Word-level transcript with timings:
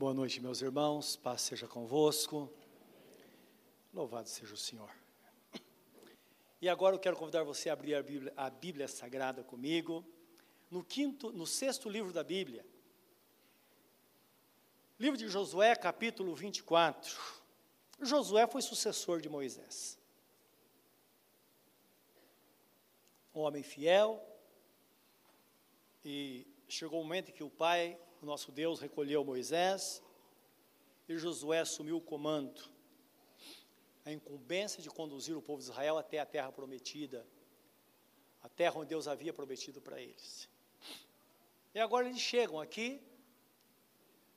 Boa 0.00 0.14
noite, 0.14 0.40
meus 0.40 0.62
irmãos, 0.62 1.14
paz 1.14 1.42
seja 1.42 1.68
convosco. 1.68 2.50
Louvado 3.92 4.30
seja 4.30 4.54
o 4.54 4.56
Senhor. 4.56 4.90
E 6.58 6.70
agora 6.70 6.96
eu 6.96 6.98
quero 6.98 7.18
convidar 7.18 7.44
você 7.44 7.68
a 7.68 7.74
abrir 7.74 7.94
a 7.94 8.02
Bíblia, 8.02 8.32
a 8.34 8.48
Bíblia 8.48 8.88
Sagrada 8.88 9.44
comigo, 9.44 10.02
no 10.70 10.82
quinto, 10.82 11.30
no 11.32 11.46
sexto 11.46 11.86
livro 11.86 12.14
da 12.14 12.24
Bíblia. 12.24 12.64
Livro 14.98 15.18
de 15.18 15.28
Josué, 15.28 15.76
capítulo 15.76 16.34
24. 16.34 17.20
Josué 18.00 18.46
foi 18.46 18.62
sucessor 18.62 19.20
de 19.20 19.28
Moisés. 19.28 19.98
Um 23.34 23.40
homem 23.40 23.62
fiel, 23.62 24.18
e 26.02 26.46
chegou 26.70 27.02
o 27.02 27.04
momento 27.04 27.28
em 27.28 27.34
que 27.34 27.44
o 27.44 27.50
pai, 27.50 28.00
o 28.22 28.26
nosso 28.26 28.52
Deus, 28.52 28.80
recolheu 28.80 29.24
Moisés, 29.24 30.02
e 31.08 31.16
Josué 31.16 31.60
assumiu 31.60 31.96
o 31.96 32.00
comando 32.00 32.60
a 34.04 34.12
incumbência 34.12 34.82
de 34.82 34.88
conduzir 34.90 35.36
o 35.36 35.42
povo 35.42 35.58
de 35.58 35.70
Israel 35.70 35.98
até 35.98 36.18
a 36.18 36.26
terra 36.26 36.50
prometida, 36.50 37.26
a 38.42 38.48
terra 38.48 38.78
onde 38.78 38.88
Deus 38.88 39.06
havia 39.06 39.32
prometido 39.32 39.80
para 39.80 40.00
eles. 40.00 40.48
E 41.74 41.80
agora 41.80 42.08
eles 42.08 42.20
chegam 42.20 42.60
aqui 42.60 43.00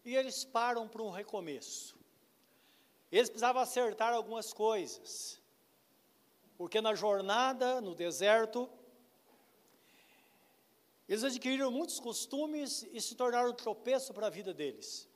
e 0.03 0.15
eles 0.15 0.43
param 0.43 0.87
para 0.87 1.01
um 1.01 1.09
recomeço. 1.09 1.97
Eles 3.11 3.29
precisavam 3.29 3.61
acertar 3.61 4.13
algumas 4.13 4.51
coisas, 4.53 5.39
porque 6.57 6.81
na 6.81 6.93
jornada, 6.95 7.79
no 7.79 7.95
deserto, 7.95 8.69
eles 11.07 11.23
adquiriram 11.23 11.69
muitos 11.71 11.99
costumes 11.99 12.83
e 12.91 13.01
se 13.01 13.15
tornaram 13.15 13.53
tropeço 13.53 14.13
para 14.13 14.27
a 14.27 14.29
vida 14.29 14.53
deles. 14.53 15.09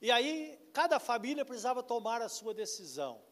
E 0.00 0.10
aí, 0.10 0.58
cada 0.72 0.98
família 0.98 1.44
precisava 1.44 1.82
tomar 1.82 2.20
a 2.20 2.28
sua 2.28 2.52
decisão. 2.52 3.22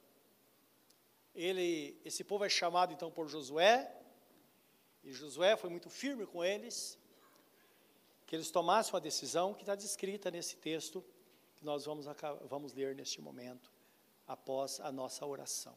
Ele, 1.35 2.01
esse 2.05 2.25
povo 2.25 2.45
é 2.45 2.49
chamado 2.49 2.93
então 2.93 3.11
por 3.11 3.29
Josué, 3.29 3.95
e 5.03 5.13
Josué 5.13 5.57
foi 5.57 5.71
muito 5.71 5.89
firme 5.89 6.27
com 6.27 6.45
eles, 6.45 6.99
que 8.27 8.37
eles 8.37 8.51
tomassem 8.51 8.93
uma 8.95 9.01
decisão 9.01 9.55
que 9.55 9.63
está 9.63 9.75
descrita 9.75 10.31
nesse 10.31 10.57
texto 10.57 11.05
que 11.57 11.65
nós 11.65 11.85
vamos, 11.85 12.07
vamos 12.49 12.73
ler 12.73 12.95
neste 12.95 13.21
momento, 13.21 13.71
após 14.27 14.81
a 14.81 14.91
nossa 14.91 15.27
oração. 15.27 15.77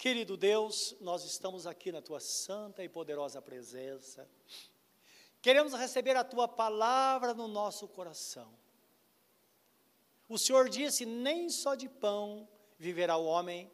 Querido 0.00 0.34
Deus, 0.34 0.96
nós 0.98 1.26
estamos 1.26 1.66
aqui 1.66 1.92
na 1.92 2.00
tua 2.00 2.20
santa 2.20 2.82
e 2.82 2.88
poderosa 2.88 3.42
presença. 3.42 4.26
Queremos 5.42 5.74
receber 5.74 6.16
a 6.16 6.24
tua 6.24 6.48
palavra 6.48 7.34
no 7.34 7.46
nosso 7.46 7.86
coração. 7.86 8.50
O 10.26 10.38
Senhor 10.38 10.70
disse: 10.70 11.04
nem 11.04 11.50
só 11.50 11.74
de 11.74 11.86
pão 11.86 12.48
viverá 12.78 13.18
o 13.18 13.26
homem, 13.26 13.70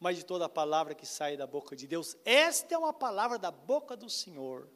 mas 0.00 0.16
de 0.16 0.24
toda 0.24 0.46
a 0.46 0.48
palavra 0.48 0.96
que 0.96 1.06
sai 1.06 1.36
da 1.36 1.46
boca 1.46 1.76
de 1.76 1.86
Deus. 1.86 2.16
Esta 2.24 2.74
é 2.74 2.78
uma 2.78 2.92
palavra 2.92 3.38
da 3.38 3.52
boca 3.52 3.96
do 3.96 4.10
Senhor 4.10 4.68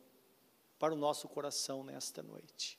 para 0.79 0.95
o 0.95 0.97
nosso 0.97 1.29
coração 1.29 1.83
nesta 1.83 2.23
noite. 2.23 2.79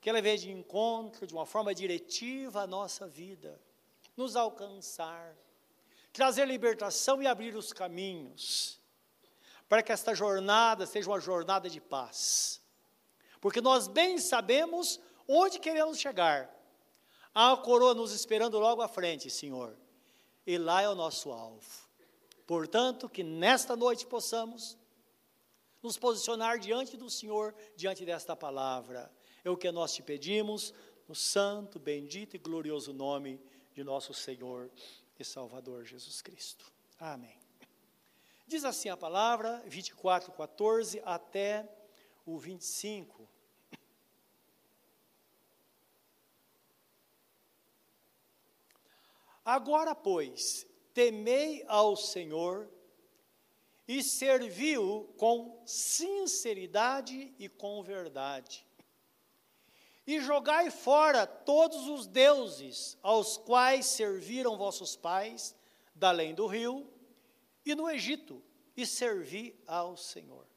Que 0.00 0.08
ela 0.08 0.22
venha 0.22 0.38
de 0.38 0.52
encontro, 0.52 1.26
de 1.26 1.34
uma 1.34 1.46
forma 1.46 1.74
diretiva 1.74 2.62
à 2.62 2.66
nossa 2.68 3.08
vida, 3.08 3.60
nos 4.16 4.36
alcançar, 4.36 5.36
trazer 6.12 6.46
libertação 6.46 7.22
e 7.22 7.26
abrir 7.26 7.54
os 7.54 7.72
caminhos, 7.72 8.80
para 9.68 9.82
que 9.82 9.92
esta 9.92 10.14
jornada 10.14 10.86
seja 10.86 11.10
uma 11.10 11.20
jornada 11.20 11.68
de 11.68 11.80
paz. 11.80 12.60
Porque 13.40 13.60
nós 13.60 13.86
bem 13.86 14.18
sabemos 14.18 15.00
onde 15.26 15.58
queremos 15.58 15.98
chegar, 15.98 16.50
Há 17.34 17.52
a 17.52 17.56
coroa 17.56 17.94
nos 17.94 18.12
esperando 18.12 18.58
logo 18.58 18.82
à 18.82 18.88
frente, 18.88 19.30
Senhor. 19.30 19.76
E 20.46 20.58
lá 20.58 20.82
é 20.82 20.88
o 20.88 20.94
nosso 20.94 21.30
alvo. 21.30 21.88
Portanto, 22.46 23.08
que 23.08 23.22
nesta 23.22 23.76
noite 23.76 24.04
possamos 24.04 24.76
nos 25.82 25.96
posicionar 25.96 26.58
diante 26.58 26.96
do 26.96 27.08
Senhor, 27.08 27.54
diante 27.76 28.04
desta 28.04 28.34
palavra. 28.34 29.10
É 29.44 29.50
o 29.50 29.56
que 29.56 29.70
nós 29.70 29.94
te 29.94 30.02
pedimos, 30.02 30.74
no 31.06 31.14
santo, 31.14 31.78
bendito 31.78 32.34
e 32.34 32.38
glorioso 32.38 32.92
nome 32.92 33.40
de 33.72 33.84
nosso 33.84 34.12
Senhor 34.12 34.70
e 35.22 35.24
Salvador 35.24 35.84
Jesus 35.84 36.22
Cristo. 36.22 36.72
Amém. 36.98 37.38
Diz 38.46 38.64
assim 38.64 38.88
a 38.88 38.96
palavra, 38.96 39.62
24, 39.66 40.32
14 40.32 41.00
até 41.04 41.68
o 42.26 42.38
25. 42.38 43.28
Agora, 49.44 49.94
pois, 49.94 50.66
temei 50.92 51.64
ao 51.66 51.96
Senhor 51.96 52.68
e 53.86 54.02
serviu 54.02 55.12
com 55.16 55.60
sinceridade 55.66 57.34
e 57.38 57.48
com 57.48 57.82
verdade. 57.82 58.66
E 60.10 60.18
jogai 60.18 60.72
fora 60.72 61.24
todos 61.24 61.86
os 61.86 62.04
deuses 62.08 62.98
aos 63.00 63.36
quais 63.36 63.86
serviram 63.86 64.58
vossos 64.58 64.96
pais, 64.96 65.54
da 65.94 66.08
além 66.08 66.34
do 66.34 66.48
rio 66.48 66.92
e 67.64 67.76
no 67.76 67.88
Egito, 67.88 68.42
e 68.76 68.84
servi 68.84 69.56
ao 69.68 69.96
Senhor. 69.96 70.48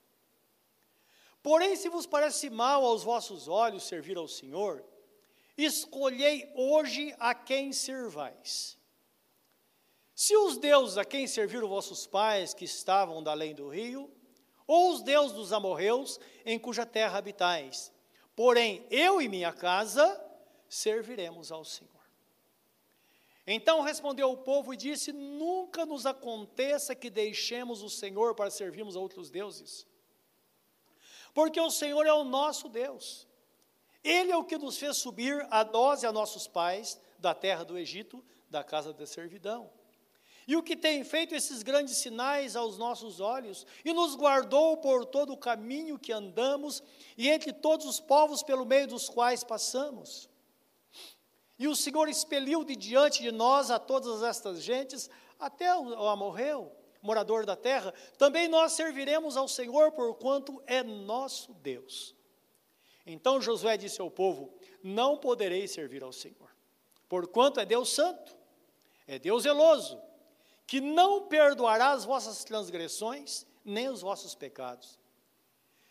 Porém, 1.43 1.75
se 1.75 1.87
vos 1.87 2.07
parece 2.07 2.49
mal 2.49 2.83
aos 2.83 3.03
vossos 3.03 3.47
olhos 3.47 3.83
servir 3.83 4.17
ao 4.17 4.27
Senhor, 4.27 4.83
escolhei 5.55 6.51
hoje 6.55 7.15
a 7.19 7.35
quem 7.35 7.71
servais. 7.71 8.75
Se 10.15 10.35
os 10.35 10.57
deuses 10.57 10.97
a 10.97 11.05
quem 11.05 11.27
serviram 11.27 11.67
vossos 11.67 12.07
pais, 12.07 12.55
que 12.55 12.65
estavam 12.65 13.21
da 13.21 13.29
além 13.29 13.53
do 13.53 13.69
rio, 13.69 14.11
ou 14.65 14.93
os 14.93 15.03
deuses 15.03 15.33
dos 15.33 15.53
amorreus, 15.53 16.19
em 16.43 16.57
cuja 16.57 16.87
terra 16.87 17.19
habitais. 17.19 17.92
Porém, 18.35 18.85
eu 18.89 19.21
e 19.21 19.27
minha 19.27 19.53
casa 19.53 20.19
serviremos 20.67 21.51
ao 21.51 21.63
Senhor. 21.63 21.91
Então 23.45 23.81
respondeu 23.81 24.31
o 24.31 24.37
povo 24.37 24.73
e 24.73 24.77
disse: 24.77 25.11
Nunca 25.11 25.85
nos 25.85 26.05
aconteça 26.05 26.95
que 26.95 27.09
deixemos 27.09 27.83
o 27.83 27.89
Senhor 27.89 28.33
para 28.33 28.49
servirmos 28.49 28.95
a 28.95 28.99
outros 28.99 29.29
deuses. 29.29 29.85
Porque 31.33 31.59
o 31.59 31.69
Senhor 31.69 32.05
é 32.05 32.13
o 32.13 32.23
nosso 32.23 32.69
Deus. 32.69 33.27
Ele 34.03 34.31
é 34.31 34.37
o 34.37 34.43
que 34.43 34.57
nos 34.57 34.77
fez 34.77 34.97
subir 34.97 35.45
a 35.49 35.63
nós 35.63 36.03
e 36.03 36.05
a 36.05 36.11
nossos 36.11 36.47
pais 36.47 36.99
da 37.19 37.33
terra 37.33 37.63
do 37.63 37.77
Egito, 37.77 38.23
da 38.49 38.63
casa 38.63 38.93
da 38.93 39.05
servidão. 39.05 39.71
E 40.47 40.55
o 40.55 40.63
que 40.63 40.75
tem 40.75 41.03
feito 41.03 41.33
esses 41.33 41.63
grandes 41.63 41.97
sinais 41.97 42.55
aos 42.55 42.77
nossos 42.77 43.19
olhos, 43.19 43.65
e 43.83 43.93
nos 43.93 44.15
guardou 44.15 44.77
por 44.77 45.05
todo 45.05 45.33
o 45.33 45.37
caminho 45.37 45.97
que 45.97 46.11
andamos, 46.11 46.83
e 47.17 47.29
entre 47.29 47.53
todos 47.53 47.85
os 47.85 47.99
povos 47.99 48.43
pelo 48.43 48.65
meio 48.65 48.87
dos 48.87 49.09
quais 49.09 49.43
passamos. 49.43 50.29
E 51.57 51.67
o 51.67 51.75
Senhor 51.75 52.09
expeliu 52.09 52.63
de 52.63 52.75
diante 52.75 53.21
de 53.21 53.31
nós 53.31 53.71
a 53.71 53.79
todas 53.79 54.21
estas 54.21 54.61
gentes, 54.61 55.09
até 55.39 55.73
o 55.75 56.07
amorreu, 56.07 56.71
morador 57.01 57.45
da 57.45 57.55
terra, 57.55 57.93
também 58.17 58.47
nós 58.47 58.73
serviremos 58.73 59.37
ao 59.37 59.47
Senhor, 59.47 59.91
porquanto 59.91 60.61
é 60.65 60.81
nosso 60.81 61.53
Deus. 61.53 62.15
Então 63.05 63.41
Josué 63.41 63.77
disse 63.77 64.01
ao 64.01 64.09
povo: 64.09 64.53
Não 64.81 65.17
podereis 65.17 65.71
servir 65.71 66.03
ao 66.03 66.13
Senhor, 66.13 66.49
porquanto 67.09 67.59
é 67.59 67.65
Deus 67.65 67.89
santo, 67.89 68.35
é 69.05 69.19
Deus 69.19 69.43
zeloso, 69.43 70.01
que 70.65 70.79
não 70.81 71.27
perdoará 71.27 71.91
as 71.91 72.05
vossas 72.05 72.43
transgressões, 72.43 73.45
nem 73.63 73.89
os 73.89 74.01
vossos 74.01 74.35
pecados. 74.35 74.99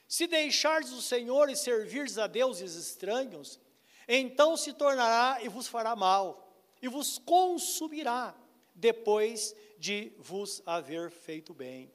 Se 0.09 0.27
deixardes 0.27 0.93
o 0.93 1.01
Senhor 1.01 1.49
e 1.49 1.57
servirdes 1.57 2.19
a 2.19 2.27
deuses 2.27 2.75
estranhos, 2.75 3.59
então 4.07 4.57
se 4.57 4.73
tornará 4.73 5.43
e 5.43 5.49
vos 5.49 5.67
fará 5.67 5.97
mal, 5.97 6.55
e 6.81 6.89
vos 6.89 7.19
consumirá, 7.19 8.35
depois 8.75 9.55
de 9.79 10.13
vos 10.19 10.63
haver 10.67 11.11
feito 11.11 11.55
bem. 11.55 11.93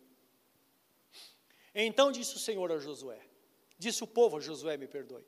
Então 1.76 2.12
disse 2.12 2.36
o 2.36 2.40
Senhor 2.40 2.72
a 2.72 2.80
Josué, 2.80 3.22
disse 3.78 4.04
o 4.04 4.08
povo 4.08 4.38
a 4.38 4.40
Josué, 4.40 4.78
me 4.78 4.88
perdoe, 4.88 5.26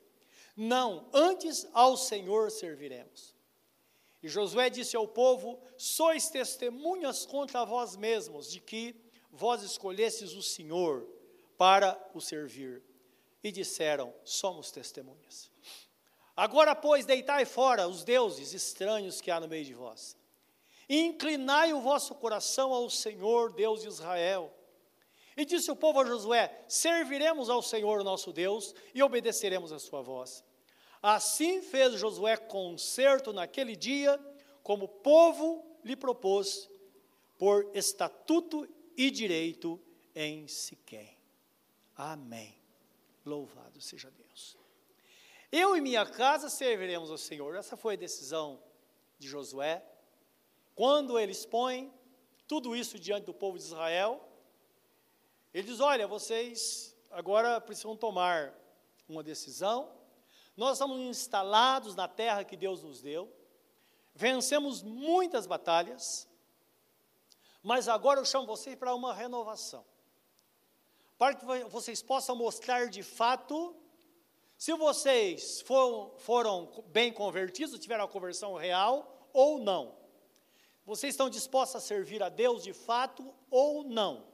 não, 0.56 1.08
antes 1.12 1.68
ao 1.72 1.96
Senhor 1.96 2.50
serviremos. 2.50 3.34
E 4.22 4.28
Josué 4.28 4.68
disse 4.68 4.96
ao 4.96 5.08
povo: 5.08 5.58
Sois 5.76 6.28
testemunhas 6.28 7.24
contra 7.24 7.64
vós 7.64 7.96
mesmos 7.96 8.50
de 8.50 8.60
que 8.60 8.94
vós 9.30 9.62
escolhestes 9.62 10.32
o 10.32 10.42
Senhor 10.42 11.06
para 11.56 11.98
o 12.14 12.20
servir. 12.20 12.82
E 13.42 13.50
disseram: 13.50 14.14
Somos 14.24 14.70
testemunhas. 14.70 15.50
Agora, 16.36 16.74
pois, 16.74 17.06
deitai 17.06 17.44
fora 17.44 17.88
os 17.88 18.04
deuses 18.04 18.52
estranhos 18.52 19.20
que 19.20 19.30
há 19.30 19.40
no 19.40 19.48
meio 19.48 19.64
de 19.64 19.74
vós. 19.74 20.16
E 20.88 21.00
inclinai 21.00 21.72
o 21.72 21.80
vosso 21.80 22.14
coração 22.14 22.72
ao 22.72 22.90
Senhor, 22.90 23.52
Deus 23.52 23.82
de 23.82 23.88
Israel. 23.88 24.52
E 25.36 25.44
disse 25.44 25.70
o 25.70 25.76
povo 25.76 26.00
a 26.00 26.04
Josué: 26.04 26.64
Serviremos 26.68 27.48
ao 27.48 27.62
Senhor 27.62 28.02
nosso 28.04 28.32
Deus 28.32 28.74
e 28.94 29.02
obedeceremos 29.02 29.72
a 29.72 29.78
sua 29.78 30.02
voz. 30.02 30.44
Assim 31.02 31.62
fez 31.62 31.94
Josué 31.94 32.36
concerto 32.36 33.32
naquele 33.32 33.74
dia, 33.74 34.18
como 34.62 34.84
o 34.84 34.88
povo 34.88 35.64
lhe 35.82 35.96
propôs, 35.96 36.68
por 37.38 37.70
estatuto 37.74 38.68
e 38.96 39.10
direito 39.10 39.80
em 40.14 40.46
Siquém. 40.46 41.16
Amém. 41.96 42.54
Louvado 43.24 43.80
seja 43.80 44.10
Deus. 44.10 44.56
Eu 45.50 45.74
e 45.76 45.80
minha 45.80 46.04
casa 46.06 46.48
serviremos 46.48 47.10
ao 47.10 47.18
Senhor. 47.18 47.56
Essa 47.56 47.76
foi 47.76 47.94
a 47.94 47.98
decisão 47.98 48.62
de 49.18 49.26
Josué. 49.26 49.84
Quando 50.74 51.18
ele 51.18 51.32
expõe 51.32 51.92
tudo 52.46 52.76
isso 52.76 52.98
diante 52.98 53.24
do 53.24 53.34
povo 53.34 53.58
de 53.58 53.64
Israel, 53.64 54.26
ele 55.52 55.66
diz: 55.66 55.80
Olha, 55.80 56.06
vocês 56.06 56.96
agora 57.10 57.60
precisam 57.60 57.96
tomar 57.96 58.54
uma 59.08 59.22
decisão. 59.22 59.99
Nós 60.60 60.72
estamos 60.72 61.00
instalados 61.00 61.96
na 61.96 62.06
terra 62.06 62.44
que 62.44 62.54
Deus 62.54 62.82
nos 62.82 63.00
deu, 63.00 63.34
vencemos 64.14 64.82
muitas 64.82 65.46
batalhas, 65.46 66.28
mas 67.62 67.88
agora 67.88 68.20
eu 68.20 68.26
chamo 68.26 68.46
vocês 68.46 68.76
para 68.76 68.94
uma 68.94 69.14
renovação, 69.14 69.82
para 71.16 71.34
que 71.34 71.46
vocês 71.70 72.02
possam 72.02 72.36
mostrar 72.36 72.90
de 72.90 73.02
fato 73.02 73.74
se 74.58 74.74
vocês 74.74 75.62
for, 75.62 76.14
foram 76.18 76.70
bem 76.88 77.10
convertidos, 77.10 77.78
tiveram 77.78 78.04
a 78.04 78.08
conversão 78.08 78.54
real 78.54 79.30
ou 79.32 79.60
não. 79.60 79.96
Vocês 80.84 81.14
estão 81.14 81.30
dispostos 81.30 81.76
a 81.76 81.80
servir 81.80 82.22
a 82.22 82.28
Deus 82.28 82.62
de 82.62 82.74
fato 82.74 83.34
ou 83.50 83.82
não. 83.82 84.26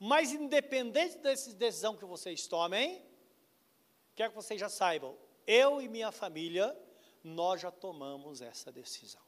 Mas 0.00 0.32
independente 0.32 1.18
dessa 1.18 1.52
decisão 1.52 1.98
que 1.98 2.06
vocês 2.06 2.46
tomem, 2.46 3.04
quero 4.14 4.30
que 4.30 4.36
vocês 4.36 4.58
já 4.58 4.70
saibam, 4.70 5.22
eu 5.46 5.80
e 5.80 5.88
minha 5.88 6.10
família, 6.12 6.76
nós 7.22 7.60
já 7.60 7.70
tomamos 7.70 8.42
essa 8.42 8.70
decisão. 8.70 9.22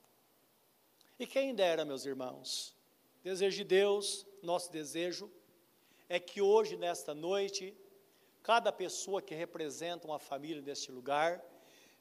E 1.19 1.27
quem 1.27 1.55
dera, 1.55 1.85
meus 1.85 2.05
irmãos, 2.05 2.75
desejo 3.23 3.57
de 3.57 3.65
Deus, 3.65 4.27
nosso 4.43 4.71
desejo, 4.71 5.33
é 6.09 6.21
que 6.21 6.43
hoje, 6.43 6.77
nesta 6.77 7.15
noite, 7.15 7.77
cada 8.43 8.71
pessoa 8.71 9.23
que 9.23 9.35
representa 9.35 10.07
uma 10.07 10.19
família 10.19 10.63
neste 10.63 10.93
lugar 10.93 11.43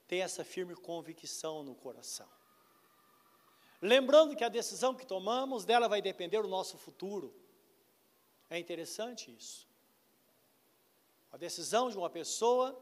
tenha 0.08 0.26
essa 0.26 0.44
firme 0.44 0.76
convicção 0.76 1.64
no 1.64 1.74
coração. 1.74 2.28
Lembrando 3.82 4.36
que 4.36 4.44
a 4.44 4.50
decisão 4.50 4.94
que 4.94 5.06
tomamos, 5.06 5.66
dela 5.66 5.88
vai 5.88 6.02
depender 6.02 6.40
o 6.40 6.48
nosso 6.48 6.78
futuro. 6.78 7.34
É 8.50 8.60
interessante 8.60 9.36
isso. 9.36 9.68
A 11.32 11.38
decisão 11.38 11.90
de 11.90 11.98
uma 11.98 12.10
pessoa 12.10 12.80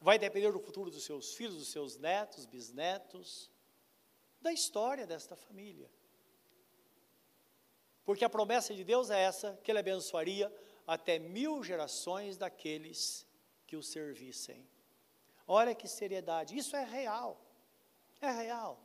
vai 0.00 0.18
depender 0.18 0.50
do 0.50 0.58
futuro 0.58 0.90
dos 0.90 1.04
seus 1.04 1.34
filhos, 1.34 1.56
dos 1.56 1.68
seus 1.68 1.96
netos, 1.96 2.46
bisnetos, 2.46 3.50
da 4.40 4.52
história 4.52 5.06
desta 5.06 5.36
família. 5.36 5.90
Porque 8.04 8.24
a 8.24 8.30
promessa 8.30 8.74
de 8.74 8.82
Deus 8.82 9.10
é 9.10 9.20
essa, 9.20 9.58
que 9.62 9.70
Ele 9.70 9.78
abençoaria 9.78 10.52
até 10.86 11.18
mil 11.18 11.62
gerações 11.62 12.36
daqueles 12.36 13.26
que 13.66 13.76
o 13.76 13.82
servissem. 13.82 14.66
Olha 15.46 15.74
que 15.74 15.86
seriedade, 15.86 16.56
isso 16.56 16.74
é 16.74 16.84
real, 16.84 17.40
é 18.20 18.30
real. 18.30 18.80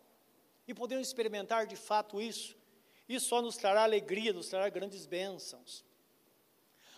E 0.67 0.73
podemos 0.73 1.07
experimentar 1.07 1.65
de 1.65 1.75
fato 1.75 2.21
isso. 2.21 2.57
Isso 3.07 3.27
só 3.27 3.41
nos 3.41 3.55
trará 3.55 3.83
alegria, 3.83 4.33
nos 4.33 4.49
trará 4.49 4.67
grandes 4.67 5.05
bênçãos. 5.05 5.85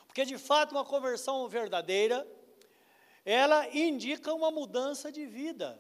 Porque 0.08 0.26
de 0.26 0.38
fato 0.38 0.72
uma 0.72 0.86
conversão 0.86 1.48
verdadeira, 1.48 2.26
ela 3.30 3.68
indica 3.76 4.34
uma 4.34 4.50
mudança 4.50 5.12
de 5.12 5.26
vida. 5.26 5.78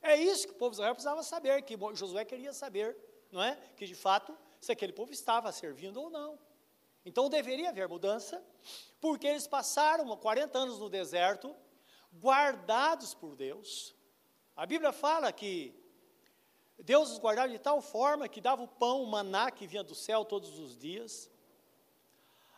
É 0.00 0.14
isso 0.14 0.46
que 0.46 0.52
o 0.52 0.56
povo 0.56 0.70
de 0.70 0.76
Israel 0.76 0.94
precisava 0.94 1.20
saber, 1.24 1.62
que 1.62 1.76
Josué 1.94 2.24
queria 2.24 2.52
saber, 2.52 2.96
não 3.32 3.42
é? 3.42 3.58
Que 3.76 3.86
de 3.86 3.94
fato, 3.96 4.38
se 4.60 4.70
aquele 4.70 4.92
povo 4.92 5.10
estava 5.12 5.50
servindo 5.50 6.00
ou 6.00 6.08
não. 6.08 6.38
Então 7.04 7.28
deveria 7.28 7.70
haver 7.70 7.88
mudança, 7.88 8.40
porque 9.00 9.26
eles 9.26 9.48
passaram 9.48 10.16
40 10.16 10.56
anos 10.56 10.78
no 10.78 10.88
deserto, 10.88 11.56
guardados 12.20 13.14
por 13.14 13.34
Deus. 13.34 13.92
A 14.54 14.64
Bíblia 14.64 14.92
fala 14.92 15.32
que 15.32 15.74
Deus 16.78 17.10
os 17.10 17.18
guardava 17.18 17.48
de 17.48 17.58
tal 17.58 17.80
forma 17.80 18.28
que 18.28 18.40
dava 18.40 18.62
o 18.62 18.68
pão, 18.68 19.02
o 19.02 19.06
maná 19.06 19.50
que 19.50 19.66
vinha 19.66 19.82
do 19.82 19.94
céu 19.96 20.24
todos 20.24 20.56
os 20.56 20.78
dias. 20.78 21.28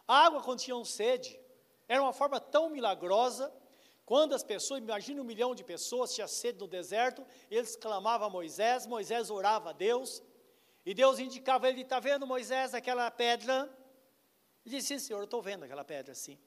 A 0.06 0.26
água 0.26 0.42
quando 0.42 0.60
tinham 0.60 0.84
sede. 0.84 1.40
Era 1.88 2.02
uma 2.02 2.12
forma 2.12 2.38
tão 2.38 2.68
milagrosa. 2.68 3.50
Quando 4.08 4.34
as 4.34 4.42
pessoas, 4.42 4.80
imagine 4.80 5.20
um 5.20 5.24
milhão 5.32 5.54
de 5.54 5.62
pessoas, 5.62 6.14
tinha 6.14 6.26
sede 6.26 6.58
no 6.60 6.66
deserto, 6.66 7.26
eles 7.50 7.76
clamavam 7.76 8.28
a 8.28 8.30
Moisés, 8.30 8.86
Moisés 8.86 9.28
orava 9.28 9.68
a 9.68 9.72
Deus, 9.74 10.22
e 10.86 10.94
Deus 10.94 11.18
indicava 11.18 11.68
ele, 11.68 11.82
está 11.82 12.00
vendo 12.00 12.26
Moisés 12.26 12.72
aquela 12.72 13.10
pedra? 13.10 13.68
Ele 14.64 14.76
disse, 14.76 14.88
sim 14.88 14.98
senhor, 14.98 15.24
estou 15.24 15.42
vendo 15.42 15.66
aquela 15.66 15.84
pedra 15.84 16.12
assim. 16.12 16.38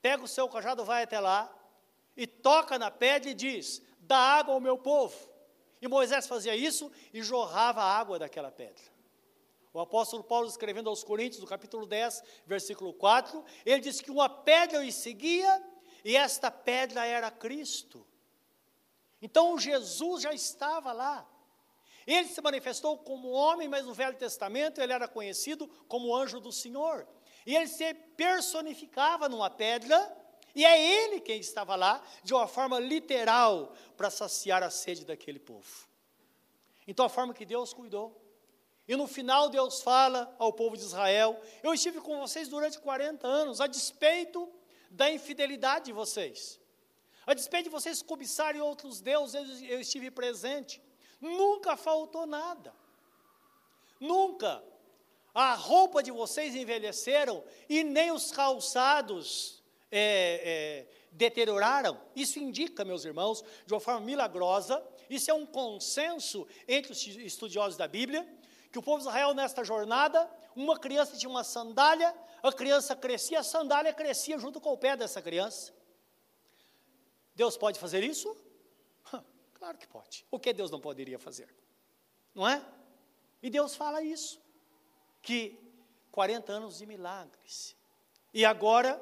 Pega 0.00 0.22
o 0.22 0.28
seu 0.28 0.48
cajado, 0.48 0.84
vai 0.84 1.02
até 1.02 1.18
lá, 1.18 1.52
e 2.16 2.24
toca 2.24 2.78
na 2.78 2.88
pedra 2.88 3.30
e 3.30 3.34
diz, 3.34 3.82
dá 3.98 4.16
água 4.16 4.54
ao 4.54 4.60
meu 4.60 4.78
povo. 4.78 5.18
E 5.82 5.88
Moisés 5.88 6.28
fazia 6.28 6.54
isso 6.54 6.88
e 7.12 7.20
jorrava 7.20 7.82
a 7.82 7.98
água 7.98 8.20
daquela 8.20 8.52
pedra. 8.52 8.84
O 9.72 9.80
apóstolo 9.80 10.22
Paulo, 10.22 10.46
escrevendo 10.46 10.88
aos 10.88 11.02
Coríntios, 11.02 11.42
no 11.42 11.48
capítulo 11.48 11.84
10, 11.84 12.22
versículo 12.46 12.94
4, 12.94 13.44
ele 13.66 13.80
diz 13.80 14.00
que 14.00 14.12
uma 14.12 14.28
pedra 14.28 14.86
o 14.86 14.92
seguia 14.92 15.60
e 16.04 16.16
esta 16.16 16.50
pedra 16.50 17.04
era 17.04 17.30
Cristo. 17.30 18.06
Então 19.20 19.58
Jesus 19.58 20.22
já 20.22 20.32
estava 20.32 20.92
lá. 20.92 21.28
Ele 22.06 22.26
se 22.26 22.40
manifestou 22.40 22.96
como 22.96 23.28
homem, 23.28 23.68
mas 23.68 23.84
no 23.84 23.92
Velho 23.92 24.16
Testamento 24.16 24.80
ele 24.80 24.92
era 24.92 25.06
conhecido 25.06 25.68
como 25.86 26.14
anjo 26.14 26.40
do 26.40 26.50
Senhor. 26.50 27.06
E 27.44 27.54
ele 27.54 27.68
se 27.68 27.92
personificava 27.92 29.28
numa 29.28 29.50
pedra, 29.50 30.16
e 30.54 30.64
é 30.64 31.04
ele 31.04 31.20
quem 31.20 31.38
estava 31.38 31.76
lá, 31.76 32.02
de 32.22 32.32
uma 32.32 32.46
forma 32.46 32.78
literal, 32.78 33.74
para 33.96 34.10
saciar 34.10 34.62
a 34.62 34.70
sede 34.70 35.04
daquele 35.04 35.38
povo. 35.38 35.86
Então, 36.86 37.04
a 37.04 37.08
forma 37.10 37.34
que 37.34 37.44
Deus 37.44 37.74
cuidou. 37.74 38.18
E 38.88 38.96
no 38.96 39.06
final, 39.06 39.50
Deus 39.50 39.82
fala 39.82 40.34
ao 40.38 40.50
povo 40.50 40.74
de 40.74 40.82
Israel: 40.82 41.38
Eu 41.62 41.74
estive 41.74 42.00
com 42.00 42.18
vocês 42.18 42.48
durante 42.48 42.78
40 42.78 43.26
anos, 43.26 43.60
a 43.60 43.66
despeito 43.66 44.50
da 44.90 45.10
infidelidade 45.10 45.86
de 45.86 45.92
vocês. 45.92 46.60
A 47.26 47.34
despeito 47.34 47.64
de 47.64 47.70
vocês 47.70 48.00
cobiçarem 48.00 48.60
outros 48.60 49.00
deuses, 49.00 49.62
eu 49.68 49.80
estive 49.80 50.10
presente. 50.10 50.82
Nunca 51.20 51.76
faltou 51.76 52.26
nada. 52.26 52.74
Nunca. 54.00 54.62
A 55.34 55.54
roupa 55.54 56.02
de 56.02 56.10
vocês 56.10 56.54
envelheceram 56.54 57.44
e 57.68 57.84
nem 57.84 58.10
os 58.10 58.30
calçados 58.30 59.62
é, 59.90 60.40
é, 60.42 60.86
deterioraram. 61.12 62.00
Isso 62.14 62.38
indica, 62.38 62.84
meus 62.84 63.04
irmãos, 63.04 63.44
de 63.66 63.74
uma 63.74 63.80
forma 63.80 64.00
milagrosa, 64.00 64.82
isso 65.10 65.30
é 65.30 65.34
um 65.34 65.46
consenso 65.46 66.46
entre 66.66 66.92
os 66.92 67.06
estudiosos 67.06 67.76
da 67.76 67.88
Bíblia, 67.88 68.26
que 68.70 68.78
o 68.78 68.82
povo 68.82 68.98
de 68.98 69.08
Israel, 69.08 69.34
nesta 69.34 69.64
jornada, 69.64 70.30
uma 70.54 70.78
criança 70.78 71.16
tinha 71.16 71.30
uma 71.30 71.44
sandália, 71.44 72.14
a 72.42 72.52
criança 72.52 72.94
crescia, 72.94 73.40
a 73.40 73.42
sandália 73.42 73.92
crescia 73.92 74.38
junto 74.38 74.60
com 74.60 74.72
o 74.72 74.78
pé 74.78 74.96
dessa 74.96 75.20
criança. 75.20 75.72
Deus 77.34 77.56
pode 77.56 77.78
fazer 77.78 78.02
isso? 78.02 78.36
Claro 79.54 79.76
que 79.76 79.88
pode. 79.88 80.24
O 80.30 80.38
que 80.38 80.52
Deus 80.52 80.70
não 80.70 80.80
poderia 80.80 81.18
fazer? 81.18 81.52
Não 82.34 82.46
é? 82.46 82.64
E 83.42 83.50
Deus 83.50 83.74
fala 83.74 84.02
isso, 84.02 84.40
que 85.20 85.58
40 86.12 86.52
anos 86.52 86.78
de 86.78 86.86
milagres. 86.86 87.76
E 88.32 88.44
agora, 88.44 89.00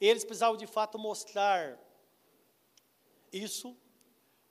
eles 0.00 0.24
precisavam 0.24 0.56
de 0.56 0.66
fato 0.66 0.98
mostrar 0.98 1.78
isso, 3.32 3.76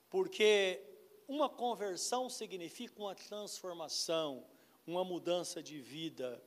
porque 0.09 0.83
uma 1.27 1.49
conversão 1.49 2.29
significa 2.29 2.99
uma 2.99 3.15
transformação, 3.15 4.45
uma 4.85 5.03
mudança 5.03 5.61
de 5.61 5.79
vida, 5.79 6.41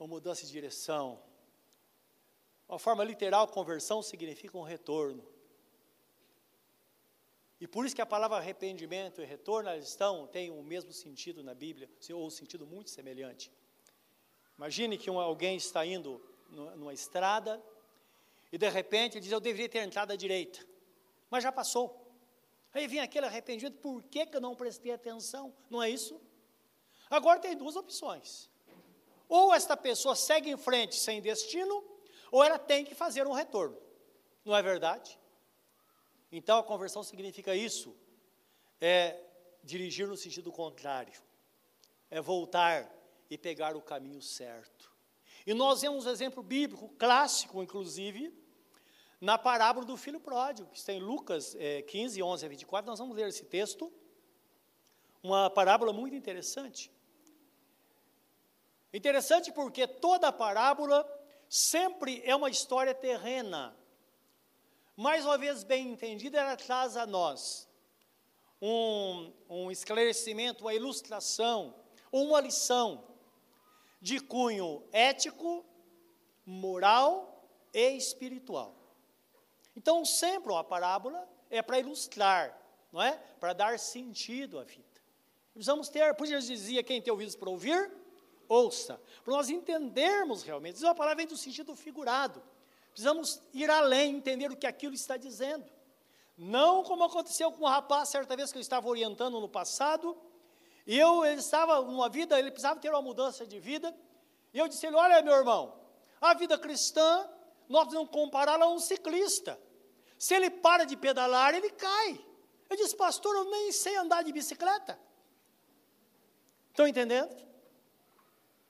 uma 0.00 0.08
mudança 0.08 0.46
de 0.46 0.52
direção. 0.52 1.22
Uma 2.66 2.78
forma 2.78 3.04
literal, 3.04 3.46
conversão 3.46 4.02
significa 4.02 4.56
um 4.56 4.62
retorno. 4.62 5.22
E 7.60 7.66
por 7.66 7.84
isso 7.84 7.94
que 7.94 8.00
a 8.00 8.06
palavra 8.06 8.38
arrependimento 8.38 9.20
e 9.20 9.24
retorno, 9.26 9.68
elas 9.68 9.86
estão, 9.86 10.26
têm 10.26 10.50
o 10.50 10.62
mesmo 10.62 10.92
sentido 10.92 11.42
na 11.42 11.54
Bíblia, 11.54 11.90
ou 12.12 12.26
um 12.26 12.30
sentido 12.30 12.66
muito 12.66 12.88
semelhante. 12.88 13.52
Imagine 14.56 14.96
que 14.96 15.10
um, 15.10 15.20
alguém 15.20 15.56
está 15.56 15.84
indo 15.84 16.20
numa 16.48 16.94
estrada 16.94 17.62
e 18.50 18.56
de 18.56 18.68
repente 18.68 19.14
ele 19.14 19.22
diz, 19.22 19.32
eu 19.32 19.40
deveria 19.40 19.68
ter 19.68 19.80
entrado 19.80 20.12
à 20.12 20.16
direita, 20.16 20.66
mas 21.28 21.44
já 21.44 21.52
passou. 21.52 22.10
Aí 22.72 22.86
vem 22.86 23.00
aquele 23.00 23.26
arrependimento, 23.26 23.78
por 23.78 24.02
que, 24.04 24.24
que 24.26 24.36
eu 24.36 24.40
não 24.40 24.56
prestei 24.56 24.92
atenção? 24.92 25.54
Não 25.68 25.82
é 25.82 25.90
isso? 25.90 26.20
Agora 27.10 27.38
tem 27.38 27.56
duas 27.56 27.76
opções. 27.76 28.49
Ou 29.30 29.54
esta 29.54 29.76
pessoa 29.76 30.16
segue 30.16 30.50
em 30.50 30.56
frente 30.56 30.96
sem 30.96 31.22
destino, 31.22 31.84
ou 32.32 32.42
ela 32.42 32.58
tem 32.58 32.84
que 32.84 32.96
fazer 32.96 33.28
um 33.28 33.32
retorno. 33.32 33.78
Não 34.44 34.56
é 34.56 34.60
verdade? 34.60 35.16
Então 36.32 36.58
a 36.58 36.64
conversão 36.64 37.04
significa 37.04 37.54
isso, 37.54 37.96
é 38.80 39.22
dirigir 39.62 40.08
no 40.08 40.16
sentido 40.16 40.50
contrário, 40.50 41.12
é 42.10 42.20
voltar 42.20 42.92
e 43.30 43.38
pegar 43.38 43.76
o 43.76 43.80
caminho 43.80 44.20
certo. 44.20 44.90
E 45.46 45.54
nós 45.54 45.80
vemos 45.80 46.06
um 46.06 46.10
exemplo 46.10 46.42
bíblico, 46.42 46.88
clássico 46.98 47.62
inclusive, 47.62 48.34
na 49.20 49.38
parábola 49.38 49.86
do 49.86 49.96
filho 49.96 50.18
pródigo, 50.18 50.68
que 50.70 50.78
está 50.78 50.92
em 50.92 51.00
Lucas 51.00 51.54
é, 51.54 51.82
15, 51.82 52.20
11 52.20 52.46
a 52.46 52.48
24, 52.48 52.90
nós 52.90 52.98
vamos 52.98 53.16
ler 53.16 53.28
esse 53.28 53.44
texto, 53.44 53.92
uma 55.22 55.48
parábola 55.48 55.92
muito 55.92 56.16
interessante. 56.16 56.90
Interessante 58.92 59.52
porque 59.52 59.86
toda 59.86 60.32
parábola 60.32 61.08
sempre 61.48 62.22
é 62.24 62.34
uma 62.34 62.50
história 62.50 62.94
terrena. 62.94 63.76
Mais 64.96 65.24
uma 65.24 65.38
vez 65.38 65.62
bem 65.64 65.88
entendida, 65.88 66.38
ela 66.38 66.56
traz 66.56 66.96
a 66.96 67.06
nós 67.06 67.68
um, 68.60 69.32
um 69.48 69.70
esclarecimento, 69.70 70.64
uma 70.64 70.74
ilustração, 70.74 71.74
uma 72.12 72.40
lição 72.40 73.04
de 74.00 74.20
cunho 74.20 74.82
ético, 74.92 75.64
moral 76.44 77.48
e 77.72 77.96
espiritual. 77.96 78.74
Então, 79.76 80.04
sempre 80.04 80.52
a 80.54 80.64
parábola 80.64 81.28
é 81.48 81.62
para 81.62 81.78
ilustrar, 81.78 82.56
não 82.92 83.00
é? 83.00 83.12
Para 83.38 83.52
dar 83.52 83.78
sentido 83.78 84.58
à 84.58 84.64
vida. 84.64 84.84
Precisamos 85.52 85.88
ter, 85.88 86.14
por 86.14 86.26
isso 86.26 86.46
dizia, 86.46 86.82
quem 86.82 87.00
tem 87.00 87.10
ouvidos 87.10 87.36
para 87.36 87.50
ouvir, 87.50 87.90
ouça. 88.50 89.00
Para 89.24 89.34
nós 89.34 89.48
entendermos 89.48 90.42
realmente, 90.42 90.84
é 90.84 90.88
uma 90.88 90.94
palavra 90.94 91.18
vem 91.18 91.26
do 91.26 91.36
sentido 91.36 91.74
figurado. 91.76 92.42
Precisamos 92.90 93.40
ir 93.54 93.70
além, 93.70 94.16
entender 94.16 94.50
o 94.50 94.56
que 94.56 94.66
aquilo 94.66 94.94
está 94.94 95.16
dizendo. 95.16 95.64
Não 96.36 96.82
como 96.82 97.04
aconteceu 97.04 97.52
com 97.52 97.64
um 97.64 97.68
rapaz, 97.68 98.08
certa 98.08 98.34
vez 98.34 98.50
que 98.50 98.58
eu 98.58 98.62
estava 98.62 98.88
orientando 98.88 99.38
no 99.40 99.48
passado, 99.48 100.18
e 100.86 100.98
eu, 100.98 101.24
ele 101.24 101.40
estava 101.40 101.80
numa 101.82 102.08
vida, 102.08 102.38
ele 102.38 102.50
precisava 102.50 102.80
ter 102.80 102.90
uma 102.90 103.00
mudança 103.00 103.46
de 103.46 103.60
vida, 103.60 103.96
e 104.52 104.58
eu 104.58 104.66
disse 104.66 104.86
ele, 104.86 104.96
olha 104.96 105.22
meu 105.22 105.34
irmão, 105.34 105.78
a 106.20 106.34
vida 106.34 106.58
cristã, 106.58 107.28
nós 107.68 107.92
não 107.92 108.04
compará-la 108.04 108.64
a 108.64 108.68
um 108.68 108.80
ciclista. 108.80 109.60
Se 110.18 110.34
ele 110.34 110.50
para 110.50 110.84
de 110.84 110.96
pedalar, 110.96 111.54
ele 111.54 111.70
cai. 111.70 112.20
Eu 112.68 112.76
disse, 112.76 112.96
pastor, 112.96 113.34
eu 113.36 113.44
nem 113.44 113.70
sei 113.70 113.96
andar 113.96 114.22
de 114.22 114.32
bicicleta. 114.32 114.98
Estão 116.70 116.86
entendendo? 116.88 117.49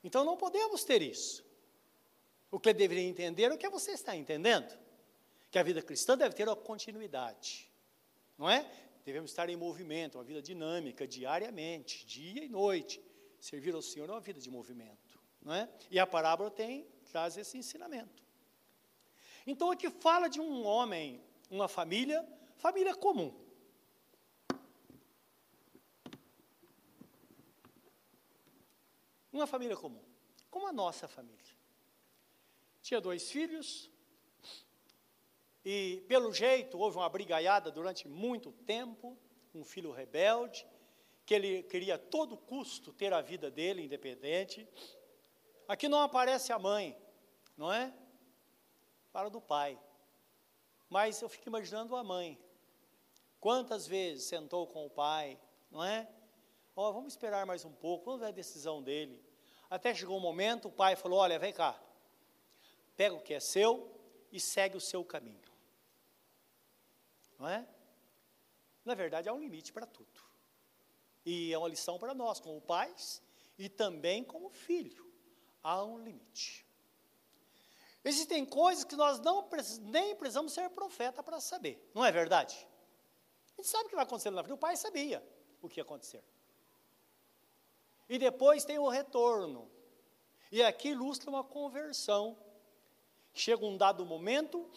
Então 0.02 0.24
não 0.24 0.36
podemos 0.36 0.84
ter 0.84 1.02
isso. 1.02 1.44
O 2.50 2.58
que 2.58 2.72
deveria 2.72 3.04
entender 3.04 3.44
é 3.44 3.52
o 3.52 3.58
que 3.58 3.68
você 3.68 3.92
está 3.92 4.16
entendendo 4.16 4.76
que 5.50 5.58
a 5.58 5.62
vida 5.62 5.82
cristã 5.82 6.16
deve 6.16 6.34
ter 6.34 6.48
uma 6.48 6.56
continuidade, 6.56 7.70
não 8.38 8.48
é? 8.48 8.68
Devemos 9.04 9.30
estar 9.30 9.48
em 9.48 9.56
movimento, 9.56 10.16
uma 10.18 10.24
vida 10.24 10.42
dinâmica, 10.42 11.06
diariamente, 11.06 12.06
dia 12.06 12.44
e 12.44 12.48
noite. 12.48 13.02
Servir 13.40 13.74
ao 13.74 13.82
Senhor 13.82 14.08
é 14.08 14.12
uma 14.12 14.20
vida 14.20 14.40
de 14.40 14.50
movimento, 14.50 15.20
não 15.42 15.54
é? 15.54 15.68
E 15.90 15.98
a 15.98 16.06
parábola 16.06 16.50
tem, 16.50 16.86
traz 17.10 17.36
esse 17.36 17.56
ensinamento. 17.56 18.22
Então 19.46 19.70
aqui 19.70 19.90
fala 19.90 20.28
de 20.28 20.40
um 20.40 20.64
homem, 20.64 21.22
uma 21.50 21.66
família, 21.66 22.26
família 22.56 22.94
comum. 22.94 23.34
Uma 29.40 29.46
família 29.46 29.74
comum, 29.74 30.04
como 30.50 30.66
a 30.66 30.72
nossa 30.72 31.08
família. 31.08 31.56
Tinha 32.82 33.00
dois 33.00 33.30
filhos, 33.30 33.90
e, 35.64 36.04
pelo 36.06 36.30
jeito, 36.30 36.78
houve 36.78 36.98
uma 36.98 37.08
brigaiada 37.08 37.70
durante 37.70 38.06
muito 38.06 38.52
tempo, 38.52 39.16
um 39.54 39.64
filho 39.64 39.92
rebelde, 39.92 40.66
que 41.24 41.32
ele 41.32 41.62
queria 41.62 41.94
a 41.94 41.98
todo 41.98 42.36
custo 42.36 42.92
ter 42.92 43.14
a 43.14 43.22
vida 43.22 43.50
dele 43.50 43.82
independente. 43.82 44.68
Aqui 45.66 45.88
não 45.88 46.02
aparece 46.02 46.52
a 46.52 46.58
mãe, 46.58 46.94
não 47.56 47.72
é? 47.72 47.94
Fala 49.10 49.30
do 49.30 49.40
pai. 49.40 49.80
Mas 50.90 51.22
eu 51.22 51.30
fico 51.30 51.48
imaginando 51.48 51.96
a 51.96 52.04
mãe. 52.04 52.38
Quantas 53.40 53.86
vezes 53.86 54.24
sentou 54.24 54.66
com 54.66 54.84
o 54.84 54.90
pai, 54.90 55.40
não 55.70 55.82
é? 55.82 56.06
Ó, 56.76 56.90
oh, 56.90 56.92
vamos 56.92 57.14
esperar 57.14 57.46
mais 57.46 57.64
um 57.64 57.72
pouco, 57.72 58.04
vamos 58.04 58.20
ver 58.20 58.26
a 58.26 58.32
decisão 58.32 58.82
dele. 58.82 59.29
Até 59.70 59.94
chegou 59.94 60.18
um 60.18 60.20
momento, 60.20 60.68
o 60.68 60.72
pai 60.72 60.96
falou: 60.96 61.20
Olha, 61.20 61.38
vem 61.38 61.52
cá, 61.52 61.80
pega 62.96 63.14
o 63.14 63.22
que 63.22 63.32
é 63.32 63.40
seu 63.40 63.98
e 64.30 64.38
segue 64.38 64.76
o 64.76 64.80
seu 64.80 65.02
caminho 65.04 65.50
não 67.40 67.48
é? 67.48 67.66
Na 68.84 68.94
verdade, 68.94 69.28
há 69.28 69.32
um 69.32 69.40
limite 69.40 69.72
para 69.72 69.86
tudo. 69.86 70.20
E 71.24 71.52
é 71.52 71.58
uma 71.58 71.68
lição 71.68 71.98
para 71.98 72.14
nós, 72.14 72.38
como 72.38 72.60
pais 72.60 73.22
e 73.58 73.68
também 73.68 74.22
como 74.22 74.50
filho. 74.50 75.10
Há 75.62 75.82
um 75.82 75.98
limite. 75.98 76.66
Existem 78.04 78.44
coisas 78.44 78.84
que 78.84 78.94
nós 78.94 79.18
não 79.20 79.48
nem 79.82 80.14
precisamos 80.16 80.52
ser 80.52 80.68
profeta 80.70 81.22
para 81.22 81.40
saber, 81.40 81.90
não 81.94 82.04
é 82.04 82.12
verdade? 82.12 82.66
A 83.52 83.62
gente 83.62 83.68
sabe 83.68 83.86
o 83.86 83.88
que 83.88 83.94
vai 83.94 84.04
acontecer 84.04 84.30
na 84.30 84.42
vida. 84.42 84.54
O 84.54 84.58
pai 84.58 84.76
sabia 84.76 85.22
o 85.60 85.68
que 85.68 85.80
ia 85.80 85.82
acontecer. 85.82 86.22
E 88.10 88.18
depois 88.18 88.62
tem 88.62 88.78
o 88.78 88.88
retorno. 88.88 89.70
E 90.52 90.62
aqui 90.62 90.90
ilustra 90.90 91.30
uma 91.30 91.42
conversão. 91.42 92.36
Chega 93.32 93.64
um 93.64 93.78
dado 93.78 94.04
momento 94.04 94.70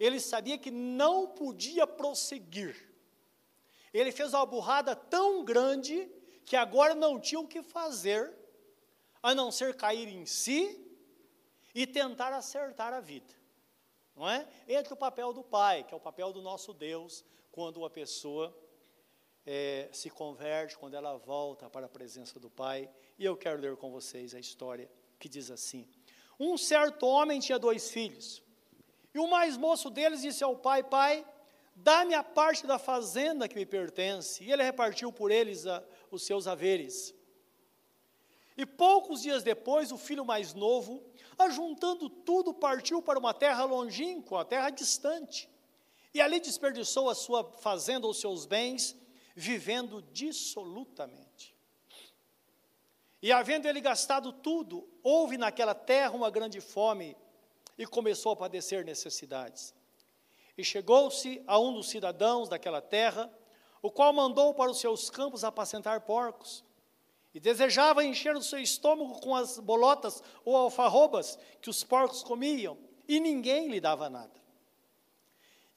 ele 0.00 0.18
sabia 0.18 0.56
que 0.56 0.70
não 0.70 1.28
podia 1.28 1.86
prosseguir. 1.86 2.88
Ele 3.92 4.10
fez 4.10 4.32
uma 4.32 4.46
burrada 4.46 4.96
tão 4.96 5.44
grande 5.44 6.10
que 6.46 6.56
agora 6.56 6.94
não 6.94 7.20
tinha 7.20 7.38
o 7.38 7.46
que 7.46 7.62
fazer 7.62 8.34
a 9.22 9.34
não 9.34 9.52
ser 9.52 9.76
cair 9.76 10.08
em 10.08 10.24
si 10.24 10.82
e 11.74 11.86
tentar 11.86 12.32
acertar 12.32 12.94
a 12.94 13.00
vida. 13.00 13.34
Não 14.16 14.28
é? 14.28 14.48
Entre 14.66 14.94
o 14.94 14.96
papel 14.96 15.34
do 15.34 15.44
pai, 15.44 15.84
que 15.84 15.92
é 15.92 15.96
o 15.96 16.00
papel 16.00 16.32
do 16.32 16.40
nosso 16.40 16.72
Deus, 16.72 17.22
quando 17.52 17.76
uma 17.76 17.90
pessoa 17.90 18.56
é, 19.46 19.88
se 19.92 20.10
converte, 20.10 20.76
quando 20.76 20.94
ela 20.94 21.16
volta 21.16 21.68
para 21.68 21.86
a 21.86 21.88
presença 21.88 22.38
do 22.38 22.50
pai. 22.50 22.90
E 23.18 23.24
eu 23.24 23.36
quero 23.36 23.60
ler 23.60 23.76
com 23.76 23.90
vocês 23.90 24.34
a 24.34 24.40
história 24.40 24.90
que 25.18 25.28
diz 25.28 25.50
assim: 25.50 25.86
Um 26.38 26.56
certo 26.56 27.06
homem 27.06 27.40
tinha 27.40 27.58
dois 27.58 27.90
filhos. 27.90 28.42
E 29.14 29.18
o 29.18 29.28
mais 29.28 29.56
moço 29.56 29.90
deles 29.90 30.22
disse 30.22 30.44
ao 30.44 30.56
pai: 30.56 30.82
Pai, 30.82 31.26
dá-me 31.74 32.14
a 32.14 32.22
parte 32.22 32.66
da 32.66 32.78
fazenda 32.78 33.48
que 33.48 33.56
me 33.56 33.66
pertence. 33.66 34.42
E 34.44 34.52
ele 34.52 34.62
repartiu 34.62 35.12
por 35.12 35.30
eles 35.30 35.66
a, 35.66 35.82
os 36.10 36.24
seus 36.24 36.46
haveres. 36.46 37.14
E 38.56 38.66
poucos 38.66 39.22
dias 39.22 39.42
depois, 39.42 39.90
o 39.90 39.96
filho 39.96 40.24
mais 40.24 40.52
novo, 40.52 41.02
ajuntando 41.38 42.10
tudo, 42.10 42.52
partiu 42.52 43.00
para 43.00 43.18
uma 43.18 43.32
terra 43.32 43.64
longínqua, 43.64 44.38
uma 44.38 44.44
terra 44.44 44.70
distante. 44.70 45.48
E 46.12 46.20
ali 46.20 46.40
desperdiçou 46.40 47.08
a 47.08 47.14
sua 47.14 47.44
fazenda, 47.44 48.06
os 48.06 48.20
seus 48.20 48.44
bens, 48.44 48.96
vivendo 49.34 50.02
dissolutamente. 50.12 51.54
E 53.22 53.30
havendo 53.32 53.68
ele 53.68 53.80
gastado 53.80 54.32
tudo, 54.32 54.88
houve 55.02 55.36
naquela 55.36 55.74
terra 55.74 56.14
uma 56.14 56.30
grande 56.30 56.60
fome 56.60 57.16
e 57.76 57.86
começou 57.86 58.32
a 58.32 58.36
padecer 58.36 58.84
necessidades. 58.84 59.74
E 60.56 60.64
chegou-se 60.64 61.42
a 61.46 61.58
um 61.58 61.74
dos 61.74 61.88
cidadãos 61.88 62.48
daquela 62.48 62.80
terra, 62.80 63.32
o 63.82 63.90
qual 63.90 64.12
mandou 64.12 64.54
para 64.54 64.70
os 64.70 64.80
seus 64.80 65.10
campos 65.10 65.44
apacentar 65.44 66.02
porcos, 66.02 66.64
e 67.32 67.38
desejava 67.38 68.04
encher 68.04 68.34
o 68.36 68.42
seu 68.42 68.58
estômago 68.58 69.20
com 69.20 69.34
as 69.34 69.58
bolotas 69.58 70.22
ou 70.44 70.56
alfarrobas 70.56 71.38
que 71.60 71.70
os 71.70 71.84
porcos 71.84 72.22
comiam, 72.22 72.76
e 73.06 73.20
ninguém 73.20 73.68
lhe 73.68 73.80
dava 73.80 74.10
nada. 74.10 74.40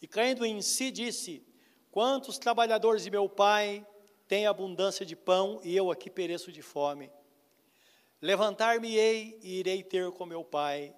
E 0.02 0.08
caindo 0.08 0.46
em 0.46 0.62
si, 0.62 0.92
disse: 0.92 1.46
Quantos 1.94 2.40
trabalhadores 2.40 3.04
de 3.04 3.12
meu 3.12 3.30
pai 3.30 3.86
têm 4.28 4.48
abundância 4.48 5.06
de 5.06 5.16
pão, 5.16 5.62
e 5.64 5.76
eu 5.78 5.92
aqui 5.92 6.10
pereço 6.10 6.52
de 6.52 6.64
fome? 6.64 7.12
Levantar-me-ei 8.20 9.38
e 9.44 9.60
irei 9.60 9.84
ter 9.84 10.12
com 10.12 10.26
meu 10.26 10.44
pai, 10.44 10.96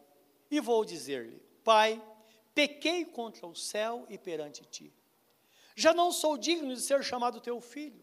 e 0.50 0.62
vou 0.62 0.86
dizer-lhe: 0.86 1.44
Pai, 1.66 2.02
pequei 2.54 3.04
contra 3.04 3.46
o 3.46 3.54
céu 3.54 4.06
e 4.08 4.18
perante 4.18 4.64
ti. 4.64 4.94
Já 5.76 5.94
não 5.94 6.14
sou 6.14 6.38
digno 6.38 6.74
de 6.74 6.80
ser 6.80 7.04
chamado 7.04 7.42
teu 7.42 7.60
filho. 7.60 8.02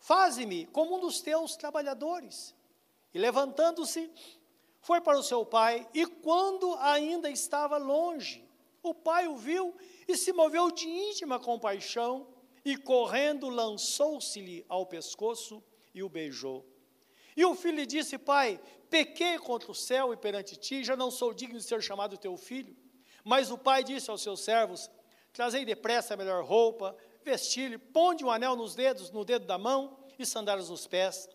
Faze-me 0.00 0.66
como 0.66 0.96
um 0.96 1.00
dos 1.00 1.20
teus 1.20 1.54
trabalhadores. 1.54 2.52
E 3.14 3.18
levantando-se, 3.20 4.10
foi 4.80 5.00
para 5.00 5.16
o 5.16 5.22
seu 5.22 5.46
pai, 5.46 5.88
e 5.94 6.04
quando 6.04 6.74
ainda 6.80 7.30
estava 7.30 7.76
longe, 7.76 8.47
o 8.88 8.94
pai 8.94 9.26
o 9.26 9.36
viu 9.36 9.74
e 10.06 10.16
se 10.16 10.32
moveu 10.32 10.70
de 10.70 10.88
íntima 10.88 11.38
compaixão, 11.38 12.26
e 12.64 12.76
correndo 12.76 13.48
lançou-se-lhe 13.48 14.64
ao 14.68 14.84
pescoço 14.84 15.62
e 15.94 16.02
o 16.02 16.08
beijou. 16.08 16.66
E 17.36 17.44
o 17.44 17.54
filho 17.54 17.76
lhe 17.76 17.86
disse: 17.86 18.18
Pai, 18.18 18.60
pequei 18.90 19.38
contra 19.38 19.70
o 19.70 19.74
céu 19.74 20.12
e 20.12 20.16
perante 20.16 20.56
ti, 20.56 20.84
já 20.84 20.96
não 20.96 21.10
sou 21.10 21.32
digno 21.32 21.58
de 21.58 21.64
ser 21.64 21.82
chamado 21.82 22.18
teu 22.18 22.36
filho. 22.36 22.76
Mas 23.24 23.50
o 23.50 23.56
pai 23.56 23.84
disse 23.84 24.10
aos 24.10 24.22
seus 24.22 24.40
servos: 24.40 24.90
trazei 25.32 25.64
depressa 25.64 26.14
a 26.14 26.16
melhor 26.16 26.44
roupa, 26.44 26.96
vestir-lhe, 27.24 27.78
ponde 27.78 28.24
um 28.24 28.30
anel 28.30 28.56
nos 28.56 28.74
dedos, 28.74 29.10
no 29.10 29.24
dedo 29.24 29.46
da 29.46 29.56
mão 29.56 29.98
e 30.18 30.26
sandálias 30.26 30.68
nos 30.68 30.86
pés. 30.86 31.28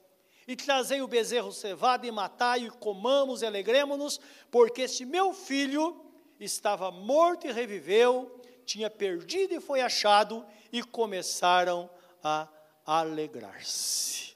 E 0.45 0.55
trazei 0.55 1.01
o 1.01 1.07
bezerro 1.07 1.53
cevado 1.53 2.05
e 2.05 2.11
matai, 2.11 2.65
e 2.65 2.69
comamos 2.69 3.41
e 3.41 3.45
alegremos-nos, 3.45 4.19
porque 4.51 4.81
este 4.81 5.05
meu 5.05 5.33
filho 5.33 6.02
estava 6.43 6.91
morto 6.91 7.47
e 7.47 7.51
reviveu, 7.51 8.41
tinha 8.65 8.89
perdido 8.89 9.53
e 9.53 9.59
foi 9.59 9.81
achado, 9.81 10.45
e 10.71 10.81
começaram 10.83 11.89
a 12.23 12.47
alegrar-se. 12.85 14.35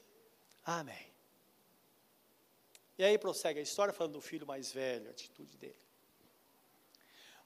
Amém. 0.64 1.08
E 2.96 3.04
aí 3.04 3.16
prossegue 3.16 3.60
a 3.60 3.62
história 3.62 3.92
falando 3.92 4.14
do 4.14 4.20
filho 4.20 4.46
mais 4.46 4.72
velho, 4.72 5.08
a 5.08 5.10
atitude 5.10 5.56
dele. 5.56 5.78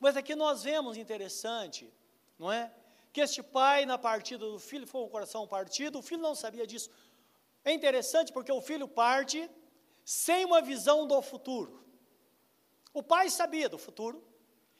Mas 0.00 0.16
aqui 0.16 0.34
nós 0.34 0.62
vemos 0.62 0.96
interessante, 0.96 1.92
não 2.38 2.50
é? 2.50 2.72
Que 3.12 3.20
este 3.20 3.42
pai, 3.42 3.84
na 3.86 3.98
partida 3.98 4.44
do 4.44 4.58
filho, 4.58 4.86
foi 4.86 5.02
um 5.02 5.08
coração 5.08 5.46
partido, 5.46 5.98
o 5.98 6.02
filho 6.02 6.22
não 6.22 6.34
sabia 6.34 6.66
disso. 6.66 6.90
É 7.64 7.72
interessante 7.72 8.32
porque 8.32 8.50
o 8.50 8.60
filho 8.60 8.88
parte 8.88 9.48
sem 10.04 10.44
uma 10.44 10.60
visão 10.60 11.06
do 11.06 11.20
futuro. 11.22 11.84
O 12.92 13.02
pai 13.02 13.30
sabia 13.30 13.68
do 13.68 13.78
futuro 13.78 14.22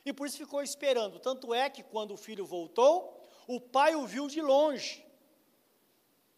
e 0.05 0.13
por 0.13 0.27
isso 0.27 0.37
ficou 0.37 0.63
esperando. 0.63 1.19
Tanto 1.21 1.55
é 1.55 1.71
que 1.71 1.83
quando 1.83 2.13
o 2.13 2.17
filho 2.17 2.45
voltou, 2.45 3.21
o 3.47 3.61
pai 3.61 3.95
o 3.95 4.07
viu 4.07 4.27
de 4.27 4.41
longe. 4.41 5.05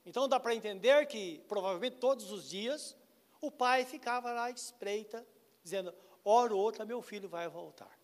Então 0.05 0.29
dá 0.29 0.39
para 0.39 0.55
entender 0.55 1.07
que 1.07 1.43
provavelmente 1.49 1.97
todos 1.97 2.31
os 2.31 2.49
dias 2.49 2.97
o 3.41 3.51
pai 3.51 3.85
ficava 3.85 4.33
lá 4.33 4.51
espreita, 4.51 5.27
dizendo: 5.63 5.95
hora 6.25 6.55
ou 6.55 6.61
outra 6.61 6.85
meu 6.85 7.01
filho 7.01 7.29
vai 7.29 7.49
voltar. 7.49 7.99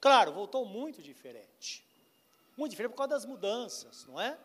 Claro, 0.00 0.32
voltou 0.32 0.64
muito 0.64 1.02
diferente. 1.02 1.86
Muito 2.56 2.70
diferente 2.70 2.92
por 2.92 2.98
causa 2.98 3.14
das 3.14 3.24
mudanças, 3.26 4.06
não 4.06 4.20
é? 4.20 4.38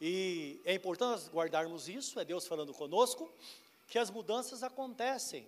E 0.00 0.60
é 0.64 0.74
importante 0.74 1.28
guardarmos 1.30 1.88
isso, 1.88 2.18
é 2.18 2.24
Deus 2.24 2.46
falando 2.46 2.72
conosco, 2.74 3.32
que 3.88 3.98
as 3.98 4.10
mudanças 4.10 4.62
acontecem. 4.62 5.46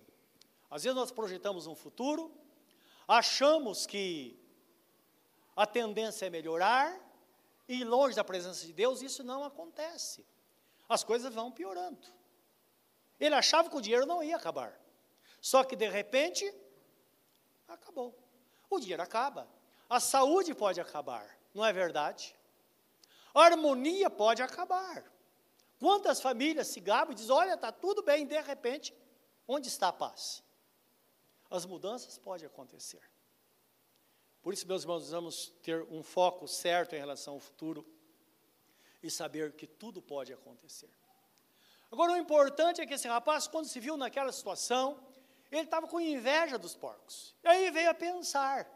Às 0.69 0.83
vezes 0.83 0.95
nós 0.95 1.11
projetamos 1.11 1.67
um 1.67 1.75
futuro, 1.75 2.31
achamos 3.07 3.85
que 3.85 4.39
a 5.55 5.65
tendência 5.65 6.25
é 6.25 6.29
melhorar, 6.29 6.99
e 7.67 7.83
longe 7.83 8.15
da 8.15 8.23
presença 8.23 8.65
de 8.65 8.73
Deus, 8.73 9.01
isso 9.01 9.23
não 9.23 9.43
acontece. 9.43 10.25
As 10.87 11.03
coisas 11.03 11.33
vão 11.33 11.51
piorando. 11.51 12.07
Ele 13.19 13.33
achava 13.33 13.69
que 13.69 13.75
o 13.75 13.81
dinheiro 13.81 14.05
não 14.05 14.23
ia 14.23 14.35
acabar. 14.35 14.79
Só 15.41 15.63
que 15.63 15.75
de 15.75 15.87
repente, 15.87 16.51
acabou. 17.67 18.15
O 18.69 18.79
dinheiro 18.79 19.01
acaba. 19.01 19.47
A 19.89 19.99
saúde 19.99 20.53
pode 20.53 20.79
acabar, 20.81 21.37
não 21.53 21.65
é 21.65 21.71
verdade? 21.71 22.35
A 23.33 23.41
harmonia 23.41 24.09
pode 24.09 24.41
acabar. 24.41 25.03
Quantas 25.79 26.21
famílias 26.21 26.67
se 26.67 26.79
gabam 26.79 27.11
e 27.11 27.15
dizem: 27.15 27.35
olha, 27.35 27.53
está 27.53 27.71
tudo 27.71 28.01
bem, 28.01 28.25
de 28.25 28.39
repente, 28.41 28.93
onde 29.47 29.67
está 29.67 29.89
a 29.89 29.93
paz? 29.93 30.43
As 31.49 31.65
mudanças 31.65 32.17
podem 32.17 32.47
acontecer. 32.47 33.01
Por 34.41 34.53
isso, 34.53 34.67
meus 34.67 34.83
irmãos, 34.83 35.09
vamos 35.09 35.53
ter 35.63 35.81
um 35.89 36.03
foco 36.03 36.47
certo 36.47 36.93
em 36.95 36.99
relação 36.99 37.33
ao 37.33 37.39
futuro 37.39 37.85
e 39.01 39.09
saber 39.09 39.53
que 39.53 39.65
tudo 39.65 40.01
pode 40.01 40.33
acontecer. 40.33 40.89
Agora, 41.91 42.13
o 42.13 42.17
importante 42.17 42.81
é 42.81 42.85
que 42.85 42.93
esse 42.93 43.07
rapaz, 43.07 43.47
quando 43.47 43.67
se 43.67 43.79
viu 43.79 43.95
naquela 43.97 44.31
situação, 44.31 44.99
ele 45.51 45.61
estava 45.61 45.87
com 45.87 45.99
inveja 45.99 46.57
dos 46.57 46.75
porcos. 46.75 47.35
E 47.43 47.47
aí 47.47 47.71
veio 47.71 47.89
a 47.89 47.93
pensar. 47.93 48.69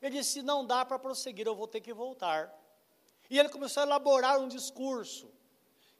Ele 0.00 0.18
disse: 0.18 0.42
não 0.42 0.64
dá 0.64 0.84
para 0.84 0.98
prosseguir, 0.98 1.46
eu 1.46 1.56
vou 1.56 1.66
ter 1.66 1.80
que 1.80 1.92
voltar. 1.92 2.52
E 3.30 3.38
ele 3.38 3.48
começou 3.48 3.82
a 3.82 3.86
elaborar 3.86 4.40
um 4.40 4.48
discurso. 4.48 5.30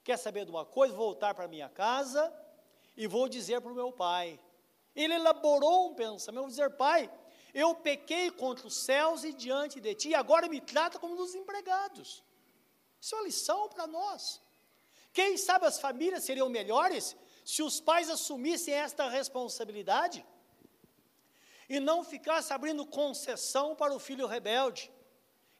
Quer 0.02 0.16
saber 0.16 0.44
de 0.44 0.50
uma 0.50 0.64
coisa? 0.64 0.94
Vou 0.94 1.06
voltar 1.06 1.34
para 1.34 1.46
minha 1.48 1.68
casa 1.68 2.32
e 2.96 3.06
vou 3.06 3.28
dizer 3.28 3.60
para 3.60 3.70
o 3.70 3.74
meu 3.74 3.92
pai. 3.92 4.40
Ele 5.02 5.14
elaborou 5.14 5.90
um 5.90 5.94
pensamento, 5.94 6.40
vou 6.40 6.50
dizer, 6.50 6.70
pai, 6.70 7.08
eu 7.54 7.72
pequei 7.74 8.30
contra 8.32 8.66
os 8.66 8.84
céus 8.84 9.22
e 9.22 9.32
diante 9.32 9.80
de 9.80 9.94
ti, 9.94 10.08
e 10.08 10.14
agora 10.14 10.48
me 10.48 10.60
trata 10.60 10.98
como 10.98 11.16
dos 11.16 11.34
empregados. 11.36 12.24
Isso 13.00 13.14
é 13.14 13.18
uma 13.18 13.24
lição 13.24 13.68
para 13.68 13.86
nós. 13.86 14.42
Quem 15.12 15.36
sabe 15.36 15.66
as 15.66 15.78
famílias 15.78 16.24
seriam 16.24 16.48
melhores 16.48 17.16
se 17.44 17.62
os 17.62 17.80
pais 17.80 18.10
assumissem 18.10 18.74
esta 18.74 19.08
responsabilidade 19.08 20.26
e 21.68 21.78
não 21.78 22.02
ficassem 22.02 22.54
abrindo 22.54 22.84
concessão 22.84 23.76
para 23.76 23.94
o 23.94 24.00
filho 24.00 24.26
rebelde, 24.26 24.90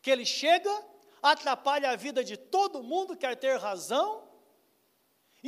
que 0.02 0.10
ele 0.10 0.26
chega, 0.26 0.84
atrapalha 1.22 1.90
a 1.90 1.96
vida 1.96 2.24
de 2.24 2.36
todo 2.36 2.82
mundo, 2.82 3.16
quer 3.16 3.36
ter 3.36 3.56
razão, 3.58 4.27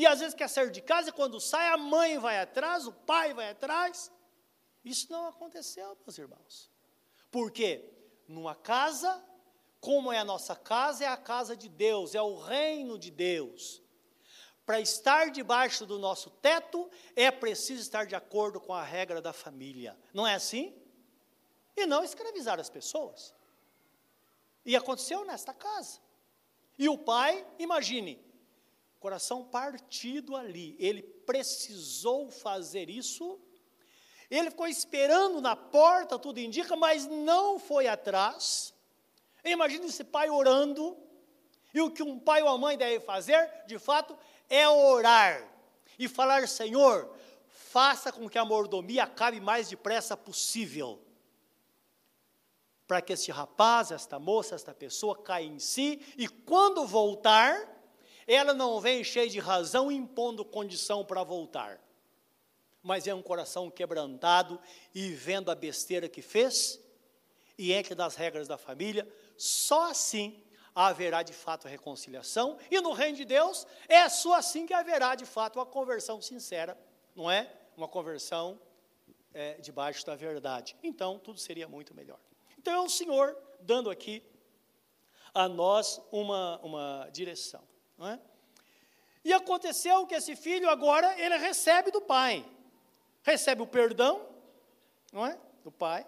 e 0.01 0.07
às 0.07 0.19
vezes 0.19 0.35
quer 0.35 0.49
sair 0.49 0.71
de 0.71 0.81
casa 0.81 1.11
e 1.11 1.13
quando 1.13 1.39
sai 1.39 1.67
a 1.69 1.77
mãe 1.77 2.17
vai 2.17 2.41
atrás, 2.41 2.87
o 2.87 2.93
pai 2.93 3.35
vai 3.35 3.51
atrás. 3.51 4.11
Isso 4.83 5.13
não 5.13 5.27
aconteceu, 5.27 5.95
meus 6.07 6.17
irmãos. 6.17 6.71
Porque 7.31 7.85
numa 8.27 8.55
casa, 8.55 9.23
como 9.79 10.11
é 10.11 10.19
a 10.19 10.25
nossa 10.25 10.57
casa, 10.57 11.05
é 11.05 11.07
a 11.07 11.19
casa 11.19 11.55
de 11.55 11.69
Deus, 11.69 12.15
é 12.15 12.23
o 12.23 12.39
reino 12.39 12.99
de 12.99 13.11
Deus. 13.11 13.83
Para 14.65 14.81
estar 14.81 15.31
debaixo 15.31 15.85
do 15.85 15.99
nosso 15.99 16.31
teto, 16.31 16.91
é 17.15 17.31
preciso 17.31 17.83
estar 17.83 18.07
de 18.07 18.15
acordo 18.15 18.59
com 18.59 18.73
a 18.73 18.83
regra 18.83 19.21
da 19.21 19.35
família. 19.35 19.99
Não 20.15 20.27
é 20.27 20.33
assim? 20.33 20.75
E 21.77 21.85
não 21.85 22.03
escravizar 22.03 22.59
as 22.59 22.71
pessoas. 22.71 23.35
E 24.65 24.75
aconteceu 24.75 25.27
nesta 25.27 25.53
casa. 25.53 26.01
E 26.79 26.89
o 26.89 26.97
pai, 26.97 27.47
imagine, 27.59 28.30
coração 29.01 29.43
partido 29.43 30.37
ali, 30.37 30.77
ele 30.79 31.03
precisou 31.03 32.31
fazer 32.31 32.89
isso 32.89 33.41
ele 34.31 34.51
ficou 34.51 34.69
esperando 34.69 35.41
na 35.41 35.57
porta, 35.57 36.17
tudo 36.17 36.39
indica, 36.39 36.77
mas 36.77 37.07
não 37.07 37.59
foi 37.59 37.89
atrás. 37.89 38.73
Imagina 39.45 39.87
esse 39.87 40.05
pai 40.05 40.31
orando. 40.31 40.97
E 41.75 41.81
o 41.81 41.91
que 41.91 42.03
um 42.03 42.19
pai 42.19 42.41
ou 42.41 42.49
uma 42.49 42.59
mãe 42.59 42.79
deve 42.79 43.01
fazer, 43.01 43.51
de 43.67 43.79
fato, 43.79 44.17
é 44.49 44.69
orar 44.69 45.49
e 45.99 46.09
falar: 46.09 46.47
Senhor, 46.47 47.13
faça 47.49 48.13
com 48.13 48.29
que 48.29 48.39
a 48.39 48.45
mordomia 48.45 49.05
acabe 49.05 49.41
mais 49.41 49.69
depressa 49.69 50.17
possível. 50.17 51.01
Para 52.87 53.01
que 53.01 53.13
este 53.13 53.33
rapaz, 53.33 53.91
esta 53.91 54.19
moça, 54.19 54.55
esta 54.55 54.75
pessoa 54.75 55.21
caia 55.21 55.47
em 55.47 55.59
si 55.59 56.01
e 56.17 56.29
quando 56.29 56.87
voltar, 56.87 57.80
ela 58.33 58.55
não 58.55 58.81
vem 58.81 59.03
cheia 59.03 59.29
de 59.29 59.39
razão 59.39 59.91
impondo 59.91 60.45
condição 60.45 61.05
para 61.05 61.23
voltar 61.25 61.81
mas 62.83 63.07
é 63.07 63.15
um 63.15 63.23
coração 63.23 63.71
quebrantado 63.71 64.61
e 64.95 65.11
vendo 65.13 65.51
a 65.51 65.55
besteira 65.55 66.09
que 66.09 66.23
fez, 66.23 66.81
e 67.59 67.73
entre 67.73 67.95
das 67.95 68.15
regras 68.15 68.49
da 68.49 68.57
família, 68.57 69.07
só 69.37 69.91
assim 69.91 70.43
haverá 70.75 71.23
de 71.23 71.33
fato 71.33 71.67
a 71.67 71.71
reconciliação, 71.71 72.57
e 72.71 72.81
no 72.81 72.93
reino 72.93 73.17
de 73.17 73.25
Deus 73.25 73.67
é 73.89 74.09
só 74.09 74.35
assim 74.35 74.67
que 74.67 74.73
haverá 74.73 75.15
de 75.15 75.27
fato 75.27 75.59
uma 75.59 75.67
conversão 75.67 76.23
sincera, 76.23 76.79
não 77.15 77.31
é? 77.31 77.53
Uma 77.77 77.89
conversão 77.89 78.59
é, 79.35 79.55
debaixo 79.55 80.07
da 80.07 80.15
verdade. 80.15 80.77
Então, 80.83 81.19
tudo 81.19 81.39
seria 81.39 81.69
muito 81.69 81.95
melhor. 81.95 82.19
Então, 82.57 82.73
é 82.73 82.81
o 82.81 82.89
Senhor 82.89 83.37
dando 83.61 83.91
aqui 83.91 84.23
a 85.35 85.49
nós 85.49 86.01
uma, 86.11 86.59
uma 86.63 87.09
direção, 87.13 87.63
não 88.01 88.09
é? 88.09 88.19
E 89.25 89.33
aconteceu 89.33 90.05
que 90.09 90.17
esse 90.17 90.35
filho 90.35 90.69
agora, 90.69 91.17
ele 91.21 91.37
recebe 91.37 91.93
do 91.93 92.01
pai 92.01 92.45
recebe 93.23 93.63
o 93.63 93.67
perdão, 93.67 94.27
não 95.13 95.27
é? 95.27 95.39
Do 95.63 95.71
Pai. 95.71 96.07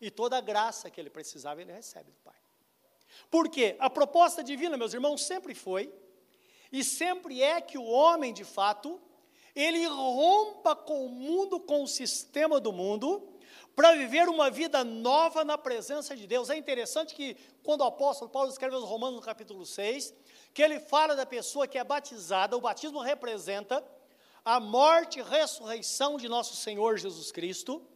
E 0.00 0.10
toda 0.10 0.38
a 0.38 0.40
graça 0.40 0.90
que 0.90 1.00
ele 1.00 1.10
precisava, 1.10 1.60
ele 1.60 1.72
recebe 1.72 2.10
do 2.10 2.18
Pai. 2.18 2.34
Porque 3.30 3.76
a 3.78 3.90
proposta 3.90 4.42
divina, 4.42 4.76
meus 4.76 4.94
irmãos, 4.94 5.24
sempre 5.24 5.54
foi 5.54 5.92
e 6.72 6.82
sempre 6.82 7.42
é 7.42 7.60
que 7.60 7.76
o 7.76 7.84
homem, 7.84 8.32
de 8.32 8.44
fato, 8.44 9.00
ele 9.54 9.84
rompa 9.86 10.74
com 10.74 11.04
o 11.04 11.08
mundo, 11.08 11.60
com 11.60 11.82
o 11.82 11.88
sistema 11.88 12.60
do 12.60 12.72
mundo, 12.72 13.28
para 13.74 13.92
viver 13.94 14.28
uma 14.28 14.50
vida 14.50 14.84
nova 14.84 15.44
na 15.44 15.56
presença 15.56 16.16
de 16.16 16.26
Deus. 16.26 16.50
É 16.50 16.56
interessante 16.56 17.14
que, 17.14 17.36
quando 17.62 17.80
o 17.80 17.84
apóstolo 17.84 18.30
Paulo 18.30 18.50
escreve 18.50 18.74
aos 18.74 18.84
Romanos, 18.84 19.16
no 19.16 19.22
capítulo 19.22 19.64
6, 19.64 20.14
que 20.52 20.62
ele 20.62 20.80
fala 20.80 21.14
da 21.16 21.24
pessoa 21.24 21.66
que 21.66 21.78
é 21.78 21.84
batizada, 21.84 22.56
o 22.56 22.60
batismo 22.60 23.00
representa 23.00 23.84
a 24.44 24.58
morte 24.58 25.18
e 25.18 25.22
ressurreição 25.22 26.16
de 26.16 26.28
nosso 26.28 26.56
Senhor 26.56 26.98
Jesus 26.98 27.30
Cristo. 27.30 27.86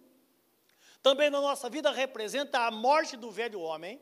Também 1.02 1.28
na 1.28 1.40
nossa 1.40 1.68
vida 1.68 1.90
representa 1.90 2.60
a 2.60 2.70
morte 2.70 3.16
do 3.16 3.30
velho 3.30 3.60
homem. 3.60 4.00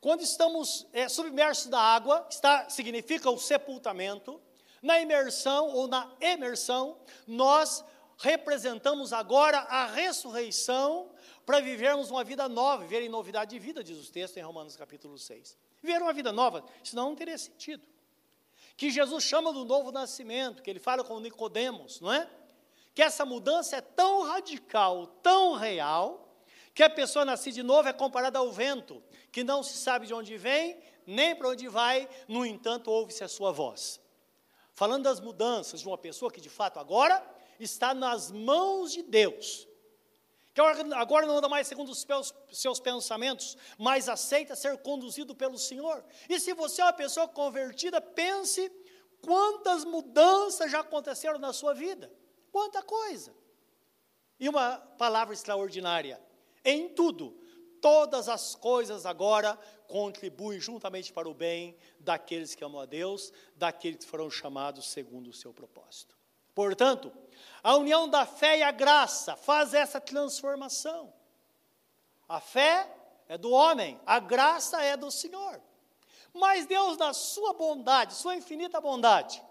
Quando 0.00 0.20
estamos 0.20 0.86
é, 0.92 1.08
submersos 1.08 1.66
na 1.66 1.80
água, 1.80 2.26
está, 2.30 2.68
significa 2.68 3.30
o 3.30 3.38
sepultamento. 3.38 4.40
Na 4.82 5.00
imersão 5.00 5.68
ou 5.68 5.88
na 5.88 6.08
emersão, 6.20 6.98
nós 7.26 7.84
representamos 8.18 9.12
agora 9.12 9.58
a 9.58 9.86
ressurreição 9.86 11.10
para 11.44 11.60
vivermos 11.60 12.10
uma 12.10 12.24
vida 12.24 12.48
nova, 12.48 12.82
viver 12.82 13.02
em 13.02 13.08
novidade 13.08 13.50
de 13.50 13.58
vida, 13.58 13.84
diz 13.84 14.08
o 14.08 14.12
texto 14.12 14.36
em 14.36 14.42
Romanos 14.42 14.76
capítulo 14.76 15.18
6. 15.18 15.56
Viver 15.82 16.02
uma 16.02 16.12
vida 16.12 16.32
nova, 16.32 16.64
senão 16.82 17.10
não 17.10 17.16
teria 17.16 17.36
sentido. 17.36 17.82
Que 18.76 18.90
Jesus 18.90 19.24
chama 19.24 19.52
do 19.52 19.64
novo 19.64 19.92
nascimento, 19.92 20.62
que 20.62 20.70
ele 20.70 20.80
fala 20.80 21.04
com 21.04 21.20
Nicodemos, 21.20 22.00
não 22.00 22.12
é? 22.12 22.28
Que 22.94 23.02
essa 23.02 23.24
mudança 23.24 23.76
é 23.76 23.80
tão 23.80 24.22
radical, 24.22 25.06
tão 25.22 25.54
real, 25.54 26.26
que 26.74 26.82
a 26.82 26.90
pessoa 26.90 27.24
nascida 27.24 27.54
de 27.54 27.62
novo 27.62 27.88
é 27.88 27.92
comparada 27.92 28.38
ao 28.38 28.50
vento, 28.50 29.02
que 29.30 29.44
não 29.44 29.62
se 29.62 29.78
sabe 29.78 30.06
de 30.06 30.14
onde 30.14 30.36
vem, 30.36 30.78
nem 31.06 31.34
para 31.34 31.48
onde 31.48 31.68
vai, 31.68 32.08
no 32.26 32.44
entanto, 32.44 32.90
ouve-se 32.90 33.22
a 33.22 33.28
sua 33.28 33.52
voz. 33.52 34.00
Falando 34.74 35.04
das 35.04 35.20
mudanças 35.20 35.80
de 35.80 35.88
uma 35.88 35.96
pessoa 35.96 36.30
que 36.30 36.40
de 36.40 36.50
fato 36.50 36.78
agora 36.78 37.22
está 37.58 37.94
nas 37.94 38.30
mãos 38.30 38.92
de 38.92 39.02
Deus, 39.02 39.66
que 40.54 40.60
agora 40.60 41.26
não 41.26 41.36
anda 41.36 41.48
mais 41.48 41.66
segundo 41.66 41.90
os 41.90 42.06
seus 42.50 42.80
pensamentos, 42.80 43.56
mas 43.78 44.08
aceita 44.08 44.56
ser 44.56 44.78
conduzido 44.78 45.34
pelo 45.34 45.58
Senhor. 45.58 46.04
E 46.28 46.40
se 46.40 46.54
você 46.54 46.80
é 46.80 46.84
uma 46.84 46.92
pessoa 46.92 47.28
convertida, 47.28 48.00
pense 48.00 48.72
quantas 49.20 49.84
mudanças 49.84 50.70
já 50.70 50.80
aconteceram 50.80 51.38
na 51.38 51.52
sua 51.52 51.74
vida, 51.74 52.10
quanta 52.50 52.82
coisa. 52.82 53.34
E 54.40 54.48
uma 54.48 54.78
palavra 54.78 55.34
extraordinária: 55.34 56.20
em 56.64 56.88
tudo, 56.88 57.38
todas 57.80 58.28
as 58.28 58.54
coisas 58.54 59.04
agora 59.04 59.58
contribuem 59.86 60.58
juntamente 60.58 61.12
para 61.12 61.28
o 61.28 61.34
bem 61.34 61.76
daqueles 62.00 62.54
que 62.54 62.64
amam 62.64 62.80
a 62.80 62.86
Deus, 62.86 63.32
daqueles 63.54 64.04
que 64.04 64.10
foram 64.10 64.30
chamados 64.30 64.88
segundo 64.90 65.28
o 65.28 65.34
seu 65.34 65.52
propósito. 65.52 66.15
Portanto, 66.56 67.12
a 67.62 67.76
união 67.76 68.08
da 68.08 68.24
fé 68.24 68.60
e 68.60 68.62
a 68.62 68.70
graça 68.70 69.36
faz 69.36 69.74
essa 69.74 70.00
transformação. 70.00 71.12
A 72.26 72.40
fé 72.40 72.90
é 73.28 73.36
do 73.36 73.50
homem, 73.50 74.00
a 74.06 74.18
graça 74.18 74.82
é 74.82 74.96
do 74.96 75.10
Senhor. 75.10 75.60
Mas 76.32 76.64
Deus, 76.64 76.96
na 76.96 77.12
sua 77.12 77.52
bondade, 77.52 78.14
sua 78.14 78.34
infinita 78.34 78.80
bondade, 78.80 79.42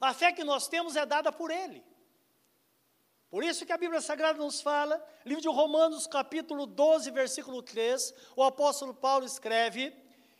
a 0.00 0.14
fé 0.14 0.32
que 0.32 0.44
nós 0.44 0.68
temos 0.68 0.94
é 0.94 1.04
dada 1.04 1.32
por 1.32 1.50
Ele. 1.50 1.84
Por 3.28 3.42
isso 3.42 3.66
que 3.66 3.72
a 3.72 3.78
Bíblia 3.78 4.00
Sagrada 4.00 4.38
nos 4.38 4.60
fala, 4.60 5.04
livro 5.24 5.42
de 5.42 5.48
Romanos, 5.48 6.06
capítulo 6.06 6.64
12, 6.64 7.10
versículo 7.10 7.60
3, 7.60 8.14
o 8.36 8.44
apóstolo 8.44 8.94
Paulo 8.94 9.26
escreve 9.26 9.92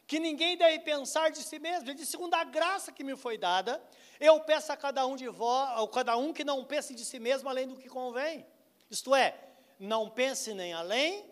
que 0.07 0.21
ninguém 0.21 0.57
deve 0.57 0.79
pensar 0.81 1.33
de 1.33 1.43
si 1.43 1.59
mesmo, 1.59 1.89
ele 1.89 1.95
diz, 1.95 2.09
segundo 2.09 2.35
a 2.35 2.45
graça 2.45 2.93
que 2.93 3.03
me 3.03 3.17
foi 3.17 3.37
dada, 3.37 3.83
eu 4.23 4.39
peço 4.41 4.71
a 4.71 4.77
cada 4.77 5.05
um 5.05 5.17
de 5.17 5.27
vós, 5.29 5.83
a 5.83 5.89
cada 5.89 6.17
um 6.17 6.33
que 6.33 6.45
não 6.45 6.65
pense 6.65 6.95
de 6.95 7.05
si 7.05 7.19
mesmo 7.19 7.49
além 7.49 7.67
do 7.67 7.77
que 7.77 7.89
convém. 7.89 8.47
Isto 8.89 9.17
é, 9.17 9.37
não 9.81 10.09
pense 10.09 10.55
nem 10.55 10.73
além 10.73 11.29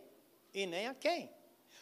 e 0.52 0.66
nem 0.66 0.88
a 0.88 0.94
quem, 0.94 1.32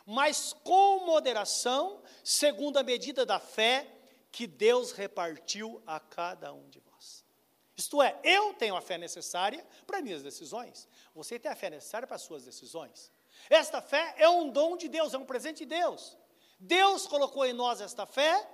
mas 0.05 0.53
com 0.53 1.07
moderação, 1.07 2.03
segundo 2.23 2.77
a 2.77 2.83
medida 2.83 3.25
da 3.25 3.41
fé 3.41 3.91
que 4.31 4.47
Deus 4.47 4.93
repartiu 4.93 5.83
a 5.87 5.99
cada 5.99 6.53
um 6.53 6.69
de 6.69 6.79
vós. 6.81 7.25
Isto 7.75 8.03
é, 8.03 8.21
eu 8.23 8.53
tenho 8.53 8.77
a 8.77 8.83
fé 8.83 8.99
necessária 8.99 9.67
para 9.87 10.03
minhas 10.03 10.23
decisões, 10.23 10.87
você 11.15 11.39
tem 11.39 11.51
a 11.51 11.57
fé 11.57 11.71
necessária 11.71 12.07
para 12.07 12.17
as 12.17 12.23
suas 12.23 12.45
decisões. 12.45 13.11
Esta 13.49 13.81
fé 13.81 14.15
é 14.19 14.29
um 14.29 14.51
dom 14.51 14.77
de 14.77 14.89
Deus, 14.89 15.15
é 15.15 15.19
um 15.19 15.25
presente 15.25 15.59
de 15.59 15.67
Deus. 15.67 16.19
Deus 16.61 17.07
colocou 17.07 17.47
em 17.47 17.55
nós 17.55 17.81
esta 17.81 18.05
fé 18.05 18.47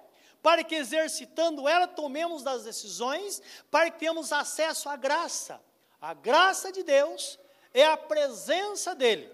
para 0.45 0.63
que 0.63 0.75
exercitando 0.75 1.67
ela 1.67 1.89
tomemos 1.89 2.43
das 2.43 2.65
decisões, 2.65 3.41
para 3.71 3.91
que 3.91 3.99
tenhamos 3.99 4.31
acesso 4.31 4.91
à 4.91 4.95
graça. 4.95 5.59
A 5.99 6.13
graça 6.13 6.71
de 6.71 6.83
Deus 6.83 7.39
é 7.73 7.87
a 7.87 7.97
presença 7.97 8.95
dele. 8.95 9.33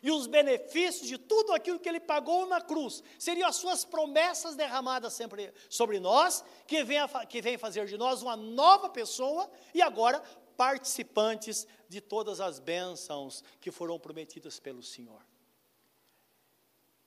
E 0.00 0.12
os 0.12 0.28
benefícios 0.28 1.08
de 1.08 1.18
tudo 1.18 1.52
aquilo 1.52 1.80
que 1.80 1.88
ele 1.88 1.98
pagou 1.98 2.46
na 2.46 2.60
cruz 2.60 3.02
seriam 3.18 3.48
as 3.48 3.56
suas 3.56 3.84
promessas 3.84 4.54
derramadas 4.54 5.14
sempre 5.14 5.52
sobre 5.68 5.98
nós, 5.98 6.44
que 6.64 6.84
vem, 6.84 7.00
a, 7.00 7.08
que 7.26 7.42
vem 7.42 7.58
fazer 7.58 7.84
de 7.86 7.98
nós 7.98 8.22
uma 8.22 8.36
nova 8.36 8.88
pessoa 8.88 9.50
e 9.74 9.82
agora 9.82 10.22
participantes 10.56 11.66
de 11.88 12.00
todas 12.00 12.40
as 12.40 12.60
bênçãos 12.60 13.42
que 13.60 13.72
foram 13.72 13.98
prometidas 13.98 14.60
pelo 14.60 14.80
Senhor. 14.80 15.20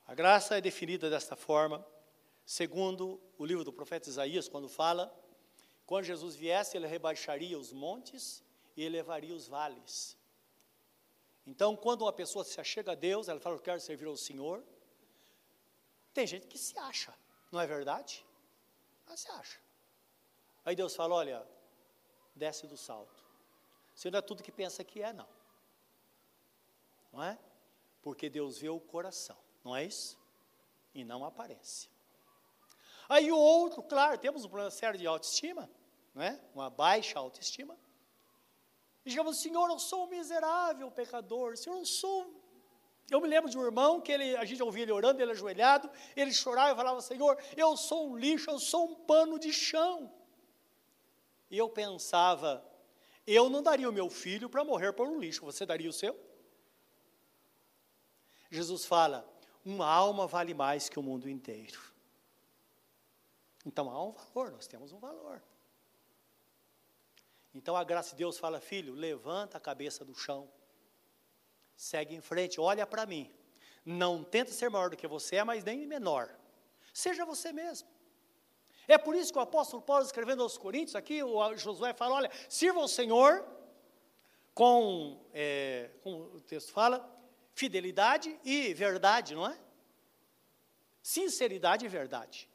A 0.06 0.13
graça 0.13 0.58
é 0.58 0.62
definida 0.62 1.10
desta 1.10 1.38
forma 1.38 1.86
segundo 2.45 3.21
o 3.38 3.45
livro 3.45 3.63
do 3.63 3.73
profeta 3.73 4.10
Isaías, 4.10 4.47
quando 4.47 4.67
fala, 4.67 5.13
quando 5.86 6.06
Jesus 6.06 6.36
viesse, 6.36 6.77
ele 6.77 6.88
rebaixaria 6.88 7.58
os 7.58 7.73
montes 7.73 8.43
e 8.75 8.84
elevaria 8.84 9.34
os 9.34 9.47
vales. 9.47 10.17
Então, 11.45 11.75
quando 11.75 12.04
uma 12.04 12.13
pessoa 12.13 12.45
se 12.45 12.60
achega 12.62 12.93
a 12.93 12.95
Deus, 12.95 13.27
ela 13.27 13.39
fala, 13.39 13.56
eu 13.56 13.62
quero 13.62 13.80
servir 13.80 14.06
ao 14.08 14.15
Senhor, 14.15 14.63
tem 16.13 16.27
gente 16.27 16.47
que 16.47 16.58
se 16.58 16.77
acha, 16.77 17.13
não 17.51 17.60
é 17.60 17.67
verdade? 17.67 18.25
Ela 19.08 19.17
se 19.17 19.30
acha. 19.32 19.60
Aí 20.63 20.75
Deus 20.75 20.95
fala, 20.95 21.15
olha, 21.15 21.45
desce 22.36 22.67
do 22.67 22.77
salto. 22.77 23.21
Você 23.93 24.10
não 24.10 24.19
é 24.19 24.21
tudo 24.21 24.43
que 24.43 24.51
pensa 24.51 24.84
que 24.84 25.01
é, 25.01 25.12
não. 25.12 25.27
Não 27.12 27.23
é? 27.23 27.38
Porque 28.01 28.30
Deus 28.30 28.58
vê 28.58 28.69
o 28.69 28.80
coração, 28.80 29.38
não 29.63 29.75
é 29.75 29.84
isso? 29.84 30.17
E 30.93 31.04
não 31.04 31.25
aparece. 31.25 31.89
Aí 33.12 33.30
o 33.30 33.38
outro, 33.38 33.84
claro, 33.84 34.17
temos 34.17 34.45
um 34.45 34.47
problema 34.47 34.71
sério 34.71 34.97
de 34.97 35.06
autoestima, 35.06 35.69
né? 36.15 36.39
uma 36.56 36.69
baixa 36.69 37.19
autoestima. 37.19 37.78
E 39.06 39.10
digamos, 39.10 39.41
Senhor, 39.41 39.69
eu 39.69 39.78
sou 39.80 40.06
um 40.06 40.08
miserável 40.08 40.89
pecador, 40.89 41.58
Senhor, 41.58 41.76
eu 41.76 41.86
sou. 41.86 42.34
Eu 43.10 43.19
me 43.19 43.28
lembro 43.28 43.50
de 43.50 43.58
um 43.58 43.65
irmão 43.65 44.00
que 44.00 44.13
ele, 44.13 44.34
a 44.38 44.45
gente 44.45 44.63
ouvia 44.63 44.84
ele 44.84 44.93
orando, 44.93 45.21
ele 45.21 45.32
ajoelhado, 45.32 45.91
ele 46.15 46.32
chorava 46.32 46.71
e 46.71 46.76
falava, 46.78 47.02
Senhor, 47.02 47.38
eu 47.58 47.76
sou 47.76 48.12
um 48.12 48.17
lixo, 48.17 48.50
eu 48.50 48.60
sou 48.60 48.86
um 48.86 48.95
pano 48.95 49.38
de 49.38 49.52
chão. 49.52 50.10
E 51.50 51.58
eu 51.58 51.67
pensava, 51.67 52.65
eu 53.28 53.50
não 53.50 53.62
daria 53.62 53.89
o 53.89 53.91
meu 53.91 54.10
filho 54.10 54.50
para 54.50 54.63
morrer 54.63 54.93
por 54.93 55.06
um 55.06 55.19
lixo, 55.19 55.43
você 55.43 55.65
daria 55.65 55.89
o 55.89 55.93
seu? 55.93 56.17
Jesus 58.50 58.86
fala, 58.86 59.30
uma 59.65 59.86
alma 59.86 60.28
vale 60.28 60.54
mais 60.54 60.88
que 60.88 60.97
o 60.97 61.04
mundo 61.04 61.28
inteiro. 61.28 61.90
Então 63.65 63.89
há 63.89 64.04
um 64.04 64.12
valor, 64.12 64.52
nós 64.52 64.67
temos 64.67 64.91
um 64.91 65.00
valor. 65.00 65.41
Então 67.54 67.76
a 67.76 67.84
graça 67.84 68.12
de 68.12 68.17
Deus 68.17 68.38
fala, 68.38 68.60
filho, 68.60 68.93
levanta 68.93 69.58
a 69.58 69.62
cabeça 69.62 70.06
do 70.06 70.15
chão, 70.15 70.50
segue 71.76 72.15
em 72.15 72.21
frente, 72.21 72.60
olha 72.60 72.86
para 72.88 73.06
mim. 73.06 73.32
Não 73.86 74.24
tenta 74.24 74.52
ser 74.52 74.69
maior 74.69 74.89
do 74.89 74.97
que 74.97 75.08
você 75.08 75.38
é, 75.38 75.43
mas 75.43 75.63
nem 75.63 75.86
menor. 75.86 76.30
Seja 76.93 77.26
você 77.26 77.52
mesmo. 77.52 77.88
É 78.88 78.97
por 78.97 79.15
isso 79.15 79.32
que 79.32 79.39
o 79.39 79.41
apóstolo 79.41 79.82
Paulo, 79.82 80.04
escrevendo 80.04 80.43
aos 80.43 80.58
Coríntios, 80.58 80.95
aqui 80.95 81.24
o 81.24 81.56
Josué 81.56 81.93
fala: 81.93 82.15
olha, 82.15 82.32
sirva 82.50 82.80
ao 82.80 82.88
Senhor 82.88 83.45
com, 84.54 85.19
é, 85.34 85.89
como 86.04 86.24
o 86.36 86.41
texto 86.41 86.71
fala, 86.71 87.10
fidelidade 87.54 88.38
e 88.43 88.74
verdade, 88.74 89.34
não 89.34 89.47
é? 89.47 89.58
Sinceridade 91.02 91.86
e 91.86 91.89
verdade. 91.89 92.51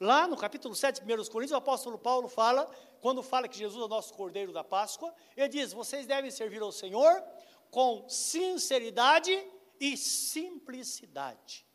Lá 0.00 0.26
no 0.26 0.34
capítulo 0.34 0.74
7, 0.74 1.02
1 1.02 1.06
Coríntios, 1.26 1.52
o 1.52 1.56
apóstolo 1.56 1.98
Paulo 1.98 2.26
fala, 2.26 2.64
quando 3.02 3.22
fala 3.22 3.46
que 3.46 3.58
Jesus 3.58 3.82
é 3.82 3.84
o 3.84 3.88
nosso 3.88 4.14
Cordeiro 4.14 4.50
da 4.50 4.64
Páscoa, 4.64 5.14
ele 5.36 5.48
diz: 5.48 5.74
vocês 5.74 6.06
devem 6.06 6.30
servir 6.30 6.62
ao 6.62 6.72
Senhor 6.72 7.22
com 7.70 8.08
sinceridade 8.08 9.30
e 9.78 9.98
simplicidade. 9.98 11.66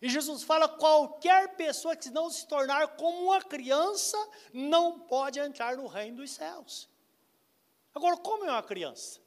E 0.00 0.08
Jesus 0.08 0.42
fala: 0.42 0.66
qualquer 0.66 1.56
pessoa 1.56 1.94
que 1.94 2.08
não 2.08 2.30
se 2.30 2.48
tornar 2.48 2.96
como 2.96 3.24
uma 3.24 3.42
criança 3.42 4.16
não 4.50 5.00
pode 5.00 5.38
entrar 5.38 5.76
no 5.76 5.86
reino 5.86 6.16
dos 6.16 6.30
céus. 6.30 6.88
Agora, 7.94 8.16
como 8.16 8.46
é 8.46 8.50
uma 8.50 8.62
criança? 8.62 9.20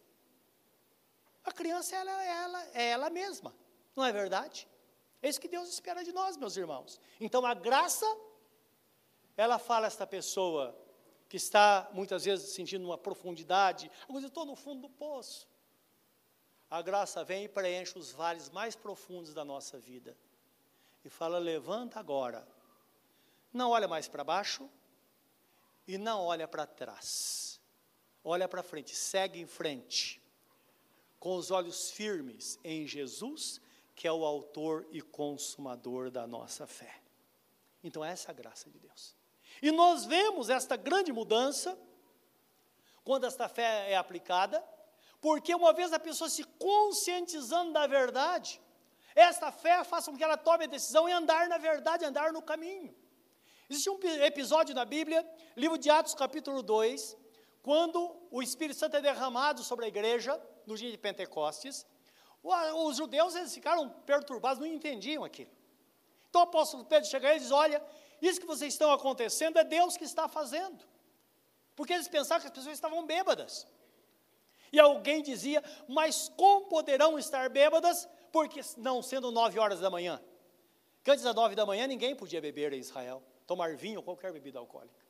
A 1.43 1.51
criança 1.51 1.95
ela, 1.95 2.23
ela, 2.23 2.67
é 2.73 2.89
ela 2.89 3.09
mesma, 3.11 3.53
não 3.95 4.03
é 4.03 4.11
verdade? 4.11 4.67
É 5.21 5.29
isso 5.29 5.39
que 5.39 5.47
Deus 5.47 5.69
espera 5.69 6.03
de 6.03 6.11
nós, 6.11 6.37
meus 6.37 6.57
irmãos. 6.57 6.99
Então, 7.19 7.45
a 7.45 7.53
graça 7.53 8.05
ela 9.35 9.57
fala 9.57 9.87
esta 9.87 10.05
pessoa 10.05 10.77
que 11.27 11.37
está 11.37 11.89
muitas 11.93 12.25
vezes 12.25 12.53
sentindo 12.53 12.85
uma 12.85 12.97
profundidade, 12.97 13.89
eu 14.09 14.19
estou 14.19 14.45
no 14.45 14.55
fundo 14.55 14.81
do 14.81 14.89
poço. 14.89 15.47
A 16.69 16.81
graça 16.81 17.23
vem 17.23 17.45
e 17.45 17.49
preenche 17.49 17.97
os 17.97 18.11
vales 18.11 18.49
mais 18.49 18.75
profundos 18.75 19.33
da 19.33 19.43
nossa 19.43 19.79
vida. 19.79 20.17
E 21.03 21.09
fala: 21.09 21.37
levanta 21.37 21.99
agora. 21.99 22.47
Não 23.51 23.71
olha 23.71 23.87
mais 23.87 24.07
para 24.07 24.23
baixo 24.23 24.69
e 25.87 25.97
não 25.97 26.21
olha 26.21 26.47
para 26.47 26.65
trás. 26.65 27.59
Olha 28.23 28.47
para 28.47 28.61
frente, 28.61 28.95
segue 28.95 29.39
em 29.39 29.47
frente, 29.47 30.21
com 31.19 31.35
os 31.35 31.49
olhos 31.49 31.91
firmes 31.91 32.59
em 32.63 32.85
Jesus, 32.85 33.59
que 33.95 34.07
é 34.07 34.11
o 34.11 34.23
autor 34.23 34.87
e 34.91 35.01
consumador 35.01 36.11
da 36.11 36.27
nossa 36.27 36.67
fé. 36.67 37.01
Então, 37.83 38.05
essa 38.05 38.29
é 38.29 38.31
a 38.31 38.35
graça 38.35 38.69
de 38.69 38.77
Deus. 38.77 39.15
E 39.61 39.71
nós 39.71 40.05
vemos 40.05 40.49
esta 40.49 40.75
grande 40.75 41.11
mudança 41.11 41.77
quando 43.03 43.25
esta 43.25 43.49
fé 43.49 43.91
é 43.91 43.97
aplicada, 43.97 44.63
porque 45.19 45.53
uma 45.53 45.73
vez 45.73 45.91
a 45.93 45.99
pessoa 45.99 46.29
se 46.29 46.43
conscientizando 46.43 47.73
da 47.73 47.87
verdade, 47.87 48.61
esta 49.15 49.51
fé 49.51 49.83
faz 49.83 50.05
com 50.05 50.15
que 50.15 50.23
ela 50.23 50.37
tome 50.37 50.65
a 50.65 50.67
decisão 50.67 51.07
em 51.07 51.13
andar 51.13 51.47
na 51.47 51.57
verdade, 51.57 52.05
andar 52.05 52.31
no 52.31 52.41
caminho. 52.41 52.95
Existe 53.69 53.89
um 53.89 53.99
episódio 54.23 54.75
na 54.75 54.83
Bíblia, 54.83 55.25
livro 55.55 55.77
de 55.77 55.89
Atos, 55.89 56.13
capítulo 56.13 56.61
2, 56.61 57.17
quando 57.61 58.17
o 58.29 58.41
Espírito 58.41 58.77
Santo 58.77 58.97
é 58.97 59.01
derramado 59.01 59.63
sobre 59.63 59.85
a 59.85 59.87
igreja 59.87 60.41
no 60.65 60.75
dia 60.75 60.91
de 60.91 60.97
Pentecostes, 60.97 61.85
os 62.43 62.97
judeus 62.97 63.35
eles 63.35 63.53
ficaram 63.53 63.87
perturbados, 63.89 64.59
não 64.59 64.67
entendiam 64.67 65.23
aquilo. 65.23 65.51
Então 66.29 66.41
o 66.41 66.43
apóstolo 66.45 66.83
Pedro 66.85 67.09
chega 67.09 67.35
e 67.35 67.39
diz: 67.39 67.51
Olha, 67.51 67.83
isso 68.21 68.39
que 68.39 68.45
vocês 68.45 68.73
estão 68.73 68.91
acontecendo 68.91 69.57
é 69.57 69.63
Deus 69.63 69.97
que 69.97 70.03
está 70.03 70.27
fazendo. 70.27 70.85
Porque 71.75 71.93
eles 71.93 72.07
pensavam 72.07 72.41
que 72.41 72.47
as 72.47 72.53
pessoas 72.53 72.75
estavam 72.75 73.05
bêbadas. 73.05 73.67
E 74.71 74.79
alguém 74.79 75.21
dizia: 75.21 75.63
Mas 75.87 76.29
como 76.37 76.67
poderão 76.67 77.17
estar 77.17 77.49
bêbadas? 77.49 78.07
Porque 78.31 78.61
não 78.77 79.01
sendo 79.01 79.31
nove 79.31 79.59
horas 79.59 79.79
da 79.79 79.89
manhã. 79.89 80.21
Antes 81.05 81.23
das 81.23 81.35
nove 81.35 81.55
da 81.55 81.65
manhã 81.65 81.87
ninguém 81.87 82.15
podia 82.15 82.39
beber 82.39 82.71
em 82.73 82.79
Israel, 82.79 83.23
tomar 83.47 83.75
vinho 83.75 83.97
ou 83.97 84.03
qualquer 84.03 84.31
bebida 84.31 84.59
alcoólica. 84.59 85.03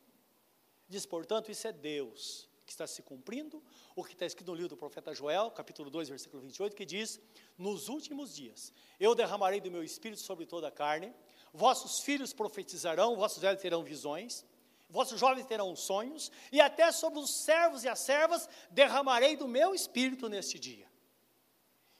Diz, 0.88 1.06
portanto, 1.06 1.52
isso 1.52 1.67
é 1.67 1.71
Deus 1.71 2.50
que 2.65 2.71
está 2.71 2.88
se 2.88 3.02
cumprindo, 3.02 3.62
o 3.93 4.04
que 4.04 4.13
está 4.13 4.26
escrito 4.26 4.47
no 4.47 4.56
livro 4.56 4.69
do 4.69 4.78
profeta 4.78 5.13
Joel, 5.13 5.52
capítulo 5.52 5.89
2, 5.89 6.08
versículo 6.08 6.41
28, 6.41 6.76
que 6.76 6.86
diz: 6.86 7.19
Nos 7.58 7.89
últimos 7.89 8.34
dias 8.34 8.74
eu 9.00 9.13
derramarei 9.13 9.60
do 9.60 9.69
meu 9.69 9.84
espírito 9.84 10.21
sobre 10.21 10.45
toda 10.45 10.69
a 10.69 10.71
carne, 10.71 11.13
vossos 11.53 11.99
filhos 11.99 12.33
profetizarão, 12.33 13.15
vossos 13.15 13.41
velhos 13.41 13.61
terão 13.61 13.83
visões, 13.83 14.45
vossos 14.89 15.19
jovens 15.19 15.45
terão 15.45 15.75
sonhos, 15.75 16.31
e 16.51 16.59
até 16.59 16.91
sobre 16.91 17.19
os 17.19 17.33
servos 17.43 17.83
e 17.83 17.89
as 17.89 17.99
servas 17.99 18.47
derramarei 18.69 19.35
do 19.35 19.47
meu 19.47 19.73
espírito 19.73 20.27
neste 20.29 20.59
dia. 20.59 20.89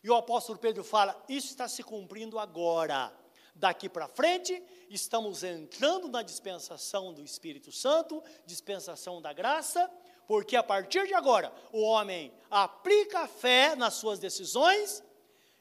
E 0.03 0.09
o 0.09 0.15
apóstolo 0.15 0.59
Pedro 0.59 0.83
fala: 0.83 1.21
Isso 1.29 1.47
está 1.47 1.67
se 1.67 1.83
cumprindo 1.83 2.39
agora. 2.39 3.13
Daqui 3.53 3.89
para 3.89 4.07
frente, 4.07 4.63
estamos 4.89 5.43
entrando 5.43 6.07
na 6.07 6.23
dispensação 6.23 7.13
do 7.13 7.21
Espírito 7.21 7.71
Santo, 7.71 8.23
dispensação 8.45 9.21
da 9.21 9.33
graça, 9.33 9.91
porque 10.25 10.55
a 10.55 10.63
partir 10.63 11.05
de 11.05 11.13
agora 11.13 11.53
o 11.71 11.81
homem 11.81 12.33
aplica 12.49 13.19
a 13.19 13.27
fé 13.27 13.75
nas 13.75 13.95
suas 13.95 14.19
decisões 14.19 15.03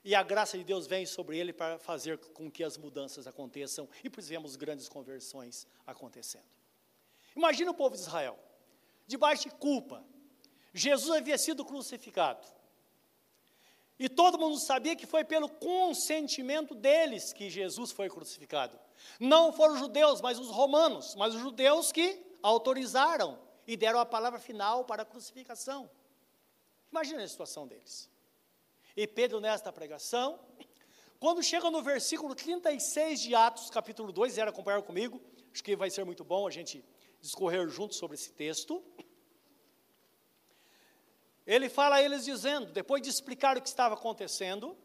e 0.05 0.15
a 0.15 0.23
graça 0.23 0.57
de 0.57 0.65
Deus 0.65 0.87
vem 0.87 1.05
sobre 1.05 1.39
ele 1.39 1.53
para 1.53 1.79
fazer 1.79 2.19
com 2.19 2.51
que 2.51 2.65
as 2.65 2.77
mudanças 2.77 3.27
aconteçam 3.27 3.89
e 4.03 4.09
vemos 4.21 4.57
grandes 4.57 4.89
conversões 4.89 5.67
acontecendo. 5.87 6.49
Imagina 7.37 7.71
o 7.71 7.75
povo 7.75 7.95
de 7.95 8.03
Israel, 8.03 8.39
debaixo 9.07 9.49
de 9.49 9.55
culpa. 9.55 10.05
Jesus 10.73 11.17
havia 11.17 11.37
sido 11.37 11.65
crucificado. 11.65 12.47
E 13.99 14.09
todo 14.09 14.39
mundo 14.39 14.59
sabia 14.59 14.97
que 14.97 15.07
foi 15.07 15.25
pelo 15.25 15.49
consentimento 15.49 16.75
deles 16.75 17.35
que 17.35 17.51
Jesus 17.51 17.93
foi 17.93 18.09
crucificado. 18.09 18.81
Não 19.19 19.53
foram 19.53 19.75
os 19.75 19.81
judeus, 19.81 20.23
mas 20.23 20.39
os 20.39 20.49
romanos, 20.49 21.15
mas 21.15 21.35
os 21.35 21.41
judeus 21.43 21.93
que 21.93 22.19
autorizaram 22.43 23.39
e 23.67 23.77
deram 23.77 24.01
a 24.01 24.07
palavra 24.07 24.41
final 24.41 24.87
para 24.87 25.03
a 25.03 25.05
crucificação. 25.05 25.91
Imagina 26.91 27.23
a 27.23 27.29
situação 27.29 27.69
deles. 27.69 28.10
E 29.01 29.07
Pedro, 29.07 29.41
nesta 29.41 29.73
pregação, 29.73 30.39
quando 31.19 31.43
chega 31.43 31.71
no 31.71 31.83
versículo 31.83 32.35
36 32.35 33.19
de 33.19 33.35
Atos, 33.35 33.71
capítulo 33.71 34.13
2, 34.13 34.37
era 34.37 34.51
acompanhar 34.51 34.83
comigo, 34.83 35.19
acho 35.51 35.65
que 35.65 35.75
vai 35.75 35.89
ser 35.89 36.05
muito 36.05 36.23
bom 36.23 36.47
a 36.47 36.51
gente 36.51 36.85
discorrer 37.19 37.67
junto 37.71 37.95
sobre 37.95 38.17
esse 38.17 38.31
texto. 38.31 38.85
Ele 41.47 41.71
fala 41.71 41.97
a 41.97 42.03
eles 42.03 42.27
dizendo, 42.27 42.67
depois 42.73 43.01
de 43.01 43.09
explicar 43.09 43.57
o 43.57 43.63
que 43.63 43.69
estava 43.69 43.95
acontecendo, 43.95 44.77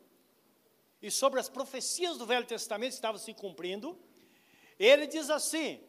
e 1.02 1.12
sobre 1.12 1.42
as 1.42 1.50
profecias 1.50 2.18
do 2.18 2.26
Velho 2.26 2.46
Testamento 2.46 2.92
que 2.92 2.96
estavam 2.96 3.20
se 3.20 3.34
cumprindo, 3.34 4.00
ele 4.80 5.08
diz 5.08 5.30
assim: 5.30 5.84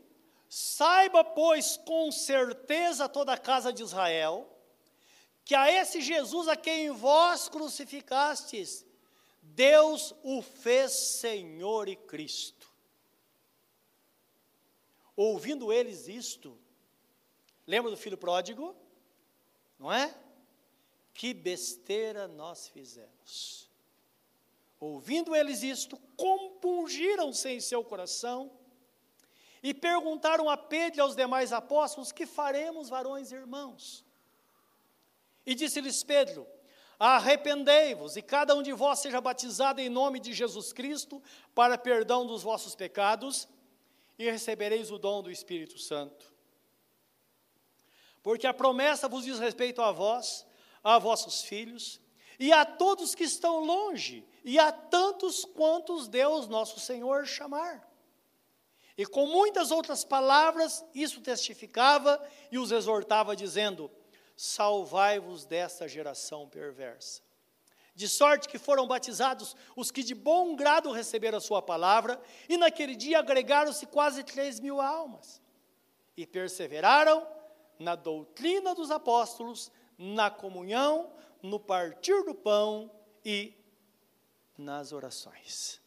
Saiba, 0.49 1.23
pois, 1.23 1.77
com 1.77 2.11
certeza 2.11 3.09
toda 3.09 3.35
a 3.35 3.39
casa 3.39 3.73
de 3.73 3.85
Israel, 3.85 4.56
que 5.46 5.54
a 5.54 5.70
esse 5.70 6.00
Jesus 6.00 6.48
a 6.48 6.56
quem 6.56 6.90
vós 6.90 7.48
crucificastes, 7.48 8.85
Deus 9.40 10.12
o 10.24 10.42
fez 10.42 10.90
Senhor 10.90 11.88
e 11.88 11.94
Cristo. 11.94 12.66
Ouvindo 15.14 15.72
eles 15.72 16.09
isto, 16.09 16.59
lembra 17.64 17.92
do 17.92 17.96
filho 17.96 18.18
pródigo? 18.18 18.74
Não 19.78 19.92
é? 19.92 20.12
Que 21.14 21.32
besteira 21.32 22.26
nós 22.26 22.66
fizemos. 22.66 23.70
Ouvindo 24.80 25.35
eles 25.35 25.62
isto, 25.62 25.96
compungiram-se 26.16 27.48
em 27.50 27.61
seu 27.61 27.85
coração 27.85 28.50
e 29.62 29.72
perguntaram 29.72 30.50
a 30.50 30.56
Pedro 30.56 30.98
e 30.98 31.00
aos 31.00 31.14
demais 31.14 31.52
apóstolos: 31.52 32.11
Que 32.11 32.26
faremos, 32.26 32.88
varões 32.88 33.30
e 33.30 33.37
irmãos? 33.37 34.06
E 35.46 35.54
disse-lhes 35.54 36.02
Pedro: 36.02 36.46
Arrependei-vos, 36.98 38.16
e 38.16 38.22
cada 38.22 38.54
um 38.54 38.62
de 38.62 38.72
vós 38.72 38.98
seja 38.98 39.20
batizado 39.20 39.80
em 39.80 39.88
nome 39.88 40.18
de 40.18 40.32
Jesus 40.32 40.72
Cristo, 40.72 41.22
para 41.54 41.78
perdão 41.78 42.26
dos 42.26 42.42
vossos 42.42 42.74
pecados, 42.74 43.48
e 44.18 44.28
recebereis 44.30 44.90
o 44.90 44.98
dom 44.98 45.22
do 45.22 45.30
Espírito 45.30 45.78
Santo. 45.78 46.35
Porque 48.22 48.46
a 48.46 48.54
promessa 48.54 49.09
vos 49.09 49.24
diz 49.24 49.38
respeito 49.38 49.80
a 49.80 49.92
vós, 49.92 50.46
a 50.82 50.98
vossos 50.98 51.42
filhos, 51.42 52.00
e 52.40 52.52
a 52.52 52.64
todos 52.64 53.14
que 53.14 53.24
estão 53.24 53.64
longe, 53.64 54.26
e 54.42 54.59
a 54.59 54.72
tantos 54.72 55.44
quantos 55.44 56.09
Deus 56.09 56.48
nosso 56.48 56.80
Senhor 56.80 57.26
chamar. 57.26 57.87
E 58.98 59.04
com 59.04 59.26
muitas 59.26 59.70
outras 59.70 60.04
palavras, 60.04 60.85
isso 60.94 61.20
testificava 61.20 62.20
e 62.50 62.59
os 62.59 62.72
exortava, 62.72 63.37
dizendo: 63.37 63.90
Salvai-vos 64.37 65.44
desta 65.46 65.88
geração 65.88 66.49
perversa. 66.49 67.22
De 67.94 68.07
sorte 68.07 68.46
que 68.46 68.59
foram 68.59 68.87
batizados 68.87 69.57
os 69.75 69.90
que 69.90 70.03
de 70.03 70.14
bom 70.14 70.55
grado 70.55 70.92
receberam 70.92 71.38
a 71.38 71.40
sua 71.40 71.62
palavra, 71.62 72.20
e 72.46 72.59
naquele 72.59 72.94
dia 72.94 73.18
agregaram-se 73.18 73.87
quase 73.87 74.22
três 74.22 74.61
mil 74.61 74.81
almas. 74.83 75.40
E 76.14 76.27
perseveraram 76.27 77.27
na 77.79 77.94
doutrina 77.94 78.75
dos 78.75 78.90
apóstolos, 78.90 79.72
na 79.96 80.31
comunhão, 80.31 81.11
no 81.42 81.59
partir 81.59 82.22
do 82.25 82.35
pão 82.35 82.90
e 83.25 83.55
nas 84.59 84.92
orações. 84.92 85.81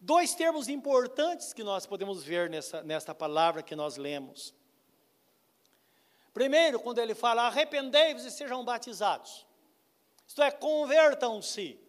Dois 0.00 0.34
termos 0.34 0.68
importantes 0.68 1.52
que 1.52 1.64
nós 1.64 1.84
podemos 1.84 2.22
ver 2.22 2.48
nessa, 2.48 2.82
nesta 2.82 3.14
palavra 3.14 3.62
que 3.62 3.74
nós 3.74 3.96
lemos. 3.98 4.54
Primeiro, 6.36 6.78
quando 6.78 6.98
ele 6.98 7.14
fala, 7.14 7.46
arrependei-vos 7.46 8.26
e 8.26 8.30
sejam 8.30 8.62
batizados. 8.62 9.46
Isto 10.28 10.42
é, 10.42 10.50
convertam-se. 10.50 11.80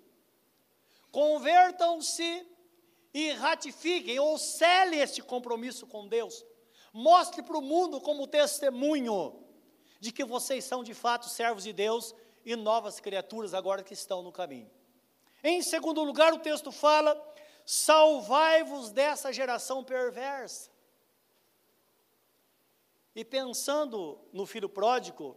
Convertam-se 1.11 2.47
e 3.13 3.31
ratifiquem 3.31 4.17
ou 4.19 4.37
selem 4.37 5.01
este 5.01 5.21
compromisso 5.21 5.85
com 5.85 6.07
Deus. 6.07 6.45
Mostre 6.93 7.43
para 7.43 7.57
o 7.57 7.61
mundo 7.61 7.99
como 7.99 8.25
testemunho 8.25 9.37
de 9.99 10.13
que 10.13 10.23
vocês 10.23 10.63
são 10.63 10.81
de 10.81 10.93
fato 10.93 11.27
servos 11.27 11.65
de 11.65 11.73
Deus 11.73 12.15
e 12.45 12.55
novas 12.55 13.01
criaturas 13.01 13.53
agora 13.53 13.83
que 13.83 13.93
estão 13.93 14.23
no 14.23 14.31
caminho. 14.31 14.71
Em 15.43 15.61
segundo 15.61 16.01
lugar, 16.05 16.33
o 16.33 16.39
texto 16.39 16.71
fala 16.71 17.21
salvai-vos 17.65 18.91
dessa 18.91 19.33
geração 19.33 19.83
perversa. 19.83 20.71
E 23.17 23.25
pensando 23.25 24.23
no 24.31 24.45
filho 24.45 24.69
pródigo, 24.69 25.35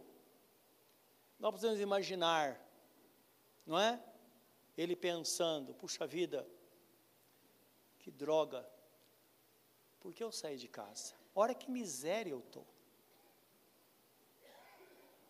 nós 1.39 1.51
podemos 1.51 1.79
imaginar, 1.79 2.63
não 3.65 3.79
é? 3.79 3.99
Ele 4.77 4.95
pensando, 4.95 5.73
puxa 5.73 6.05
vida, 6.05 6.47
que 7.97 8.11
droga, 8.11 8.69
por 9.99 10.13
que 10.13 10.23
eu 10.23 10.31
saí 10.31 10.57
de 10.57 10.67
casa? 10.67 11.15
Olha 11.33 11.55
que 11.55 11.71
miséria 11.71 12.29
eu 12.29 12.41
estou. 12.41 12.67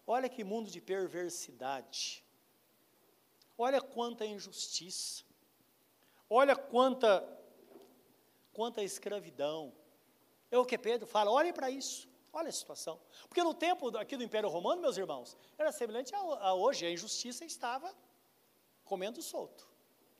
Olha 0.06 0.28
que 0.28 0.44
mundo 0.44 0.70
de 0.70 0.82
perversidade. 0.82 2.22
Olha 3.58 3.80
quanta 3.80 4.26
injustiça. 4.26 5.24
Olha 6.30 6.58
quanta, 6.58 7.26
quanta 8.52 8.84
escravidão. 8.84 9.74
É 10.52 10.58
o 10.58 10.66
que 10.66 10.78
Pedro 10.78 11.08
fala, 11.08 11.32
olhem 11.32 11.54
para 11.54 11.70
isso, 11.70 12.11
olha 12.34 12.50
a 12.50 12.52
situação. 12.52 13.00
Porque 13.28 13.44
no 13.44 13.54
tempo 13.54 13.96
aqui 13.98 14.15
do 14.17 14.24
Império 14.24 14.50
Romano, 14.50 14.82
meus 14.82 14.98
irmãos, 14.98 15.38
era 15.58 15.72
semelhante 15.72 16.13
a, 16.15 16.54
hoje, 16.54 16.86
a 16.86 16.91
injustiça 16.91 17.46
estava 17.46 17.94
comendo 18.84 19.22
solto, 19.22 19.67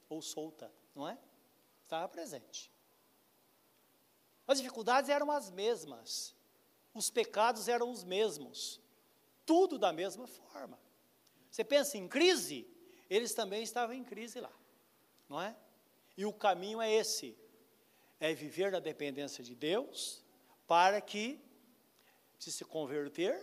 ou 0.08 0.22
solta, 0.22 0.72
não 0.96 1.08
é? 1.08 1.18
Estava 1.84 2.08
presente. 2.08 2.72
As 4.48 4.58
dificuldades 4.58 5.10
eram 5.10 5.32
as 5.32 5.50
mesmas. 5.50 6.36
os 6.94 7.10
pecados 7.10 7.68
eram 7.68 7.90
os 7.90 8.04
mesmos, 8.04 8.82
tudo 9.46 9.78
da 9.78 9.94
mesma 9.94 10.28
forma. 10.28 10.78
Você 11.50 11.64
pensa 11.64 11.98
em 11.98 12.08
crise? 12.08 12.68
Eles 13.10 13.34
também 13.34 13.64
estavam 13.64 13.96
em 13.96 14.04
crise 14.04 14.40
lá, 14.40 14.52
não 15.28 15.42
é? 15.42 15.56
E 16.18 16.26
o 16.26 16.34
caminho 16.34 16.82
é 16.82 16.92
esse: 16.92 17.38
é 18.20 18.34
viver 18.34 18.72
na 18.72 18.80
dependência 18.80 19.44
de 19.44 19.56
Deus, 19.56 20.24
para 20.68 21.02
que 21.02 21.40
se 22.42 22.52
se 22.52 22.66
converter, 22.66 23.36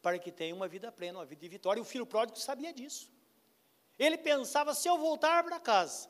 para 0.00 0.18
que 0.18 0.32
tenha 0.32 0.54
uma 0.54 0.66
vida 0.66 0.90
plena, 0.90 1.18
uma 1.18 1.26
vida 1.26 1.42
de 1.42 1.48
vitória. 1.48 1.78
E 1.78 1.82
o 1.82 1.84
filho 1.84 2.06
pródigo 2.06 2.38
sabia 2.38 2.72
disso. 2.72 3.12
Ele 3.98 4.16
pensava: 4.16 4.72
se 4.72 4.88
eu 4.88 4.96
voltar 4.96 5.44
para 5.44 5.60
casa, 5.60 6.08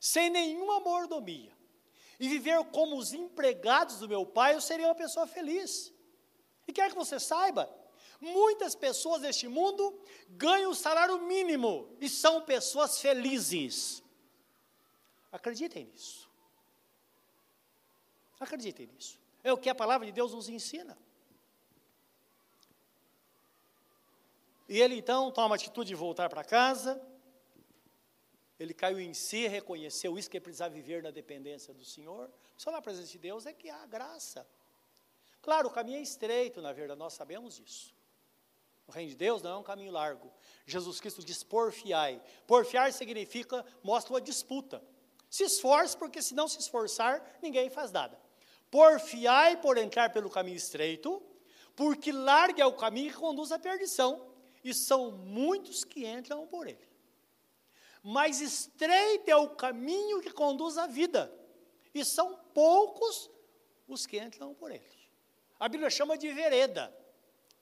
sem 0.00 0.30
nenhuma 0.30 0.80
mordomia, 0.80 1.52
e 2.18 2.26
viver 2.30 2.64
como 2.70 2.96
os 2.96 3.12
empregados 3.12 3.98
do 3.98 4.08
meu 4.08 4.24
pai, 4.24 4.54
eu 4.54 4.60
seria 4.62 4.86
uma 4.86 4.94
pessoa 4.94 5.26
feliz. 5.26 5.92
E 6.66 6.72
quer 6.72 6.88
que 6.88 6.96
você 6.96 7.20
saiba, 7.20 7.68
muitas 8.18 8.74
pessoas 8.74 9.20
deste 9.20 9.46
mundo 9.46 10.02
ganham 10.30 10.70
o 10.70 10.74
salário 10.74 11.20
mínimo 11.20 11.94
e 12.00 12.08
são 12.08 12.40
pessoas 12.40 12.98
felizes. 12.98 14.02
Acreditem 15.30 15.84
nisso. 15.84 16.26
Acreditem 18.40 18.86
nisso. 18.86 19.21
É 19.42 19.52
o 19.52 19.58
que 19.58 19.68
a 19.68 19.74
palavra 19.74 20.06
de 20.06 20.12
Deus 20.12 20.32
nos 20.32 20.48
ensina. 20.48 20.96
E 24.68 24.80
ele 24.80 24.96
então 24.96 25.30
toma 25.30 25.54
a 25.54 25.56
atitude 25.56 25.88
de 25.88 25.94
voltar 25.94 26.28
para 26.30 26.44
casa. 26.44 27.00
Ele 28.58 28.72
caiu 28.72 29.00
em 29.00 29.12
si, 29.12 29.46
reconheceu 29.46 30.16
isso, 30.16 30.30
que 30.30 30.36
ele 30.36 30.44
precisava 30.44 30.72
viver 30.72 31.02
na 31.02 31.10
dependência 31.10 31.74
do 31.74 31.84
Senhor. 31.84 32.30
Só 32.56 32.70
na 32.70 32.80
presença 32.80 33.10
de 33.10 33.18
Deus 33.18 33.44
é 33.44 33.52
que 33.52 33.68
há 33.68 33.84
graça. 33.86 34.46
Claro, 35.42 35.68
o 35.68 35.70
caminho 35.70 35.98
é 35.98 36.00
estreito, 36.02 36.62
na 36.62 36.72
verdade, 36.72 36.98
nós 36.98 37.14
sabemos 37.14 37.56
disso. 37.56 37.92
O 38.86 38.92
reino 38.92 39.10
de 39.10 39.16
Deus 39.16 39.42
não 39.42 39.50
é 39.50 39.56
um 39.56 39.62
caminho 39.62 39.90
largo. 39.90 40.32
Jesus 40.64 41.00
Cristo 41.00 41.24
diz 41.24 41.42
porfiai. 41.42 42.22
Porfiar 42.46 42.92
significa, 42.92 43.66
mostra 43.82 44.12
uma 44.12 44.20
disputa. 44.20 44.82
Se 45.28 45.44
esforce, 45.44 45.96
porque 45.96 46.22
se 46.22 46.34
não 46.34 46.46
se 46.46 46.58
esforçar, 46.58 47.38
ninguém 47.42 47.68
faz 47.68 47.90
nada. 47.90 48.18
Porfiai 48.72 49.60
por 49.60 49.76
entrar 49.76 50.14
pelo 50.14 50.30
caminho 50.30 50.56
estreito, 50.56 51.22
porque 51.76 52.10
largo 52.10 52.58
é 52.58 52.64
o 52.64 52.72
caminho 52.72 53.12
que 53.12 53.18
conduz 53.18 53.52
à 53.52 53.58
perdição, 53.58 54.32
e 54.64 54.72
são 54.72 55.10
muitos 55.10 55.84
que 55.84 56.06
entram 56.06 56.46
por 56.46 56.66
ele. 56.66 56.88
Mas 58.02 58.40
estreito 58.40 59.30
é 59.30 59.36
o 59.36 59.50
caminho 59.50 60.22
que 60.22 60.30
conduz 60.30 60.78
à 60.78 60.86
vida, 60.86 61.30
e 61.92 62.02
são 62.02 62.34
poucos 62.54 63.30
os 63.86 64.06
que 64.06 64.18
entram 64.18 64.54
por 64.54 64.70
ele. 64.70 64.82
A 65.60 65.68
Bíblia 65.68 65.90
chama 65.90 66.16
de 66.16 66.32
vereda, 66.32 66.96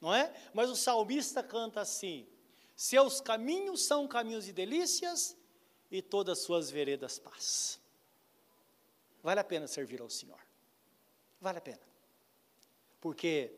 não 0.00 0.14
é? 0.14 0.32
Mas 0.54 0.70
o 0.70 0.76
salmista 0.76 1.42
canta 1.42 1.80
assim: 1.80 2.24
Seus 2.76 3.20
caminhos 3.20 3.82
são 3.82 4.06
caminhos 4.06 4.44
de 4.44 4.52
delícias, 4.52 5.36
e 5.90 6.00
todas 6.00 6.38
suas 6.38 6.70
veredas 6.70 7.18
paz. 7.18 7.80
Vale 9.24 9.40
a 9.40 9.44
pena 9.44 9.66
servir 9.66 10.00
ao 10.00 10.08
Senhor. 10.08 10.49
Vale 11.40 11.58
a 11.58 11.60
pena. 11.60 11.80
Porque 13.00 13.52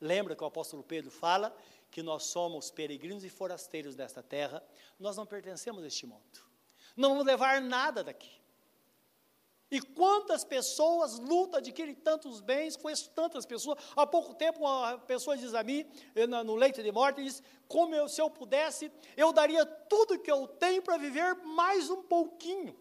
lembra 0.00 0.36
que 0.36 0.44
o 0.44 0.46
apóstolo 0.46 0.82
Pedro 0.82 1.10
fala 1.10 1.56
que 1.90 2.02
nós 2.02 2.24
somos 2.24 2.70
peregrinos 2.70 3.24
e 3.24 3.28
forasteiros 3.28 3.94
desta 3.94 4.22
terra, 4.22 4.62
nós 4.98 5.16
não 5.16 5.26
pertencemos 5.26 5.82
a 5.82 5.86
este 5.86 6.06
mundo. 6.06 6.22
Não 6.96 7.10
vamos 7.10 7.24
levar 7.24 7.60
nada 7.60 8.04
daqui. 8.04 8.30
E 9.68 9.80
quantas 9.80 10.44
pessoas 10.44 11.18
lutam, 11.18 11.58
adquirem 11.58 11.94
tantos 11.94 12.40
bens, 12.40 12.76
conheço 12.76 13.10
tantas 13.10 13.44
pessoas. 13.44 13.78
Há 13.96 14.06
pouco 14.06 14.32
tempo, 14.32 14.60
uma 14.60 14.96
pessoa 14.98 15.36
diz 15.36 15.54
a 15.54 15.62
mim, 15.64 15.84
no 16.44 16.54
leito 16.54 16.82
de 16.82 16.92
morte, 16.92 17.22
diz: 17.22 17.42
Como 17.66 17.94
eu, 17.94 18.08
se 18.08 18.20
eu 18.20 18.30
pudesse, 18.30 18.92
eu 19.16 19.32
daria 19.32 19.66
tudo 19.66 20.20
que 20.20 20.30
eu 20.30 20.46
tenho 20.46 20.82
para 20.82 20.96
viver 20.96 21.34
mais 21.34 21.90
um 21.90 22.02
pouquinho. 22.04 22.78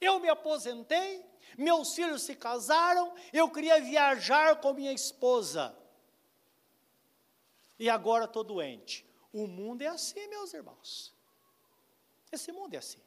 Eu 0.00 0.20
me 0.20 0.28
aposentei, 0.28 1.24
meus 1.56 1.94
filhos 1.94 2.22
se 2.22 2.34
casaram, 2.34 3.14
eu 3.32 3.50
queria 3.50 3.80
viajar 3.80 4.60
com 4.60 4.72
minha 4.72 4.92
esposa. 4.92 5.76
E 7.78 7.88
agora 7.88 8.24
estou 8.24 8.42
doente. 8.42 9.06
O 9.32 9.46
mundo 9.46 9.82
é 9.82 9.86
assim, 9.86 10.26
meus 10.28 10.54
irmãos. 10.54 11.14
Esse 12.32 12.52
mundo 12.52 12.74
é 12.74 12.78
assim. 12.78 13.00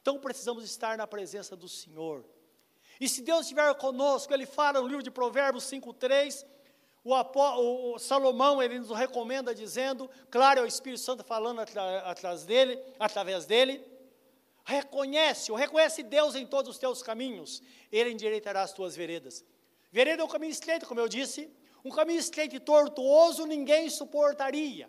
Então 0.00 0.18
precisamos 0.18 0.64
estar 0.64 0.96
na 0.96 1.06
presença 1.06 1.54
do 1.54 1.68
Senhor. 1.68 2.24
E 3.00 3.08
se 3.08 3.22
Deus 3.22 3.42
estiver 3.42 3.74
conosco, 3.74 4.32
Ele 4.32 4.46
fala 4.46 4.80
no 4.80 4.86
livro 4.86 5.02
de 5.02 5.10
Provérbios 5.10 5.64
5,3, 5.64 6.44
o, 7.04 7.94
o, 7.94 7.98
Salomão 7.98 8.62
ele 8.62 8.78
nos 8.78 8.90
recomenda 8.90 9.52
dizendo, 9.52 10.08
claro, 10.30 10.60
é 10.60 10.62
o 10.62 10.66
Espírito 10.66 11.00
Santo 11.00 11.24
falando 11.24 11.60
atrás 11.60 12.44
dele, 12.44 12.80
através 12.98 13.44
dele, 13.44 13.84
Reconhece, 14.64 15.50
ou 15.50 15.58
reconhece 15.58 16.02
Deus 16.02 16.34
em 16.34 16.46
todos 16.46 16.70
os 16.70 16.78
teus 16.78 17.02
caminhos, 17.02 17.62
Ele 17.90 18.10
endireitará 18.10 18.62
as 18.62 18.72
tuas 18.72 18.94
veredas. 18.94 19.44
Vereda 19.90 20.22
é 20.22 20.24
um 20.24 20.28
caminho 20.28 20.52
estreito, 20.52 20.86
como 20.86 21.00
eu 21.00 21.08
disse, 21.08 21.50
um 21.84 21.90
caminho 21.90 22.20
estreito 22.20 22.54
e 22.54 22.60
tortuoso 22.60 23.44
ninguém 23.44 23.90
suportaria. 23.90 24.88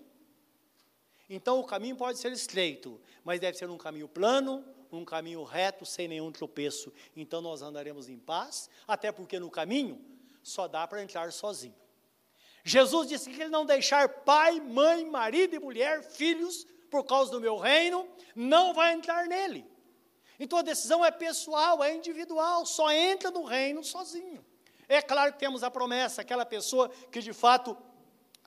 Então 1.29 1.59
o 1.59 1.63
caminho 1.63 1.95
pode 1.95 2.19
ser 2.19 2.31
estreito, 2.31 3.01
mas 3.23 3.39
deve 3.39 3.57
ser 3.57 3.69
um 3.69 3.77
caminho 3.77 4.07
plano, 4.07 4.63
um 4.91 5.03
caminho 5.03 5.43
reto, 5.43 5.85
sem 5.85 6.07
nenhum 6.07 6.31
tropeço. 6.31 6.93
Então 7.15 7.41
nós 7.41 7.61
andaremos 7.61 8.07
em 8.07 8.19
paz, 8.19 8.69
até 8.87 9.11
porque 9.11 9.39
no 9.39 9.49
caminho 9.49 9.99
só 10.43 10.67
dá 10.67 10.87
para 10.87 11.01
entrar 11.01 11.31
sozinho. 11.31 11.75
Jesus 12.63 13.09
disse 13.09 13.29
que 13.29 13.41
ele 13.41 13.49
não 13.49 13.65
deixar 13.65 14.07
pai, 14.07 14.59
mãe, 14.59 15.05
marido 15.05 15.55
e 15.55 15.59
mulher, 15.59 16.03
filhos, 16.03 16.65
por 16.93 17.03
causa 17.03 17.31
do 17.31 17.41
meu 17.41 17.57
reino, 17.57 18.07
não 18.35 18.71
vai 18.71 18.93
entrar 18.93 19.25
nele. 19.25 19.65
Então 20.39 20.59
a 20.59 20.61
decisão 20.61 21.03
é 21.03 21.09
pessoal, 21.09 21.83
é 21.83 21.91
individual, 21.95 22.67
só 22.67 22.91
entra 22.91 23.31
no 23.31 23.43
reino 23.43 23.83
sozinho. 23.83 24.45
É 24.87 25.01
claro 25.01 25.33
que 25.33 25.39
temos 25.39 25.63
a 25.63 25.71
promessa, 25.71 26.21
aquela 26.21 26.45
pessoa 26.45 26.89
que 27.11 27.19
de 27.19 27.33
fato 27.33 27.75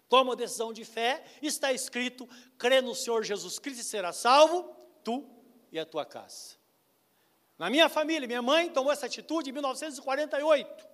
toma 0.08 0.34
a 0.34 0.36
decisão 0.36 0.72
de 0.72 0.84
fé, 0.84 1.24
está 1.42 1.72
escrito: 1.72 2.28
crê 2.56 2.80
no 2.80 2.94
Senhor 2.94 3.24
Jesus 3.24 3.58
Cristo 3.58 3.80
e 3.80 3.84
será 3.84 4.12
salvo, 4.12 4.72
tu 5.02 5.28
e 5.72 5.78
a 5.80 5.84
tua 5.84 6.04
casa. 6.04 6.54
Na 7.58 7.68
minha 7.68 7.88
família, 7.88 8.28
minha 8.28 8.42
mãe 8.42 8.70
tomou 8.70 8.92
essa 8.92 9.06
atitude 9.06 9.50
em 9.50 9.52
1948. 9.52 10.86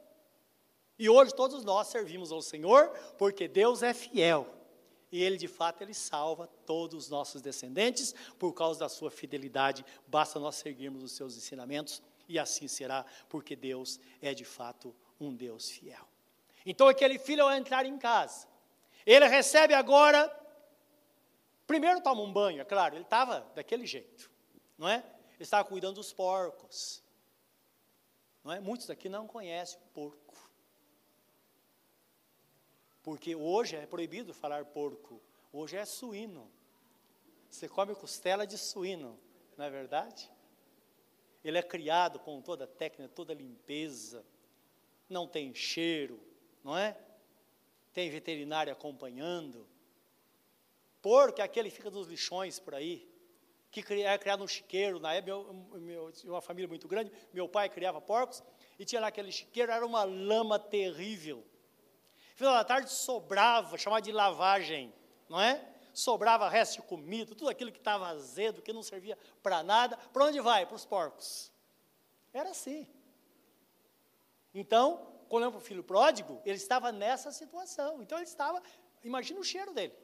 E 0.98 1.06
hoje 1.10 1.34
todos 1.34 1.64
nós 1.64 1.88
servimos 1.88 2.32
ao 2.32 2.40
Senhor, 2.40 2.88
porque 3.18 3.46
Deus 3.46 3.82
é 3.82 3.92
fiel 3.92 4.61
e 5.12 5.22
ele 5.22 5.36
de 5.36 5.46
fato 5.46 5.82
ele 5.82 5.92
salva 5.92 6.48
todos 6.64 7.04
os 7.04 7.10
nossos 7.10 7.42
descendentes 7.42 8.14
por 8.38 8.54
causa 8.54 8.80
da 8.80 8.88
sua 8.88 9.10
fidelidade. 9.10 9.84
Basta 10.06 10.40
nós 10.40 10.56
seguirmos 10.56 11.02
os 11.02 11.12
seus 11.12 11.36
ensinamentos 11.36 12.02
e 12.26 12.38
assim 12.38 12.66
será, 12.66 13.04
porque 13.28 13.54
Deus 13.54 14.00
é 14.22 14.32
de 14.32 14.44
fato 14.44 14.96
um 15.20 15.34
Deus 15.34 15.70
fiel. 15.70 16.08
Então 16.64 16.88
aquele 16.88 17.18
filho 17.18 17.44
ao 17.44 17.52
entrar 17.52 17.84
em 17.84 17.98
casa, 17.98 18.48
ele 19.04 19.26
recebe 19.28 19.74
agora 19.74 20.34
primeiro 21.66 22.00
toma 22.00 22.22
um 22.22 22.32
banho, 22.32 22.60
é 22.60 22.64
claro, 22.64 22.94
ele 22.94 23.04
estava 23.04 23.40
daquele 23.54 23.86
jeito, 23.86 24.30
não 24.78 24.88
é? 24.88 25.04
Ele 25.34 25.42
estava 25.42 25.66
cuidando 25.68 25.96
dos 25.96 26.12
porcos. 26.12 27.02
Não 28.44 28.52
é? 28.52 28.60
Muitos 28.60 28.86
daqui 28.86 29.08
não 29.08 29.26
conhecem 29.26 29.78
o 29.78 29.88
porco. 29.92 30.21
Porque 33.02 33.34
hoje 33.34 33.76
é 33.76 33.86
proibido 33.86 34.32
falar 34.32 34.64
porco, 34.64 35.20
hoje 35.52 35.76
é 35.76 35.84
suíno. 35.84 36.50
Você 37.50 37.68
come 37.68 37.94
costela 37.94 38.46
de 38.46 38.56
suíno, 38.56 39.18
não 39.56 39.64
é 39.64 39.70
verdade? 39.70 40.30
Ele 41.44 41.58
é 41.58 41.62
criado 41.62 42.18
com 42.20 42.40
toda 42.40 42.64
a 42.64 42.68
técnica, 42.68 43.12
toda 43.12 43.32
a 43.32 43.36
limpeza, 43.36 44.24
não 45.08 45.26
tem 45.26 45.52
cheiro, 45.54 46.20
não 46.62 46.78
é? 46.78 46.96
Tem 47.92 48.08
veterinário 48.08 48.72
acompanhando. 48.72 49.66
Porco 51.02 51.40
é 51.40 51.44
aquele 51.44 51.68
que 51.68 51.76
fica 51.76 51.90
nos 51.90 52.06
lixões 52.06 52.60
por 52.60 52.74
aí, 52.74 53.10
que 53.72 53.80
é 53.80 54.18
criado 54.18 54.40
no 54.40 54.48
chiqueiro, 54.48 55.00
na 55.00 55.14
época, 55.14 55.52
meu, 55.52 55.80
meu, 55.80 56.12
uma 56.24 56.40
família 56.40 56.68
muito 56.68 56.86
grande, 56.86 57.10
meu 57.32 57.48
pai 57.48 57.68
criava 57.68 58.00
porcos, 58.00 58.42
e 58.78 58.84
tinha 58.84 59.00
lá 59.00 59.08
aquele 59.08 59.32
chiqueiro, 59.32 59.72
era 59.72 59.84
uma 59.84 60.04
lama 60.04 60.58
terrível. 60.58 61.44
Final 62.34 62.54
da 62.54 62.64
tarde 62.64 62.90
sobrava, 62.90 63.76
chamado 63.76 64.04
de 64.04 64.12
lavagem, 64.12 64.92
não 65.28 65.40
é? 65.40 65.64
Sobrava 65.92 66.48
resto 66.48 66.80
de 66.80 66.86
comida, 66.86 67.34
tudo 67.34 67.50
aquilo 67.50 67.70
que 67.70 67.78
estava 67.78 68.08
azedo, 68.08 68.62
que 68.62 68.72
não 68.72 68.82
servia 68.82 69.18
para 69.42 69.62
nada, 69.62 69.96
para 69.96 70.24
onde 70.24 70.40
vai? 70.40 70.64
Para 70.64 70.76
os 70.76 70.86
porcos. 70.86 71.52
Era 72.32 72.50
assim. 72.50 72.88
Então, 74.54 75.12
quando 75.28 75.50
para 75.50 75.58
o 75.58 75.62
filho 75.62 75.82
pródigo, 75.82 76.40
ele 76.44 76.56
estava 76.56 76.92
nessa 76.92 77.32
situação. 77.32 78.02
Então 78.02 78.18
ele 78.18 78.26
estava, 78.26 78.62
imagina 79.02 79.40
o 79.40 79.44
cheiro 79.44 79.72
dele. 79.72 79.94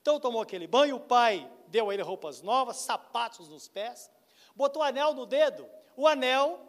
Então 0.00 0.20
tomou 0.20 0.40
aquele 0.40 0.68
banho, 0.68 0.96
o 0.96 1.00
pai 1.00 1.50
deu 1.66 1.90
a 1.90 1.94
ele 1.94 2.02
roupas 2.02 2.42
novas, 2.42 2.76
sapatos 2.76 3.48
nos 3.48 3.66
pés, 3.66 4.08
botou 4.54 4.84
anel 4.84 5.14
no 5.14 5.26
dedo. 5.26 5.68
O 5.96 6.06
anel 6.06 6.60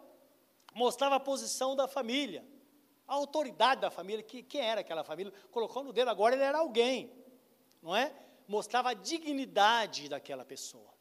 mostrava 0.74 1.18
a 1.18 1.20
posição 1.20 1.76
da 1.76 1.88
família. 1.88 2.44
A 3.08 3.14
autoridade 3.14 3.82
da 3.82 3.90
família, 3.90 4.22
que, 4.22 4.44
quem 4.44 4.62
era 4.62 4.82
aquela 4.82 5.04
família, 5.04 5.34
colocou 5.52 5.84
no 5.84 5.94
dedo, 5.94 6.10
agora 6.10 6.36
ele 6.36 6.44
era 6.44 6.58
alguém, 6.58 7.12
não 7.82 7.96
é? 7.96 8.14
Mostrava 8.48 8.90
a 8.90 8.94
dignidade 8.94 10.10
daquela 10.10 10.44
pessoa. 10.44 10.94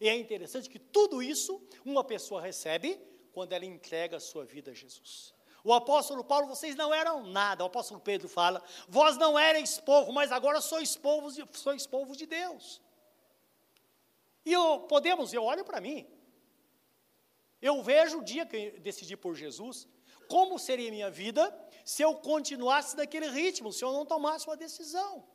E 0.00 0.08
é 0.08 0.16
interessante 0.16 0.68
que 0.68 0.78
tudo 0.78 1.22
isso 1.22 1.62
uma 1.84 2.04
pessoa 2.04 2.40
recebe 2.40 3.00
quando 3.32 3.52
ela 3.52 3.64
entrega 3.64 4.16
a 4.16 4.20
sua 4.20 4.44
vida 4.44 4.70
a 4.70 4.74
Jesus. 4.74 5.34
O 5.62 5.74
apóstolo 5.74 6.24
Paulo, 6.24 6.46
vocês 6.46 6.74
não 6.74 6.92
eram 6.92 7.26
nada. 7.26 7.62
O 7.62 7.66
apóstolo 7.66 8.00
Pedro 8.00 8.28
fala: 8.28 8.62
vós 8.88 9.18
não 9.18 9.38
erais 9.38 9.78
povo, 9.78 10.10
mas 10.12 10.32
agora 10.32 10.60
sois 10.60 10.96
povos, 10.96 11.38
sois 11.52 11.86
povos 11.86 12.16
de 12.16 12.26
Deus. 12.26 12.80
E 14.44 14.52
eu, 14.52 14.80
podemos, 14.80 15.32
eu 15.34 15.44
olho 15.44 15.64
para 15.64 15.80
mim. 15.80 16.06
Eu 17.60 17.82
vejo 17.82 18.20
o 18.20 18.24
dia 18.24 18.46
que 18.46 18.56
eu 18.56 18.80
decidi 18.80 19.16
por 19.16 19.34
Jesus, 19.34 19.86
como 20.30 20.58
seria 20.58 20.90
minha 20.90 21.10
vida 21.10 21.42
se 21.84 22.02
eu 22.02 22.14
continuasse 22.14 22.94
daquele 22.96 23.28
ritmo, 23.28 23.72
se 23.72 23.84
eu 23.84 23.92
não 23.92 24.06
tomasse 24.06 24.46
uma 24.46 24.56
decisão. 24.56 25.26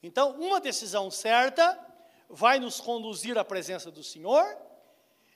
Então, 0.00 0.40
uma 0.40 0.60
decisão 0.60 1.10
certa 1.10 1.78
vai 2.28 2.60
nos 2.60 2.80
conduzir 2.80 3.36
à 3.36 3.44
presença 3.44 3.90
do 3.90 4.04
Senhor, 4.04 4.56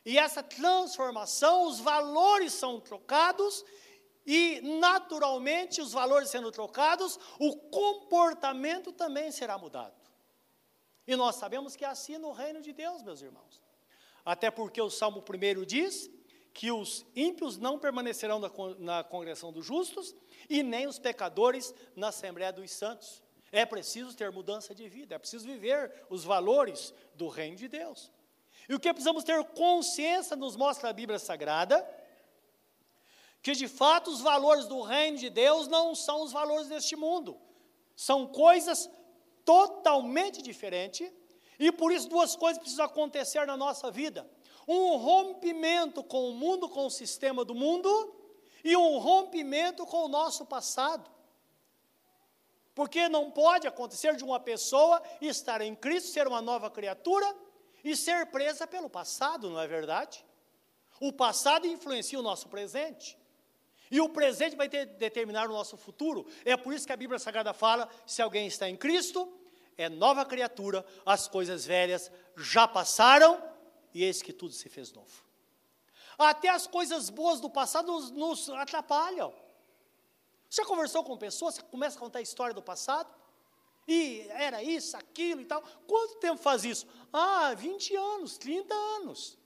e 0.06 0.16
essa 0.18 0.42
transformação, 0.42 1.66
os 1.66 1.80
valores 1.80 2.52
são 2.52 2.78
trocados, 2.78 3.64
e 4.24 4.60
naturalmente, 4.62 5.80
os 5.80 5.92
valores 5.92 6.30
sendo 6.30 6.52
trocados, 6.52 7.18
o 7.38 7.56
comportamento 7.56 8.92
também 8.92 9.32
será 9.32 9.58
mudado. 9.58 9.94
E 11.06 11.16
nós 11.16 11.34
sabemos 11.36 11.74
que 11.74 11.84
é 11.84 11.88
assim 11.88 12.16
no 12.18 12.32
reino 12.32 12.62
de 12.62 12.72
Deus, 12.72 13.02
meus 13.02 13.20
irmãos. 13.20 13.60
Até 14.24 14.50
porque 14.50 14.80
o 14.80 14.88
Salmo 14.88 15.22
1 15.22 15.64
diz 15.64 16.08
que 16.54 16.70
os 16.70 17.04
ímpios 17.16 17.58
não 17.58 17.80
permanecerão 17.80 18.38
na, 18.38 18.50
na 18.78 19.04
congregação 19.04 19.52
dos 19.52 19.66
justos 19.66 20.14
e 20.48 20.62
nem 20.62 20.86
os 20.86 21.00
pecadores 21.00 21.74
na 21.96 22.08
Assembleia 22.08 22.52
dos 22.52 22.70
Santos. 22.70 23.20
É 23.50 23.66
preciso 23.66 24.16
ter 24.16 24.30
mudança 24.30 24.72
de 24.72 24.88
vida, 24.88 25.16
é 25.16 25.18
preciso 25.18 25.44
viver 25.44 25.92
os 26.08 26.22
valores 26.22 26.94
do 27.16 27.28
reino 27.28 27.56
de 27.56 27.66
Deus. 27.66 28.10
E 28.68 28.74
o 28.74 28.80
que 28.80 28.92
precisamos 28.92 29.24
ter 29.24 29.42
consciência, 29.46 30.36
nos 30.36 30.56
mostra 30.56 30.90
a 30.90 30.92
Bíblia 30.92 31.18
Sagrada, 31.18 31.86
que 33.42 33.52
de 33.52 33.66
fato 33.68 34.10
os 34.10 34.20
valores 34.20 34.66
do 34.66 34.80
reino 34.80 35.18
de 35.18 35.28
Deus 35.28 35.66
não 35.66 35.94
são 35.94 36.22
os 36.22 36.32
valores 36.32 36.68
deste 36.68 36.94
mundo, 36.94 37.36
são 37.96 38.26
coisas 38.28 38.88
totalmente 39.44 40.40
diferentes, 40.40 41.12
e 41.58 41.70
por 41.70 41.92
isso 41.92 42.08
duas 42.08 42.34
coisas 42.36 42.60
precisam 42.60 42.86
acontecer 42.86 43.44
na 43.44 43.56
nossa 43.56 43.90
vida: 43.90 44.28
um 44.66 44.96
rompimento 44.96 46.02
com 46.02 46.28
o 46.30 46.34
mundo, 46.34 46.68
com 46.68 46.86
o 46.86 46.90
sistema 46.90 47.44
do 47.44 47.54
mundo, 47.54 48.14
e 48.62 48.76
um 48.76 48.98
rompimento 48.98 49.84
com 49.86 50.04
o 50.04 50.08
nosso 50.08 50.46
passado. 50.46 51.10
Porque 52.74 53.08
não 53.08 53.30
pode 53.30 53.66
acontecer 53.66 54.16
de 54.16 54.24
uma 54.24 54.40
pessoa 54.40 55.02
estar 55.20 55.60
em 55.60 55.74
Cristo, 55.76 56.10
ser 56.10 56.26
uma 56.26 56.42
nova 56.42 56.70
criatura 56.70 57.26
e 57.84 57.94
ser 57.94 58.26
presa 58.26 58.66
pelo 58.66 58.90
passado, 58.90 59.50
não 59.50 59.60
é 59.60 59.66
verdade? 59.66 60.24
O 60.98 61.12
passado 61.12 61.66
influencia 61.66 62.18
o 62.18 62.22
nosso 62.22 62.48
presente. 62.48 63.18
E 63.90 64.00
o 64.00 64.08
presente 64.08 64.56
vai 64.56 64.68
ter, 64.68 64.86
determinar 64.86 65.48
o 65.48 65.52
nosso 65.52 65.76
futuro. 65.76 66.26
É 66.44 66.56
por 66.56 66.72
isso 66.72 66.86
que 66.86 66.92
a 66.92 66.96
Bíblia 66.96 67.18
Sagrada 67.18 67.52
fala: 67.52 67.88
se 68.06 68.22
alguém 68.22 68.46
está 68.46 68.68
em 68.68 68.76
Cristo, 68.76 69.32
é 69.76 69.88
nova 69.88 70.24
criatura, 70.24 70.84
as 71.04 71.28
coisas 71.28 71.66
velhas 71.66 72.10
já 72.36 72.66
passaram 72.66 73.40
e 73.94 74.02
eis 74.02 74.20
que 74.20 74.32
tudo 74.32 74.52
se 74.52 74.68
fez 74.68 74.92
novo. 74.92 75.24
Até 76.18 76.48
as 76.48 76.66
coisas 76.66 77.08
boas 77.08 77.40
do 77.40 77.48
passado 77.48 77.92
nos, 78.10 78.48
atrapalham. 78.50 79.32
Você 80.50 80.62
já 80.62 80.68
conversou 80.68 81.04
com 81.04 81.16
pessoas 81.16 81.58
que 81.58 81.64
começam 81.64 81.98
a 81.98 82.00
contar 82.00 82.18
a 82.18 82.22
história 82.22 82.52
do 82.52 82.62
passado? 82.62 83.12
E 83.86 84.26
era 84.30 84.62
isso, 84.62 84.96
aquilo 84.96 85.40
e 85.40 85.44
tal. 85.44 85.62
Quanto 85.86 86.16
tempo 86.16 86.40
faz 86.40 86.64
isso? 86.64 86.86
Ah, 87.12 87.54
20 87.54 87.94
anos, 87.94 88.36
30 88.38 88.74
anos. 88.74 89.38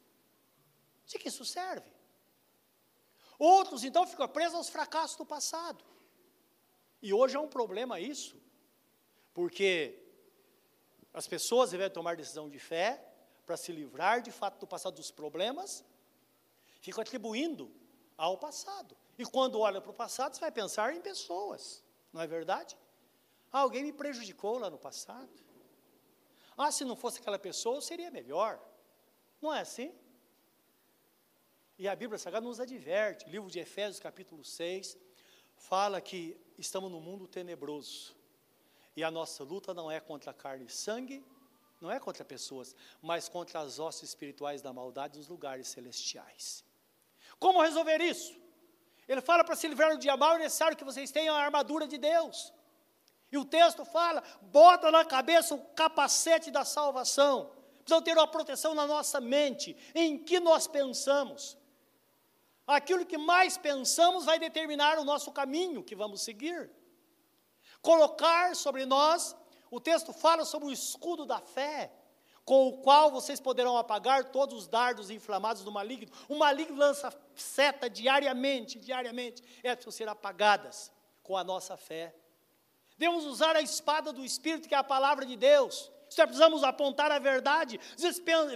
De 1.07 1.19
que 1.19 1.29
isso 1.29 1.45
serve? 1.45 1.91
Outros, 3.39 3.85
então, 3.85 4.07
ficam 4.07 4.29
presos 4.29 4.55
aos 4.55 4.69
fracassos 4.69 5.17
do 5.17 5.25
passado. 5.25 5.85
E 7.01 7.13
hoje 7.15 7.37
é 7.37 7.41
um 7.41 7.49
problema 7.49 8.01
isso, 8.01 8.37
porque 9.33 10.03
as 11.15 11.27
pessoas 11.27 11.71
devem 11.71 11.89
tomar 11.89 12.17
decisão 12.17 12.49
de 12.49 12.59
fé 12.59 13.08
para 13.49 13.57
se 13.57 13.73
livrar 13.73 14.21
de 14.21 14.31
fato 14.31 14.61
do 14.61 14.67
passado 14.67 14.97
dos 14.97 15.11
problemas, 15.11 15.83
ficam 16.83 17.01
atribuindo 17.01 17.65
ao 18.15 18.37
passado. 18.37 18.95
E 19.19 19.25
quando 19.25 19.59
olha 19.59 19.81
para 19.81 19.91
o 19.91 19.95
passado, 19.95 20.35
você 20.35 20.41
vai 20.41 20.53
pensar 20.53 20.95
em 20.95 21.01
pessoas, 21.01 21.83
não 22.13 22.21
é 22.21 22.27
verdade? 22.27 22.77
Ah, 23.51 23.61
alguém 23.61 23.83
me 23.83 23.93
prejudicou 24.03 24.59
lá 24.59 24.69
no 24.69 24.77
passado. 24.77 25.33
Ah, 26.59 26.71
se 26.71 26.85
não 26.85 26.95
fosse 26.95 27.21
aquela 27.21 27.39
pessoa, 27.39 27.81
seria 27.81 28.11
melhor. 28.11 28.61
Não 29.41 29.55
é 29.55 29.61
assim? 29.61 29.95
E 31.79 31.89
a 31.89 31.97
Bíblia 31.97 32.19
Sagrada 32.19 32.47
nos 32.47 32.61
adverte, 32.61 33.25
o 33.25 33.31
livro 33.31 33.51
de 33.51 33.61
Efésios, 33.61 33.99
capítulo 33.99 34.45
6, 34.45 34.99
fala 35.57 36.03
que 36.03 36.39
estamos 36.59 36.91
no 36.91 37.01
mundo 37.01 37.27
tenebroso. 37.27 38.15
E 38.95 39.03
a 39.03 39.11
nossa 39.11 39.43
luta 39.43 39.73
não 39.73 39.91
é 39.91 40.01
contra 40.01 40.35
carne 40.35 40.67
e 40.67 40.71
sangue, 40.71 41.25
não 41.81 41.91
é 41.91 42.01
contra 42.01 42.25
pessoas, 42.25 42.75
mas 43.01 43.29
contra 43.29 43.61
as 43.61 43.79
hostes 43.79 44.09
espirituais 44.09 44.61
da 44.61 44.73
maldade 44.73 45.19
dos 45.19 45.29
lugares 45.29 45.69
celestiais. 45.69 46.65
Como 47.39 47.63
resolver 47.63 48.01
isso? 48.01 48.37
Ele 49.07 49.21
fala 49.21 49.45
para 49.45 49.57
se 49.57 49.69
livrar 49.69 49.93
do 49.93 49.99
dia 49.99 50.17
mal 50.17 50.35
é 50.35 50.39
necessário 50.39 50.77
que 50.77 50.85
vocês 50.85 51.11
tenham 51.11 51.35
a 51.35 51.41
armadura 51.41 51.87
de 51.87 51.97
Deus. 51.97 52.53
E 53.31 53.39
o 53.39 53.45
texto 53.45 53.85
fala: 53.85 54.23
bota 54.43 54.91
na 54.91 55.05
cabeça 55.05 55.55
o 55.55 55.65
capacete 55.83 56.51
da 56.51 56.65
salvação. 56.65 57.53
Precisamos 57.79 58.05
ter 58.05 58.19
uma 58.19 58.29
proteção 58.29 58.75
na 58.75 58.87
nossa 58.87 59.21
mente, 59.21 59.77
em 59.95 60.19
que 60.19 60.39
nós 60.41 60.67
pensamos. 60.67 61.57
Aquilo 62.67 63.07
que 63.07 63.17
mais 63.17 63.57
pensamos 63.57 64.27
vai 64.27 64.39
determinar 64.39 64.99
o 64.99 65.05
nosso 65.05 65.33
caminho 65.33 65.83
que 65.83 65.97
vamos 65.97 66.21
seguir. 66.21 66.71
Colocar 67.81 68.55
sobre 68.55 68.85
nós, 68.85 69.35
o 69.71 69.81
texto 69.81 70.13
fala 70.13 70.45
sobre 70.45 70.69
o 70.69 70.73
escudo 70.73 71.27
da 71.27 71.41
fé, 71.41 71.93
com 72.45 72.69
o 72.69 72.79
qual 72.79 73.11
vocês 73.11 73.41
poderão 73.41 73.77
apagar 73.77 74.25
todos 74.31 74.57
os 74.57 74.67
dardos 74.67 75.11
inflamados 75.11 75.63
do 75.63 75.71
maligno. 75.71 76.11
O 76.29 76.37
maligno 76.37 76.77
lança 76.77 77.13
seta 77.35 77.91
diariamente, 77.91 78.79
diariamente, 78.79 79.43
é 79.63 79.77
para 79.77 79.91
ser 79.91 80.09
apagadas 80.09 80.91
com 81.23 81.37
a 81.37 81.45
nossa 81.45 81.77
fé. 81.77 82.15
Devemos 82.97 83.27
usar 83.27 83.55
a 83.55 83.61
espada 83.61 84.13
do 84.13 84.25
Espírito, 84.25 84.69
que 84.69 84.75
é 84.75 84.79
a 84.79 84.85
palavra 84.85 85.27
de 85.27 85.37
Deus. 85.37 85.91
Se 86.09 86.25
precisamos 86.25 86.65
apontar 86.65 87.13
a 87.13 87.19
verdade. 87.19 87.79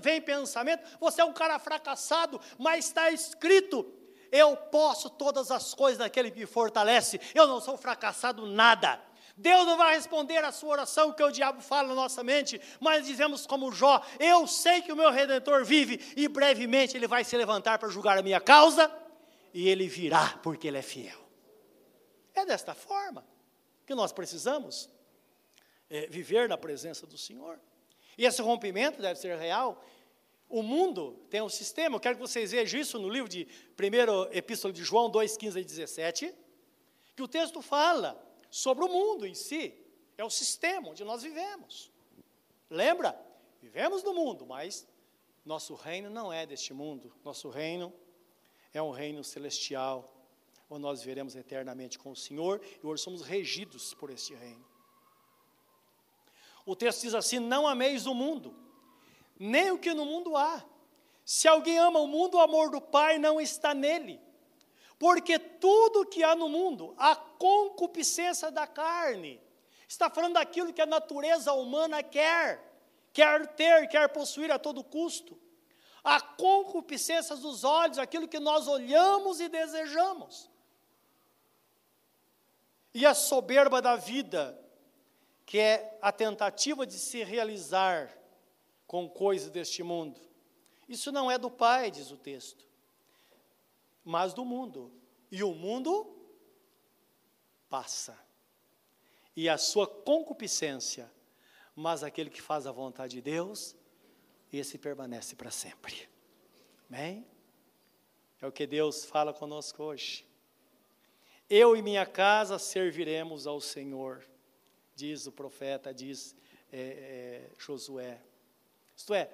Vem 0.00 0.22
pensamento, 0.22 0.98
você 0.98 1.20
é 1.20 1.24
um 1.24 1.32
cara 1.32 1.58
fracassado, 1.58 2.40
mas 2.58 2.86
está 2.86 3.10
escrito 3.10 4.00
eu 4.32 4.56
posso 4.56 5.10
todas 5.10 5.50
as 5.50 5.74
coisas 5.74 5.98
naquele 5.98 6.30
que 6.30 6.40
me 6.40 6.46
fortalece. 6.46 7.20
Eu 7.34 7.46
não 7.46 7.60
sou 7.60 7.76
fracassado 7.76 8.46
nada. 8.46 8.98
Deus 9.36 9.66
não 9.66 9.76
vai 9.76 9.94
responder 9.94 10.44
a 10.44 10.52
sua 10.52 10.70
oração 10.70 11.12
que 11.12 11.22
o 11.22 11.30
diabo 11.30 11.60
fala 11.60 11.88
na 11.88 11.94
nossa 11.94 12.22
mente, 12.22 12.60
mas 12.80 13.06
dizemos 13.06 13.46
como 13.46 13.72
Jó: 13.72 14.02
Eu 14.18 14.46
sei 14.46 14.82
que 14.82 14.92
o 14.92 14.96
meu 14.96 15.10
redentor 15.10 15.64
vive 15.64 16.00
e 16.16 16.28
brevemente 16.28 16.96
ele 16.96 17.06
vai 17.06 17.24
se 17.24 17.36
levantar 17.36 17.78
para 17.78 17.88
julgar 17.88 18.18
a 18.18 18.22
minha 18.22 18.40
causa 18.40 18.92
e 19.52 19.68
ele 19.68 19.88
virá 19.88 20.38
porque 20.42 20.68
ele 20.68 20.78
é 20.78 20.82
fiel. 20.82 21.20
É 22.34 22.44
desta 22.44 22.74
forma 22.74 23.26
que 23.86 23.94
nós 23.94 24.12
precisamos 24.12 24.88
é, 25.88 26.06
viver 26.06 26.48
na 26.48 26.56
presença 26.56 27.06
do 27.06 27.18
Senhor. 27.18 27.58
E 28.16 28.24
esse 28.24 28.42
rompimento 28.42 29.00
deve 29.00 29.18
ser 29.18 29.36
real 29.38 29.82
o 30.52 30.62
mundo 30.62 31.18
tem 31.30 31.40
um 31.40 31.48
sistema, 31.48 31.96
eu 31.96 32.00
quero 32.00 32.16
que 32.16 32.20
vocês 32.20 32.50
vejam 32.50 32.78
isso 32.78 32.98
no 32.98 33.08
livro 33.08 33.26
de 33.26 33.48
1 33.72 34.36
Epístola 34.36 34.70
de 34.70 34.84
João 34.84 35.08
2, 35.08 35.38
15 35.38 35.58
e 35.58 35.64
17, 35.64 36.34
que 37.16 37.22
o 37.22 37.26
texto 37.26 37.62
fala 37.62 38.22
sobre 38.52 38.84
o 38.84 38.88
mundo 38.88 39.26
em 39.26 39.34
si, 39.34 39.74
é 40.18 40.22
o 40.22 40.28
sistema 40.28 40.90
onde 40.90 41.02
nós 41.04 41.22
vivemos. 41.22 41.90
Lembra? 42.68 43.18
Vivemos 43.62 44.02
no 44.02 44.12
mundo, 44.12 44.44
mas 44.44 44.86
nosso 45.42 45.74
reino 45.74 46.10
não 46.10 46.30
é 46.30 46.44
deste 46.44 46.74
mundo, 46.74 47.10
nosso 47.24 47.48
reino 47.48 47.90
é 48.74 48.82
um 48.82 48.90
reino 48.90 49.24
celestial, 49.24 50.14
onde 50.68 50.82
nós 50.82 51.00
viveremos 51.00 51.34
eternamente 51.34 51.98
com 51.98 52.10
o 52.10 52.16
Senhor 52.16 52.60
e 52.82 52.86
hoje 52.86 53.02
somos 53.02 53.22
regidos 53.22 53.94
por 53.94 54.10
este 54.10 54.34
reino. 54.34 54.64
O 56.66 56.76
texto 56.76 57.02
diz 57.02 57.14
assim: 57.14 57.38
Não 57.38 57.66
ameis 57.66 58.04
o 58.04 58.14
mundo, 58.14 58.54
nem 59.38 59.70
o 59.70 59.78
que 59.78 59.94
no 59.94 60.04
mundo 60.04 60.36
há. 60.36 60.62
Se 61.24 61.48
alguém 61.48 61.78
ama 61.78 62.00
o 62.00 62.06
mundo, 62.06 62.36
o 62.36 62.40
amor 62.40 62.70
do 62.70 62.82
Pai 62.82 63.18
não 63.18 63.40
está 63.40 63.72
nele. 63.72 64.20
Porque 65.02 65.36
tudo 65.36 66.06
que 66.06 66.22
há 66.22 66.36
no 66.36 66.48
mundo, 66.48 66.94
a 66.96 67.16
concupiscência 67.16 68.52
da 68.52 68.68
carne, 68.68 69.40
está 69.88 70.08
falando 70.08 70.34
daquilo 70.34 70.72
que 70.72 70.80
a 70.80 70.86
natureza 70.86 71.52
humana 71.54 72.04
quer, 72.04 72.62
quer 73.12 73.48
ter, 73.48 73.88
quer 73.88 74.08
possuir 74.10 74.52
a 74.52 74.60
todo 74.60 74.84
custo. 74.84 75.36
A 76.04 76.20
concupiscência 76.20 77.34
dos 77.34 77.64
olhos, 77.64 77.98
aquilo 77.98 78.28
que 78.28 78.38
nós 78.38 78.68
olhamos 78.68 79.40
e 79.40 79.48
desejamos. 79.48 80.48
e 82.94 83.04
a 83.04 83.12
soberba 83.12 83.82
da 83.82 83.96
vida, 83.96 84.56
que 85.44 85.58
é 85.58 85.98
a 86.00 86.12
tentativa 86.12 86.86
de 86.86 86.96
se 86.96 87.24
realizar 87.24 88.16
com 88.86 89.10
coisas 89.10 89.50
deste 89.50 89.82
mundo. 89.82 90.20
Isso 90.88 91.10
não 91.10 91.28
é 91.28 91.38
do 91.38 91.50
Pai, 91.50 91.90
diz 91.90 92.12
o 92.12 92.16
texto, 92.16 92.70
mas 94.04 94.34
do 94.34 94.44
mundo. 94.44 94.92
E 95.30 95.42
o 95.42 95.54
mundo 95.54 96.14
passa, 97.68 98.18
e 99.34 99.48
a 99.48 99.56
sua 99.56 99.86
concupiscência, 99.86 101.10
mas 101.74 102.02
aquele 102.02 102.28
que 102.28 102.42
faz 102.42 102.66
a 102.66 102.72
vontade 102.72 103.14
de 103.16 103.22
Deus, 103.22 103.74
esse 104.52 104.76
permanece 104.76 105.34
para 105.34 105.50
sempre. 105.50 106.06
Amém? 106.90 107.26
É 108.42 108.46
o 108.46 108.52
que 108.52 108.66
Deus 108.66 109.06
fala 109.06 109.32
conosco 109.32 109.82
hoje. 109.82 110.26
Eu 111.48 111.74
e 111.74 111.80
minha 111.80 112.04
casa 112.04 112.58
serviremos 112.58 113.46
ao 113.46 113.60
Senhor, 113.60 114.22
diz 114.94 115.26
o 115.26 115.32
profeta, 115.32 115.94
diz 115.94 116.36
é, 116.70 116.80
é, 116.80 117.50
Josué. 117.58 118.20
Isto 118.94 119.14
é, 119.14 119.30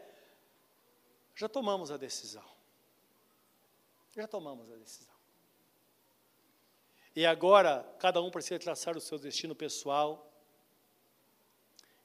já 1.35 1.49
tomamos 1.49 1.91
a 1.91 1.97
decisão. 1.97 2.58
Já 4.19 4.27
tomamos 4.27 4.69
a 4.69 4.75
decisão. 4.75 5.15
E 7.15 7.25
agora, 7.25 7.85
cada 8.01 8.21
um 8.21 8.33
precisa 8.33 8.59
traçar 8.59 8.97
o 8.97 9.01
seu 9.01 9.17
destino 9.17 9.55
pessoal 9.55 10.29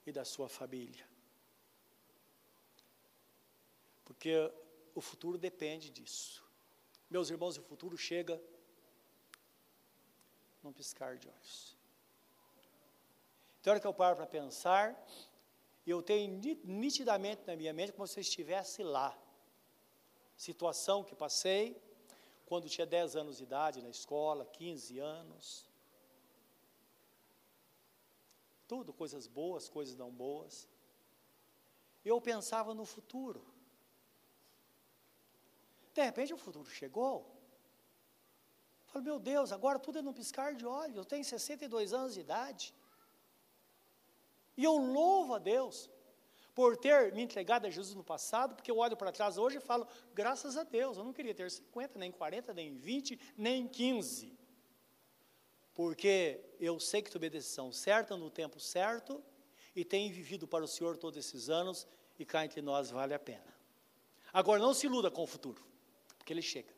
e 0.06 0.12
da 0.12 0.24
sua 0.24 0.48
família. 0.48 1.10
Porque 4.06 4.32
o 4.94 5.02
futuro 5.02 5.40
depende 5.40 5.90
disso. 5.90 6.48
Meus 7.10 7.32
irmãos, 7.32 7.58
o 7.58 7.64
futuro 7.64 7.98
chega 7.98 8.40
num 10.62 10.72
piscar 10.72 11.18
de 11.18 11.28
olhos. 11.28 11.76
Tem 13.64 13.72
hora 13.72 13.80
que 13.80 13.88
eu 13.88 13.94
paro 14.02 14.16
para 14.16 14.28
pensar, 14.28 14.96
e 15.84 15.90
eu 15.90 16.04
tenho 16.04 16.40
nitidamente 16.64 17.42
na 17.48 17.56
minha 17.56 17.74
mente 17.74 17.92
como 17.94 18.06
se 18.06 18.20
eu 18.20 18.22
estivesse 18.22 18.84
lá. 18.84 19.18
Situação 20.38 21.04
que 21.04 21.16
passei 21.16 21.82
quando 22.54 22.70
tinha 22.70 22.86
10 22.86 23.16
anos 23.16 23.38
de 23.38 23.44
idade 23.50 23.82
na 23.82 23.90
escola, 23.90 24.46
15 24.46 25.00
anos. 25.00 25.46
Tudo, 28.68 28.94
coisas 28.94 29.26
boas, 29.26 29.68
coisas 29.68 29.96
não 29.96 30.12
boas. 30.12 30.70
Eu 32.06 32.22
pensava 32.22 32.76
no 32.76 32.86
futuro. 32.86 33.42
De 35.96 36.04
repente 36.04 36.32
o 36.32 36.38
futuro 36.38 36.70
chegou. 36.70 37.16
Falei, 38.86 39.06
meu 39.10 39.18
Deus, 39.18 39.52
agora 39.52 39.80
tudo 39.80 39.98
é 39.98 40.04
num 40.04 40.14
piscar 40.22 40.54
de 40.54 40.64
olhos. 40.64 40.98
Eu 40.98 41.06
tenho 41.06 41.26
62 41.26 41.92
anos 41.92 42.14
de 42.14 42.20
idade. 42.20 42.72
E 44.56 44.64
eu 44.64 44.78
louvo 44.78 45.34
a 45.34 45.40
Deus 45.40 45.90
por 46.54 46.78
ter 46.78 47.14
me 47.14 47.22
entregado 47.22 47.66
a 47.66 47.70
Jesus 47.70 47.96
no 47.96 48.04
passado, 48.04 48.56
porque 48.56 48.70
eu 48.70 48.78
olho 48.78 48.96
para 48.96 49.12
trás 49.12 49.38
hoje 49.38 49.58
e 49.58 49.62
falo, 49.62 49.88
graças 50.14 50.58
a 50.58 50.64
Deus, 50.64 50.98
eu 50.98 51.04
não 51.04 51.14
queria 51.14 51.34
ter 51.34 51.50
50, 51.50 51.98
nem 51.98 52.12
40, 52.12 52.54
nem 52.54 52.74
20, 52.76 53.20
nem 53.36 53.68
15. 53.68 54.38
Porque 55.74 56.40
eu 56.60 56.80
sei 56.80 57.02
que 57.02 57.10
tomei 57.10 57.30
decisão 57.30 57.72
certa, 57.72 58.16
no 58.16 58.30
tempo 58.30 58.60
certo, 58.60 59.24
e 59.76 59.84
tenho 59.84 60.14
vivido 60.14 60.48
para 60.48 60.64
o 60.64 60.68
Senhor 60.68 60.98
todos 60.98 61.18
esses 61.18 61.50
anos, 61.50 61.88
e 62.20 62.26
cá 62.26 62.46
entre 62.46 62.62
nós 62.62 62.92
vale 62.92 63.14
a 63.14 63.20
pena. 63.20 63.54
Agora, 64.32 64.60
não 64.60 64.74
se 64.74 64.86
iluda 64.86 65.10
com 65.10 65.24
o 65.24 65.28
futuro, 65.28 65.66
porque 66.18 66.32
ele 66.32 66.42
chega. 66.42 66.74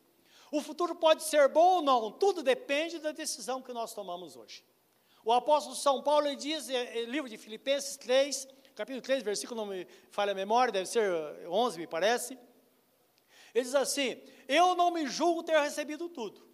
O 0.50 0.62
futuro 0.62 0.94
pode 0.94 1.22
ser 1.22 1.48
bom 1.48 1.76
ou 1.76 1.82
não, 1.82 2.10
tudo 2.10 2.42
depende 2.42 2.98
da 2.98 3.12
decisão 3.12 3.60
que 3.60 3.72
nós 3.72 3.92
tomamos 3.92 4.36
hoje. 4.36 4.64
O 5.24 5.32
apóstolo 5.32 5.74
São 5.74 6.02
Paulo 6.02 6.34
diz, 6.36 6.68
é, 6.68 7.00
é, 7.00 7.04
livro 7.04 7.28
de 7.28 7.36
Filipenses 7.36 7.96
3, 7.96 8.46
capítulo 8.76 9.00
3, 9.00 9.22
versículo, 9.22 9.62
não 9.62 9.66
me 9.66 9.86
falha 10.10 10.32
a 10.32 10.34
memória, 10.34 10.70
deve 10.70 10.86
ser 10.86 11.02
11, 11.48 11.78
me 11.78 11.86
parece. 11.86 12.38
Ele 13.54 13.64
diz 13.64 13.74
assim: 13.74 14.22
Eu 14.46 14.74
não 14.74 14.90
me 14.90 15.06
julgo 15.06 15.42
ter 15.42 15.58
recebido 15.58 16.10
tudo, 16.10 16.46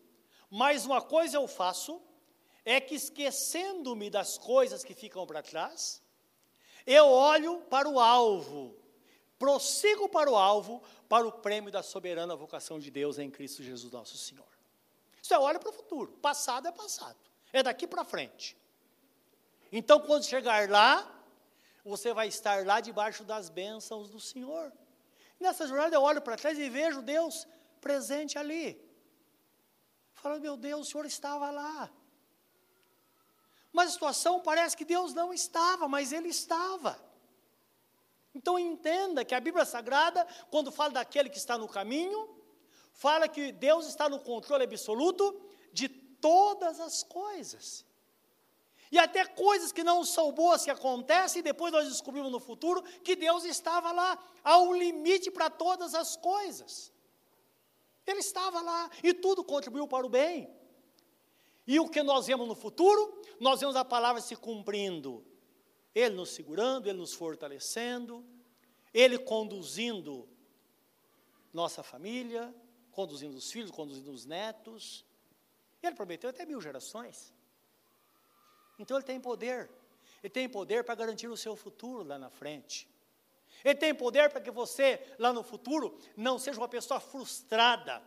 mas 0.49 0.87
uma 0.87 1.03
coisa 1.03 1.37
eu 1.37 1.49
faço, 1.49 2.01
é 2.65 2.81
que 2.81 2.95
esquecendo-me 2.95 4.09
das 4.09 4.39
coisas 4.39 4.85
que 4.85 4.95
ficam 4.95 5.27
para 5.27 5.43
trás, 5.43 6.01
eu 6.87 7.07
olho 7.07 7.61
para 7.63 7.89
o 7.89 7.99
alvo, 7.99 8.77
prossigo 9.37 10.09
para 10.09 10.31
o 10.31 10.37
alvo, 10.37 10.81
para 11.09 11.27
o 11.27 11.33
prêmio 11.33 11.73
da 11.73 11.83
soberana 11.83 12.37
vocação 12.37 12.79
de 12.79 12.89
Deus 12.89 13.19
em 13.19 13.31
Cristo 13.31 13.65
Jesus 13.65 13.93
nosso 13.93 14.17
Senhor. 14.17 14.47
Isso 15.21 15.35
é 15.35 15.39
olha 15.39 15.59
para 15.59 15.71
o 15.71 15.73
futuro, 15.73 16.13
passado 16.13 16.69
é 16.69 16.73
passado, 16.73 17.19
é 17.53 17.65
daqui 17.65 17.87
para 17.87 18.05
frente. 18.05 18.57
Então, 19.73 19.99
quando 20.01 20.25
chegar 20.25 20.69
lá, 20.69 21.22
você 21.85 22.13
vai 22.13 22.29
estar 22.29 22.65
lá 22.65 22.81
debaixo 22.81 23.25
das 23.25 23.49
bênçãos 23.49 24.11
do 24.11 24.21
Senhor. 24.21 24.73
Nessa 25.39 25.67
jornada 25.67 25.97
eu 25.97 26.03
olho 26.03 26.23
para 26.23 26.37
trás 26.37 26.59
e 26.59 26.69
vejo 26.69 27.03
Deus 27.03 27.47
presente 27.81 28.39
ali. 28.39 28.81
Falo, 30.15 30.41
meu 30.41 30.57
Deus, 30.57 30.87
o 30.87 30.91
Senhor 30.91 31.07
estava 31.07 31.51
lá. 31.51 31.91
Mas 33.73 33.89
a 33.89 33.93
situação 33.93 34.41
parece 34.41 34.77
que 34.77 34.85
Deus 34.85 35.13
não 35.13 35.33
estava, 35.33 35.89
mas 35.89 36.13
Ele 36.13 36.29
estava. 36.29 36.97
Então 38.35 38.59
entenda 38.59 39.25
que 39.25 39.35
a 39.35 39.41
Bíblia 39.41 39.65
Sagrada, 39.65 40.27
quando 40.51 40.71
fala 40.71 40.91
daquele 40.91 41.29
que 41.29 41.39
está 41.39 41.59
no 41.59 41.69
caminho, 41.69 42.29
fala 42.93 43.27
que 43.27 43.51
Deus 43.51 43.87
está 43.87 44.09
no 44.09 44.21
controle 44.21 44.65
absoluto 44.65 45.41
de 45.73 45.89
todas 45.89 46.79
as 46.79 47.03
coisas. 47.03 47.85
E 48.93 48.99
até 48.99 49.25
coisas 49.25 49.73
que 49.73 49.83
não 49.83 50.05
são 50.05 50.31
boas 50.31 50.63
que 50.63 50.71
acontecem, 50.71 51.41
e 51.41 51.43
depois 51.43 51.73
nós 51.73 51.89
descobrimos 51.89 52.31
no 52.31 52.39
futuro 52.39 52.83
que 53.03 53.17
Deus 53.17 53.45
estava 53.45 53.91
lá. 53.91 54.17
Há 54.45 54.59
um 54.59 54.75
limite 54.75 55.31
para 55.31 55.51
todas 55.51 55.95
as 55.95 56.15
coisas. 56.15 56.93
Ele 58.07 58.21
estava 58.21 58.61
lá 58.61 58.91
e 59.03 59.15
tudo 59.15 59.43
contribuiu 59.43 59.89
para 59.89 60.07
o 60.07 60.11
bem. 60.11 60.49
E 61.67 61.81
o 61.81 61.89
que 61.89 62.03
nós 62.03 62.27
vemos 62.27 62.47
no 62.47 62.55
futuro? 62.55 63.21
Nós 63.41 63.59
vemos 63.61 63.75
a 63.75 63.85
palavra 63.85 64.21
se 64.21 64.37
cumprindo 64.37 65.25
ele 65.95 66.15
nos 66.15 66.31
segurando, 66.31 66.89
Ele 66.89 66.99
nos 66.99 67.13
fortalecendo, 67.13 68.25
Ele 68.93 69.19
conduzindo 69.19 70.29
nossa 71.53 71.83
família, 71.83 72.55
conduzindo 72.91 73.37
os 73.37 73.51
filhos, 73.51 73.71
conduzindo 73.71 74.11
os 74.11 74.25
netos. 74.25 75.05
Ele 75.83 75.95
prometeu 75.95 76.31
até 76.31 76.47
mil 76.47 76.61
gerações. 76.61 77.35
Então 78.79 78.97
Ele 78.97 79.05
tem 79.05 79.21
poder. 79.21 79.71
Ele 80.23 80.31
tem 80.31 80.49
poder 80.49 80.85
para 80.85 80.95
garantir 80.95 81.29
o 81.29 81.37
seu 81.37 81.57
futuro 81.57 82.05
lá 82.05 82.19
na 82.19 82.31
frente. 82.31 82.89
Ele 83.65 83.75
tem 83.75 83.95
poder 83.95 84.31
para 84.31 84.41
que 84.41 84.51
você, 84.51 85.01
lá 85.19 85.33
no 85.33 85.43
futuro, 85.43 85.99
não 86.17 86.39
seja 86.39 86.59
uma 86.59 86.69
pessoa 86.69 87.01
frustrada 87.01 88.03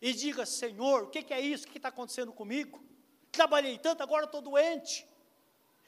e 0.00 0.12
diga: 0.12 0.46
Senhor, 0.46 1.04
o 1.04 1.08
que, 1.08 1.32
é 1.32 1.40
isso? 1.40 1.66
O 1.66 1.70
que 1.70 1.78
está 1.78 1.88
acontecendo 1.88 2.32
comigo? 2.32 2.82
Trabalhei 3.30 3.78
tanto, 3.78 4.02
agora 4.02 4.24
estou 4.24 4.40
doente. 4.40 5.06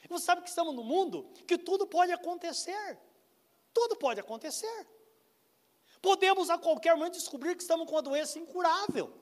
Você 0.08 0.24
sabe 0.24 0.42
que 0.42 0.48
estamos 0.48 0.74
no 0.74 0.82
mundo 0.82 1.30
que 1.46 1.56
tudo 1.56 1.86
pode 1.86 2.12
acontecer. 2.12 2.98
Tudo 3.72 3.96
pode 3.96 4.18
acontecer. 4.18 4.86
Podemos 6.02 6.50
a 6.50 6.58
qualquer 6.58 6.96
momento 6.96 7.12
descobrir 7.12 7.54
que 7.54 7.62
estamos 7.62 7.86
com 7.86 7.94
uma 7.94 8.02
doença 8.02 8.38
incurável. 8.38 9.12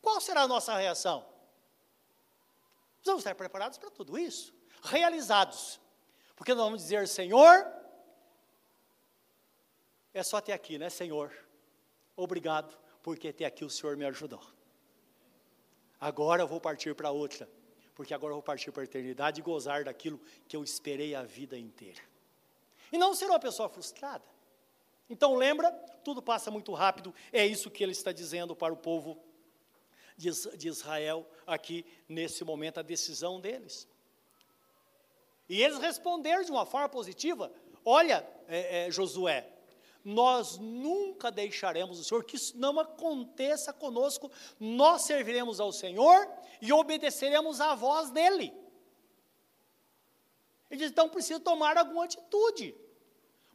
Qual 0.00 0.20
será 0.20 0.42
a 0.42 0.48
nossa 0.48 0.76
reação? 0.76 1.24
Precisamos 2.98 3.20
estar 3.20 3.34
preparados 3.34 3.78
para 3.78 3.90
tudo 3.90 4.18
isso, 4.18 4.54
realizados. 4.82 5.80
Porque 6.36 6.54
nós 6.54 6.64
vamos 6.64 6.82
dizer, 6.82 7.08
Senhor, 7.08 7.66
é 10.12 10.22
só 10.22 10.36
até 10.36 10.52
aqui, 10.52 10.78
né, 10.78 10.90
Senhor? 10.90 11.32
Obrigado, 12.16 12.76
porque 13.02 13.28
até 13.28 13.44
aqui 13.44 13.64
o 13.64 13.70
Senhor 13.70 13.96
me 13.96 14.04
ajudou. 14.04 14.42
Agora 16.00 16.42
eu 16.42 16.46
vou 16.46 16.60
partir 16.60 16.94
para 16.94 17.10
outra 17.10 17.48
porque 17.98 18.14
agora 18.14 18.30
eu 18.30 18.36
vou 18.36 18.42
partir 18.44 18.70
para 18.70 18.84
a 18.84 18.84
eternidade 18.84 19.40
e 19.40 19.42
gozar 19.42 19.82
daquilo 19.82 20.20
que 20.46 20.56
eu 20.56 20.62
esperei 20.62 21.16
a 21.16 21.24
vida 21.24 21.58
inteira. 21.58 22.00
E 22.92 22.96
não 22.96 23.12
ser 23.12 23.26
uma 23.26 23.40
pessoa 23.40 23.68
frustrada. 23.68 24.22
Então 25.10 25.34
lembra, 25.34 25.72
tudo 26.04 26.22
passa 26.22 26.48
muito 26.48 26.72
rápido, 26.72 27.12
é 27.32 27.44
isso 27.44 27.68
que 27.68 27.82
ele 27.82 27.90
está 27.90 28.12
dizendo 28.12 28.54
para 28.54 28.72
o 28.72 28.76
povo 28.76 29.20
de 30.18 30.68
Israel 30.68 31.26
aqui 31.46 31.86
nesse 32.08 32.44
momento, 32.44 32.80
a 32.80 32.82
decisão 32.82 33.40
deles. 33.40 33.88
E 35.48 35.62
eles 35.62 35.78
responderam 35.78 36.42
de 36.42 36.50
uma 36.50 36.66
forma 36.66 36.88
positiva: 36.88 37.52
olha, 37.84 38.28
é, 38.48 38.86
é, 38.86 38.90
Josué, 38.90 39.48
nós 40.04 40.58
nunca 40.58 41.30
deixaremos 41.30 42.00
o 42.00 42.04
Senhor, 42.04 42.24
que 42.24 42.36
isso 42.36 42.58
não 42.58 42.78
aconteça 42.80 43.72
conosco, 43.72 44.30
nós 44.58 45.02
serviremos 45.02 45.60
ao 45.60 45.72
Senhor 45.72 46.28
e 46.60 46.72
obedeceremos 46.72 47.60
à 47.60 47.74
voz 47.74 48.10
dEle. 48.10 48.52
Ele 50.70 50.80
diz, 50.80 50.90
então 50.90 51.08
precisa 51.08 51.40
tomar 51.40 51.78
alguma 51.78 52.04
atitude, 52.04 52.74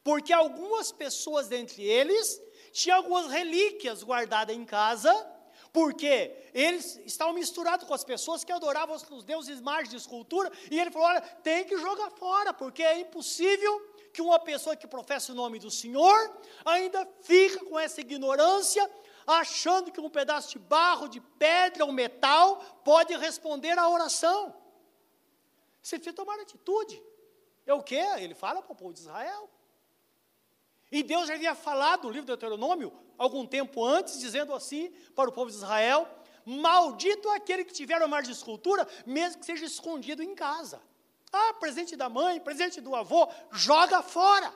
porque 0.03 0.33
algumas 0.33 0.91
pessoas 0.91 1.47
dentre 1.47 1.83
eles 1.83 2.41
tinham 2.71 2.97
algumas 2.97 3.27
relíquias 3.27 4.03
guardadas 4.03 4.55
em 4.55 4.65
casa, 4.65 5.11
porque 5.73 6.49
eles 6.53 7.01
estavam 7.03 7.33
misturados 7.33 7.87
com 7.87 7.95
as 7.95 8.03
pessoas 8.03 8.43
que 8.43 8.51
adoravam 8.51 8.95
os 8.95 9.23
deuses 9.23 9.59
imagens 9.59 9.89
de 9.89 9.97
escultura, 9.97 10.51
e 10.69 10.79
ele 10.79 10.91
falou: 10.91 11.07
olha, 11.07 11.21
tem 11.21 11.65
que 11.65 11.75
jogar 11.77 12.11
fora, 12.11 12.53
porque 12.53 12.83
é 12.83 12.99
impossível 12.99 13.73
que 14.13 14.21
uma 14.21 14.39
pessoa 14.39 14.75
que 14.75 14.85
professa 14.85 15.31
o 15.31 15.35
nome 15.35 15.57
do 15.57 15.71
Senhor 15.71 16.39
ainda 16.63 17.09
fica 17.23 17.65
com 17.65 17.79
essa 17.79 17.99
ignorância, 17.99 18.87
achando 19.25 19.91
que 19.91 19.99
um 19.99 20.09
pedaço 20.11 20.51
de 20.51 20.59
barro, 20.59 21.07
de 21.07 21.19
pedra 21.19 21.83
ou 21.83 21.91
metal 21.91 22.57
pode 22.85 23.15
responder 23.17 23.77
à 23.79 23.89
oração. 23.89 24.55
Você 25.81 25.97
precisa 25.97 26.15
tomar 26.15 26.39
atitude. 26.39 27.01
É 27.65 27.73
o 27.73 27.81
que? 27.81 27.95
Ele 27.95 28.35
fala 28.35 28.61
para 28.61 28.71
o 28.71 28.75
povo 28.75 28.93
de 28.93 28.99
Israel. 28.99 29.49
E 30.91 31.01
Deus 31.01 31.27
já 31.27 31.33
havia 31.33 31.55
falado 31.55 32.03
no 32.03 32.11
livro 32.11 32.27
do 32.27 32.37
Deuteronômio, 32.37 32.93
algum 33.17 33.45
tempo 33.45 33.83
antes, 33.85 34.19
dizendo 34.19 34.53
assim 34.53 34.91
para 35.15 35.29
o 35.29 35.33
povo 35.33 35.49
de 35.49 35.57
Israel: 35.57 36.07
Maldito 36.45 37.29
aquele 37.29 37.63
que 37.63 37.73
tiver 37.73 37.97
uma 37.97 38.07
margem 38.07 38.31
de 38.31 38.37
escultura, 38.37 38.87
mesmo 39.05 39.39
que 39.39 39.45
seja 39.45 39.65
escondido 39.65 40.21
em 40.21 40.35
casa. 40.35 40.81
Ah, 41.31 41.53
presente 41.59 41.95
da 41.95 42.09
mãe, 42.09 42.39
presente 42.39 42.79
do 42.79 42.95
avô, 42.95 43.27
joga 43.51 44.03
fora. 44.03 44.53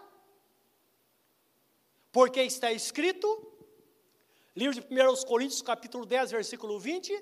Porque 2.12 2.42
está 2.42 2.72
escrito, 2.72 3.28
livro 4.56 4.74
de 4.74 4.82
1 4.82 5.26
Coríntios, 5.26 5.62
capítulo 5.62 6.06
10, 6.06 6.32
versículo 6.32 6.80
20, 6.80 7.14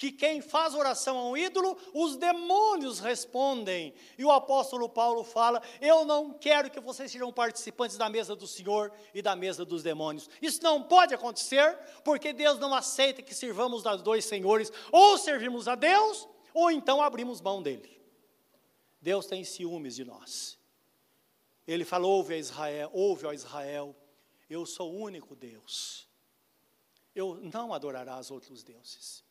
que 0.00 0.10
quem 0.10 0.40
faz 0.40 0.74
oração 0.74 1.18
a 1.18 1.28
um 1.28 1.36
ídolo, 1.36 1.76
os 1.92 2.16
demônios 2.16 3.00
respondem. 3.00 3.92
E 4.16 4.24
o 4.24 4.30
apóstolo 4.30 4.88
Paulo 4.88 5.22
fala: 5.22 5.62
Eu 5.78 6.06
não 6.06 6.32
quero 6.32 6.70
que 6.70 6.80
vocês 6.80 7.12
sejam 7.12 7.30
participantes 7.30 7.98
da 7.98 8.08
mesa 8.08 8.34
do 8.34 8.46
Senhor 8.46 8.90
e 9.12 9.20
da 9.20 9.36
mesa 9.36 9.62
dos 9.62 9.82
demônios. 9.82 10.30
Isso 10.40 10.62
não 10.62 10.82
pode 10.82 11.12
acontecer, 11.12 11.78
porque 12.02 12.32
Deus 12.32 12.58
não 12.58 12.74
aceita 12.74 13.20
que 13.20 13.34
sirvamos 13.34 13.84
aos 13.84 14.00
dois 14.00 14.24
senhores, 14.24 14.72
ou 14.90 15.18
servimos 15.18 15.68
a 15.68 15.74
Deus, 15.74 16.26
ou 16.54 16.70
então 16.70 17.02
abrimos 17.02 17.42
mão 17.42 17.62
dele. 17.62 18.00
Deus 19.02 19.26
tem 19.26 19.44
ciúmes 19.44 19.96
de 19.96 20.06
nós. 20.06 20.58
Ele 21.66 21.84
falou: 21.84 22.12
ouve 22.12 22.32
a 22.32 22.38
Israel, 22.38 22.90
ouve 22.94 23.26
a 23.26 23.34
Israel, 23.34 23.94
eu 24.48 24.64
sou 24.64 24.94
o 24.94 24.98
único 24.98 25.36
Deus. 25.36 26.08
Eu 27.14 27.34
não 27.42 27.74
adorarás 27.74 28.30
outros 28.30 28.62
deuses. 28.62 29.28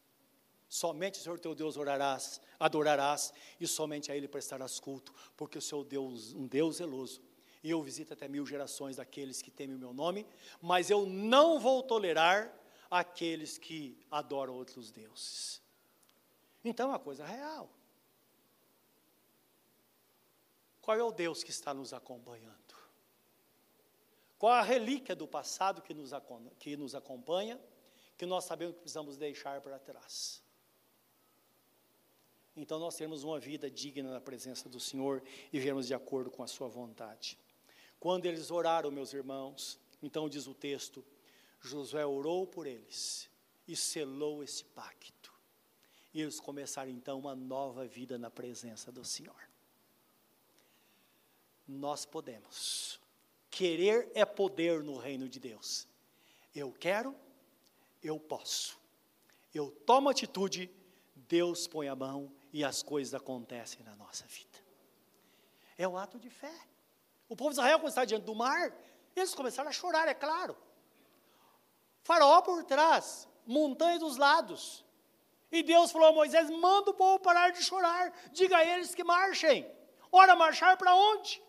Somente 0.70 1.20
o 1.20 1.24
Senhor 1.24 1.40
teu 1.40 1.56
Deus 1.56 1.78
orarás, 1.78 2.40
adorarás, 2.60 3.34
e 3.60 3.66
somente 3.66 4.12
a 4.12 4.16
Ele 4.16 4.28
prestarás 4.28 4.80
culto, 4.80 5.12
porque 5.36 5.58
o 5.58 5.62
seu 5.62 5.84
Deus, 5.84 6.32
um 6.34 6.46
Deus 6.46 6.76
zeloso, 6.76 7.22
e 7.64 7.72
eu 7.72 7.82
visito 7.82 8.14
até 8.14 8.28
mil 8.28 8.46
gerações 8.46 8.98
daqueles 8.98 9.42
que 9.42 9.50
temem 9.50 9.76
o 9.76 9.80
meu 9.80 9.92
nome, 9.92 10.28
mas 10.62 10.92
eu 10.92 11.08
não 11.08 11.60
vou 11.60 11.82
tolerar 11.82 12.54
aqueles 12.90 13.58
que 13.58 13.98
adoram 14.12 14.54
outros 14.54 14.92
deuses. 14.92 15.60
Então 16.64 16.90
é 16.90 16.94
uma 16.94 17.00
coisa 17.00 17.26
real. 17.26 17.68
Qual 20.82 20.98
é 20.98 21.04
o 21.04 21.12
Deus 21.12 21.44
que 21.44 21.52
está 21.52 21.74
nos 21.74 21.94
acompanhando? 21.94 22.58
Qual 24.38 24.54
a 24.54 24.62
relíquia 24.62 25.16
do 25.16 25.28
passado 25.28 25.82
que 25.82 25.94
nos, 25.94 26.12
que 26.60 26.78
nos 26.78 26.94
acompanha, 26.94 27.60
que 28.18 28.26
nós 28.26 28.46
sabemos 28.46 28.76
que 28.76 28.82
precisamos 28.82 29.18
deixar 29.18 29.60
para 29.62 29.80
trás? 29.80 30.42
Então 32.60 32.78
nós 32.78 32.98
temos 32.98 33.24
uma 33.24 33.40
vida 33.40 33.72
digna 33.72 34.12
na 34.12 34.20
presença 34.20 34.68
do 34.68 34.82
Senhor 34.82 35.24
e 35.52 35.58
vivemos 35.58 35.88
de 35.88 35.94
acordo 35.94 36.30
com 36.30 36.44
a 36.44 36.48
sua 36.48 36.68
vontade. 36.68 37.40
Quando 37.98 38.26
eles 38.26 38.52
oraram, 38.52 38.92
meus 38.92 39.14
irmãos, 39.14 39.80
então 40.04 40.28
diz 40.28 40.46
o 40.46 40.54
texto, 40.54 41.04
Josué 41.62 42.06
orou 42.06 42.46
por 42.46 42.68
eles 42.68 43.30
e 43.66 43.78
selou 43.78 44.44
esse 44.44 44.66
pacto. 44.66 45.34
E 46.14 46.22
eles 46.22 46.38
começaram 46.42 46.92
então 46.92 47.18
uma 47.18 47.34
nova 47.34 47.88
vida 47.88 48.18
na 48.18 48.30
presença 48.30 48.92
do 48.92 49.06
Senhor. 49.06 49.50
Nós 51.66 52.06
podemos. 52.06 53.00
Querer 53.50 54.12
é 54.14 54.26
poder 54.26 54.84
no 54.84 54.98
reino 54.98 55.30
de 55.30 55.40
Deus. 55.40 55.88
Eu 56.54 56.74
quero, 56.74 57.16
eu 58.04 58.20
posso. 58.20 58.78
Eu 59.54 59.72
tomo 59.86 60.10
atitude, 60.10 60.70
Deus 61.16 61.66
põe 61.66 61.88
a 61.88 61.96
mão 61.96 62.38
e 62.52 62.64
as 62.64 62.82
coisas 62.82 63.14
acontecem 63.14 63.84
na 63.84 63.96
nossa 63.96 64.26
vida. 64.26 64.60
É 65.78 65.88
o 65.88 65.98
ato 65.98 66.20
de 66.20 66.30
fé. 66.30 66.54
O 67.28 67.36
povo 67.36 67.52
de 67.52 67.56
Israel, 67.56 67.80
quando 67.80 67.90
está 67.90 68.06
diante 68.06 68.26
do 68.26 68.36
mar, 68.36 68.74
eles 69.16 69.36
começaram 69.36 69.70
a 69.70 69.74
chorar, 69.74 70.08
é 70.08 70.14
claro. 70.14 70.58
Faraó 72.04 72.42
por 72.42 72.64
trás, 72.64 73.28
montanha 73.46 74.00
dos 74.00 74.18
lados. 74.18 74.84
E 75.52 75.64
Deus 75.64 75.92
falou 75.92 76.10
a 76.10 76.14
Moisés: 76.14 76.50
manda 76.50 76.92
o 76.92 76.94
povo 76.94 77.20
parar 77.20 77.52
de 77.52 77.64
chorar, 77.64 78.12
diga 78.32 78.58
a 78.58 78.66
eles 78.66 78.96
que 78.96 79.04
marchem. 79.04 79.70
Ora, 80.12 80.36
marchar 80.36 80.78
para 80.78 80.96
onde? 80.96 81.42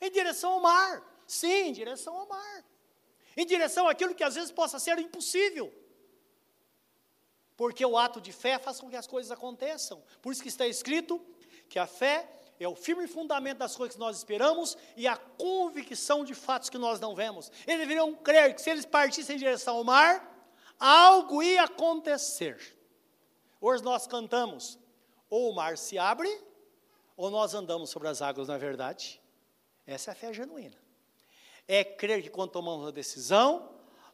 Em 0.00 0.10
direção 0.10 0.52
ao 0.52 0.60
mar. 0.60 1.02
Sim, 1.26 1.68
em 1.68 1.72
direção 1.72 2.16
ao 2.16 2.26
mar. 2.26 2.64
Em 3.36 3.46
direção 3.46 3.88
àquilo 3.88 4.14
que 4.14 4.24
às 4.24 4.34
vezes 4.34 4.50
possa 4.50 4.78
ser 4.78 4.98
impossível 4.98 5.72
porque 7.60 7.84
o 7.84 7.98
ato 7.98 8.22
de 8.22 8.32
fé 8.32 8.58
faz 8.58 8.80
com 8.80 8.88
que 8.88 8.96
as 8.96 9.06
coisas 9.06 9.30
aconteçam. 9.30 10.02
Por 10.22 10.32
isso 10.32 10.40
que 10.40 10.48
está 10.48 10.66
escrito 10.66 11.20
que 11.68 11.78
a 11.78 11.86
fé 11.86 12.26
é 12.58 12.66
o 12.66 12.74
firme 12.74 13.06
fundamento 13.06 13.58
das 13.58 13.76
coisas 13.76 13.96
que 13.96 14.00
nós 14.00 14.16
esperamos 14.16 14.78
e 14.96 15.06
a 15.06 15.14
convicção 15.14 16.24
de 16.24 16.34
fatos 16.34 16.70
que 16.70 16.78
nós 16.78 16.98
não 16.98 17.14
vemos. 17.14 17.52
Eles 17.66 17.80
deveriam 17.80 18.14
crer 18.14 18.54
que 18.54 18.62
se 18.62 18.70
eles 18.70 18.86
partissem 18.86 19.36
em 19.36 19.38
direção 19.38 19.76
ao 19.76 19.84
mar, 19.84 20.26
algo 20.78 21.42
ia 21.42 21.64
acontecer. 21.64 22.78
Hoje 23.60 23.84
nós 23.84 24.06
cantamos, 24.06 24.78
ou 25.28 25.50
o 25.50 25.54
mar 25.54 25.76
se 25.76 25.98
abre, 25.98 26.34
ou 27.14 27.30
nós 27.30 27.52
andamos 27.52 27.90
sobre 27.90 28.08
as 28.08 28.22
águas, 28.22 28.48
na 28.48 28.54
é 28.54 28.58
verdade. 28.58 29.20
Essa 29.86 30.12
é 30.12 30.12
a 30.12 30.16
fé 30.16 30.32
genuína. 30.32 30.78
É 31.68 31.84
crer 31.84 32.22
que 32.22 32.30
quando 32.30 32.52
tomamos 32.52 32.86
uma 32.86 32.90
decisão, 32.90 33.70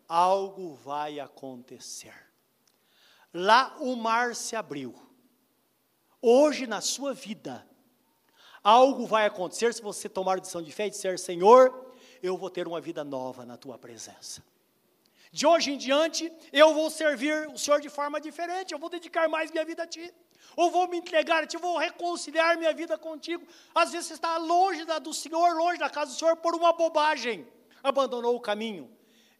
algo 0.08 0.74
vai 0.74 1.20
acontecer. 1.20 2.25
Lá 3.38 3.76
o 3.80 3.94
mar 3.94 4.34
se 4.34 4.56
abriu. 4.56 4.94
Hoje 6.22 6.66
na 6.66 6.80
sua 6.80 7.12
vida, 7.12 7.68
algo 8.64 9.06
vai 9.06 9.26
acontecer 9.26 9.74
se 9.74 9.82
você 9.82 10.08
tomar 10.08 10.38
a 10.38 10.40
decisão 10.40 10.62
de 10.62 10.72
fé 10.72 10.86
e 10.86 10.90
disser: 10.90 11.18
Senhor, 11.18 11.92
eu 12.22 12.38
vou 12.38 12.48
ter 12.48 12.66
uma 12.66 12.80
vida 12.80 13.04
nova 13.04 13.44
na 13.44 13.58
tua 13.58 13.76
presença. 13.76 14.42
De 15.30 15.46
hoje 15.46 15.70
em 15.70 15.76
diante, 15.76 16.32
eu 16.50 16.72
vou 16.72 16.88
servir 16.88 17.46
o 17.48 17.58
Senhor 17.58 17.78
de 17.78 17.90
forma 17.90 18.18
diferente, 18.18 18.72
eu 18.72 18.78
vou 18.78 18.88
dedicar 18.88 19.28
mais 19.28 19.50
minha 19.50 19.66
vida 19.66 19.82
a 19.82 19.86
Ti. 19.86 20.10
Ou 20.56 20.70
vou 20.70 20.88
me 20.88 20.96
entregar 20.96 21.42
a 21.42 21.46
Ti, 21.46 21.58
vou 21.58 21.76
reconciliar 21.76 22.56
minha 22.56 22.72
vida 22.72 22.96
contigo. 22.96 23.46
Às 23.74 23.92
vezes 23.92 24.06
você 24.06 24.14
está 24.14 24.38
longe 24.38 24.86
da, 24.86 24.98
do 24.98 25.12
Senhor, 25.12 25.54
longe 25.54 25.78
da 25.78 25.90
casa 25.90 26.10
do 26.10 26.18
Senhor, 26.18 26.36
por 26.36 26.54
uma 26.54 26.72
bobagem. 26.72 27.46
Abandonou 27.82 28.34
o 28.34 28.40
caminho. 28.40 28.90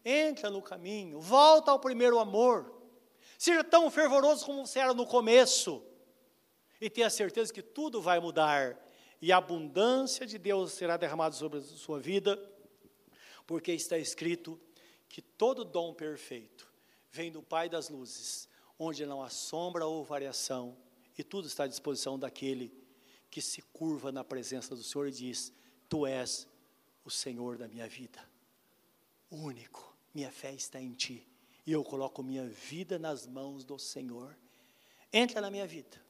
Entra 0.05 0.51
no 0.51 0.61
caminho, 0.61 1.19
volta 1.19 1.71
ao 1.71 1.79
primeiro 1.79 2.19
amor. 2.19 2.76
Seja 3.37 3.63
tão 3.63 3.89
fervoroso 3.91 4.43
como 4.45 4.65
você 4.65 4.79
era 4.79 4.93
no 4.93 5.05
começo. 5.05 5.83
E 6.81 6.89
tenha 6.89 7.09
certeza 7.09 7.53
que 7.53 7.61
tudo 7.61 8.01
vai 8.01 8.19
mudar. 8.19 8.77
E 9.21 9.31
a 9.31 9.37
abundância 9.37 10.25
de 10.25 10.37
Deus 10.37 10.73
será 10.73 10.97
derramada 10.97 11.35
sobre 11.35 11.59
a 11.59 11.61
sua 11.61 11.99
vida, 11.99 12.37
porque 13.45 13.71
está 13.71 13.97
escrito 13.97 14.59
que 15.07 15.21
todo 15.21 15.63
dom 15.63 15.93
perfeito 15.93 16.71
vem 17.11 17.31
do 17.31 17.41
Pai 17.41 17.69
das 17.69 17.89
luzes, 17.89 18.47
onde 18.77 19.05
não 19.05 19.23
há 19.23 19.29
sombra 19.29 19.87
ou 19.87 20.03
variação, 20.03 20.77
e 21.17 21.23
tudo 21.23 21.47
está 21.47 21.63
à 21.63 21.67
disposição 21.67 22.19
daquele 22.19 22.71
que 23.29 23.41
se 23.41 23.61
curva 23.73 24.11
na 24.11 24.23
presença 24.23 24.75
do 24.75 24.83
Senhor 24.83 25.07
e 25.07 25.11
diz: 25.11 25.51
Tu 25.89 26.05
és 26.05 26.47
o 27.03 27.09
Senhor 27.09 27.57
da 27.57 27.67
minha 27.67 27.87
vida, 27.87 28.23
único, 29.31 29.97
minha 30.13 30.31
fé 30.31 30.53
está 30.53 30.79
em 30.79 30.93
Ti 30.93 31.27
e 31.67 31.73
eu 31.73 31.83
coloco 31.83 32.23
minha 32.23 32.47
vida 32.47 32.97
nas 32.97 33.27
mãos 33.27 33.65
do 33.65 33.77
Senhor. 33.77 34.37
Entra 35.11 35.41
na 35.41 35.51
minha 35.51 35.67
vida, 35.67 36.01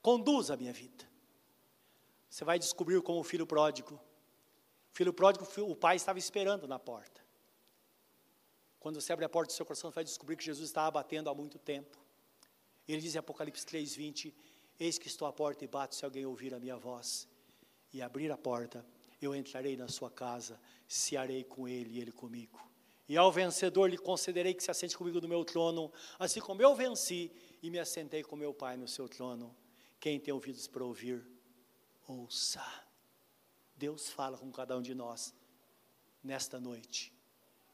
conduza 0.00 0.54
a 0.54 0.56
minha 0.56 0.72
vida. 0.72 1.06
Você 2.30 2.42
vai 2.42 2.58
descobrir 2.58 3.02
como 3.02 3.20
o 3.20 3.24
filho 3.24 3.46
pródigo. 3.46 3.94
O 4.90 4.96
filho 4.96 5.12
pródigo, 5.12 5.46
o 5.70 5.76
pai 5.76 5.96
estava 5.96 6.18
esperando 6.18 6.66
na 6.66 6.78
porta. 6.78 7.20
Quando 8.80 8.98
você 8.98 9.12
abre 9.12 9.26
a 9.26 9.28
porta 9.28 9.52
do 9.52 9.56
seu 9.56 9.66
coração, 9.66 9.90
você 9.90 9.94
vai 9.94 10.04
descobrir 10.04 10.36
que 10.36 10.44
Jesus 10.44 10.66
estava 10.70 10.90
batendo 10.90 11.28
há 11.28 11.34
muito 11.34 11.58
tempo. 11.58 11.98
Ele 12.86 13.02
diz 13.02 13.14
em 13.14 13.18
Apocalipse 13.18 13.66
3,20: 13.66 14.32
Eis 14.80 14.98
que 14.98 15.06
estou 15.06 15.28
à 15.28 15.32
porta 15.32 15.64
e 15.64 15.68
bato, 15.68 15.94
se 15.94 16.04
alguém 16.04 16.24
ouvir 16.24 16.54
a 16.54 16.58
minha 16.58 16.78
voz 16.78 17.28
e 17.92 18.00
abrir 18.00 18.32
a 18.32 18.38
porta, 18.38 18.84
eu 19.20 19.34
entrarei 19.34 19.76
na 19.76 19.88
sua 19.88 20.10
casa, 20.10 20.58
cearei 20.86 21.44
com 21.44 21.68
ele 21.68 21.96
e 21.96 22.00
ele 22.00 22.12
comigo. 22.12 22.58
E 23.08 23.16
ao 23.16 23.32
vencedor 23.32 23.88
lhe 23.88 23.96
concederei 23.96 24.52
que 24.52 24.62
se 24.62 24.70
assente 24.70 24.96
comigo 24.96 25.20
no 25.20 25.26
meu 25.26 25.44
trono, 25.44 25.90
assim 26.18 26.40
como 26.40 26.60
eu 26.60 26.74
venci 26.74 27.32
e 27.62 27.70
me 27.70 27.78
assentei 27.78 28.22
com 28.22 28.36
meu 28.36 28.52
Pai 28.52 28.76
no 28.76 28.86
seu 28.86 29.08
trono. 29.08 29.56
Quem 29.98 30.20
tem 30.20 30.32
ouvidos 30.34 30.66
para 30.66 30.84
ouvir, 30.84 31.26
ouça. 32.06 32.62
Deus 33.74 34.10
fala 34.10 34.36
com 34.36 34.52
cada 34.52 34.76
um 34.76 34.82
de 34.82 34.94
nós 34.94 35.34
nesta 36.22 36.60
noite, 36.60 37.12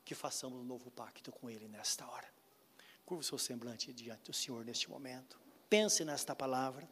que 0.04 0.14
façamos 0.14 0.60
um 0.60 0.64
novo 0.64 0.90
pacto 0.90 1.32
com 1.32 1.50
Ele 1.50 1.66
nesta 1.66 2.06
hora. 2.06 2.28
Curva 3.04 3.20
o 3.20 3.24
seu 3.24 3.36
semblante 3.36 3.92
diante 3.92 4.24
do 4.24 4.32
Senhor 4.32 4.64
neste 4.64 4.88
momento. 4.88 5.38
Pense 5.68 6.04
nesta 6.04 6.36
palavra. 6.36 6.88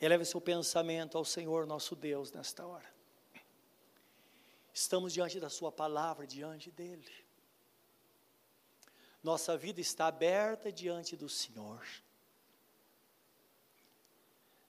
Eleve 0.00 0.24
seu 0.24 0.40
pensamento 0.40 1.18
ao 1.18 1.24
Senhor 1.24 1.66
nosso 1.66 1.94
Deus 1.94 2.32
nesta 2.32 2.66
hora. 2.66 2.97
Estamos 4.80 5.12
diante 5.12 5.40
da 5.40 5.50
Sua 5.50 5.72
palavra, 5.72 6.24
diante 6.24 6.70
dEle. 6.70 7.12
Nossa 9.20 9.56
vida 9.56 9.80
está 9.80 10.06
aberta 10.06 10.70
diante 10.70 11.16
do 11.16 11.28
Senhor. 11.28 11.84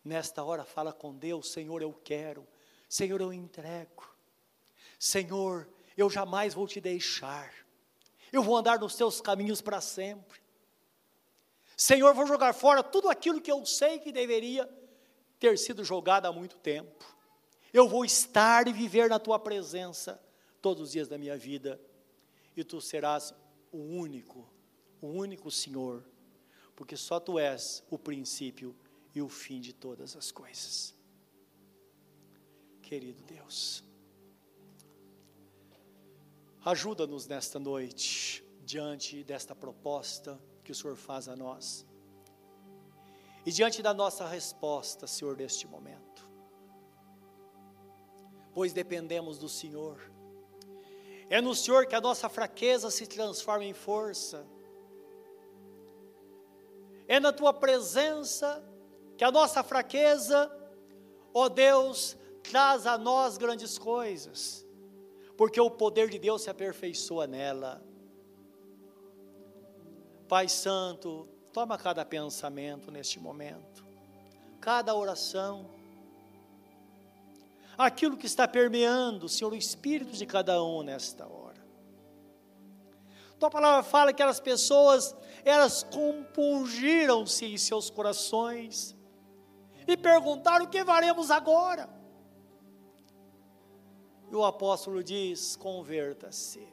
Nesta 0.03 0.43
hora, 0.43 0.65
fala 0.65 0.91
com 0.91 1.15
Deus: 1.15 1.51
Senhor, 1.51 1.83
eu 1.83 1.93
quero. 1.93 2.47
Senhor, 2.89 3.21
eu 3.21 3.31
entrego. 3.31 4.11
Senhor, 4.97 5.69
eu 5.95 6.09
jamais 6.09 6.55
vou 6.55 6.67
te 6.67 6.81
deixar. 6.81 7.53
Eu 8.31 8.41
vou 8.41 8.57
andar 8.57 8.79
nos 8.79 8.95
teus 8.95 9.21
caminhos 9.21 9.61
para 9.61 9.79
sempre. 9.79 10.41
Senhor, 11.77 12.15
vou 12.15 12.25
jogar 12.25 12.53
fora 12.53 12.81
tudo 12.81 13.09
aquilo 13.09 13.39
que 13.39 13.51
eu 13.51 13.63
sei 13.63 13.99
que 13.99 14.11
deveria 14.11 14.67
ter 15.39 15.55
sido 15.59 15.83
jogado 15.83 16.25
há 16.25 16.31
muito 16.31 16.57
tempo. 16.57 17.18
Eu 17.73 17.87
vou 17.87 18.03
estar 18.03 18.67
e 18.67 18.73
viver 18.73 19.09
na 19.09 19.19
tua 19.19 19.37
presença 19.37 20.21
todos 20.61 20.83
os 20.83 20.91
dias 20.91 21.07
da 21.07 21.17
minha 21.17 21.37
vida. 21.37 21.79
E 22.55 22.63
tu 22.63 22.81
serás 22.81 23.33
o 23.71 23.77
único, 23.77 24.47
o 25.01 25.07
único 25.07 25.51
Senhor, 25.51 26.03
porque 26.75 26.97
só 26.97 27.19
tu 27.19 27.37
és 27.37 27.83
o 27.89 27.97
princípio 27.97 28.75
e 29.13 29.21
o 29.21 29.29
fim 29.29 29.59
de 29.59 29.73
todas 29.73 30.15
as 30.15 30.31
coisas. 30.31 30.95
Querido 32.81 33.21
Deus, 33.23 33.83
ajuda-nos 36.65 37.27
nesta 37.27 37.59
noite, 37.59 38.43
diante 38.65 39.23
desta 39.23 39.55
proposta 39.55 40.41
que 40.63 40.71
o 40.71 40.75
Senhor 40.75 40.95
faz 40.95 41.27
a 41.27 41.35
nós, 41.35 41.85
e 43.45 43.51
diante 43.51 43.81
da 43.81 43.93
nossa 43.93 44.27
resposta, 44.27 45.07
Senhor, 45.07 45.37
neste 45.37 45.67
momento, 45.67 46.08
pois 48.59 48.73
dependemos 48.73 49.37
do 49.37 49.47
Senhor, 49.47 50.11
é 51.29 51.39
no 51.39 51.55
Senhor 51.55 51.85
que 51.85 51.95
a 51.95 52.01
nossa 52.01 52.27
fraqueza 52.27 52.91
se 52.91 53.07
transforma 53.07 53.63
em 53.63 53.71
força, 53.71 54.45
é 57.07 57.21
na 57.21 57.31
tua 57.31 57.53
presença 57.53 58.61
que 59.15 59.23
a 59.23 59.31
nossa 59.31 59.63
fraqueza, 59.63 60.51
ó 61.33 61.47
Deus, 61.47 62.17
traz 62.43 62.85
a 62.85 62.97
nós 62.97 63.37
grandes 63.37 63.77
coisas, 63.77 64.67
porque 65.37 65.61
o 65.61 65.71
poder 65.71 66.09
de 66.09 66.19
Deus 66.19 66.41
se 66.41 66.49
aperfeiçoa 66.49 67.27
nela. 67.27 67.81
Pai 70.27 70.49
Santo, 70.49 71.29
toma 71.53 71.77
cada 71.77 72.03
pensamento 72.03 72.91
neste 72.91 73.21
momento, 73.21 73.85
cada 74.59 74.93
oração, 74.93 75.78
aquilo 77.79 78.17
que 78.17 78.25
está 78.25 78.45
permeando, 78.45 79.29
Senhor, 79.29 79.53
o 79.53 79.55
espírito 79.55 80.11
de 80.11 80.25
cada 80.25 80.61
um 80.61 80.83
nesta 80.83 81.25
hora. 81.25 81.65
Tua 83.39 83.49
palavra 83.49 83.83
fala 83.83 84.11
que 84.11 84.21
aquelas 84.21 84.41
pessoas, 84.41 85.15
elas 85.45 85.81
compungiram-se 85.83 87.45
em 87.45 87.57
seus 87.57 87.89
corações, 87.89 88.93
e 89.87 89.95
perguntaram: 89.95 90.65
o 90.65 90.69
que 90.69 90.83
faremos 90.83 91.31
agora? 91.31 91.89
E 94.29 94.35
o 94.35 94.43
apóstolo 94.43 95.01
diz: 95.01 95.55
converta-se, 95.55 96.67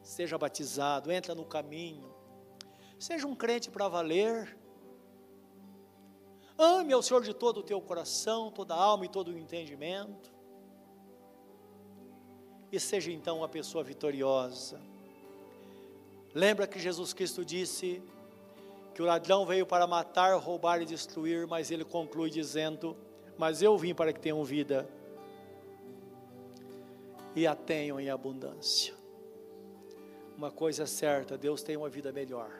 seja 0.00 0.38
batizado, 0.38 1.10
entra 1.10 1.34
no 1.34 1.44
caminho, 1.44 2.14
seja 3.00 3.26
um 3.26 3.34
crente 3.34 3.68
para 3.68 3.88
valer. 3.88 4.61
Ame 6.62 6.92
ao 6.92 7.02
Senhor 7.02 7.22
de 7.22 7.34
todo 7.34 7.58
o 7.58 7.62
teu 7.62 7.80
coração, 7.80 8.50
toda 8.50 8.72
a 8.74 8.80
alma 8.80 9.04
e 9.04 9.08
todo 9.08 9.32
o 9.32 9.38
entendimento. 9.38 10.32
E 12.70 12.78
seja 12.78 13.10
então 13.10 13.38
uma 13.38 13.48
pessoa 13.48 13.82
vitoriosa. 13.82 14.80
Lembra 16.32 16.66
que 16.66 16.78
Jesus 16.78 17.12
Cristo 17.12 17.44
disse: 17.44 18.00
que 18.94 19.02
o 19.02 19.04
ladrão 19.04 19.46
veio 19.46 19.66
para 19.66 19.86
matar, 19.86 20.36
roubar 20.36 20.80
e 20.82 20.84
destruir, 20.84 21.46
mas 21.46 21.70
ele 21.70 21.84
conclui 21.84 22.30
dizendo: 22.30 22.96
Mas 23.36 23.62
eu 23.62 23.76
vim 23.76 23.94
para 23.94 24.12
que 24.12 24.20
tenham 24.20 24.44
vida 24.44 24.88
e 27.34 27.46
a 27.46 27.54
tenham 27.54 27.98
em 27.98 28.10
abundância. 28.10 28.94
Uma 30.36 30.50
coisa 30.50 30.82
é 30.82 30.86
certa: 30.86 31.38
Deus 31.38 31.62
tem 31.62 31.76
uma 31.76 31.88
vida 31.88 32.12
melhor. 32.12 32.50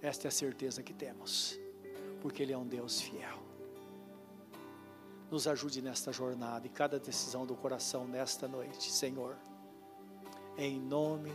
Esta 0.00 0.26
é 0.26 0.28
a 0.28 0.32
certeza 0.32 0.82
que 0.82 0.92
temos, 0.92 1.58
porque 2.20 2.42
Ele 2.42 2.52
é 2.52 2.58
um 2.58 2.66
Deus 2.66 3.00
fiel. 3.00 3.38
Nos 5.30 5.46
ajude 5.46 5.82
nesta 5.82 6.12
jornada 6.12 6.66
e 6.66 6.70
cada 6.70 6.98
decisão 6.98 7.44
do 7.44 7.54
coração 7.54 8.06
nesta 8.06 8.48
noite, 8.48 8.90
Senhor. 8.90 9.36
Em 10.56 10.80
nome 10.80 11.32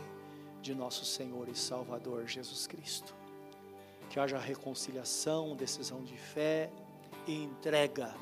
de 0.60 0.74
nosso 0.74 1.04
Senhor 1.04 1.48
e 1.48 1.54
Salvador 1.54 2.26
Jesus 2.26 2.66
Cristo. 2.66 3.14
Que 4.10 4.18
haja 4.18 4.38
reconciliação, 4.38 5.54
decisão 5.54 6.02
de 6.02 6.16
fé 6.16 6.70
e 7.26 7.44
entrega 7.44 8.14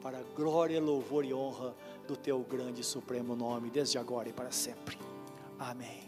para 0.00 0.18
a 0.18 0.22
glória, 0.22 0.80
louvor 0.80 1.24
e 1.24 1.34
honra 1.34 1.74
do 2.06 2.16
teu 2.16 2.40
grande 2.40 2.80
e 2.80 2.84
supremo 2.84 3.34
nome, 3.34 3.70
desde 3.70 3.98
agora 3.98 4.28
e 4.28 4.32
para 4.32 4.50
sempre. 4.50 4.96
Amém. 5.58 6.07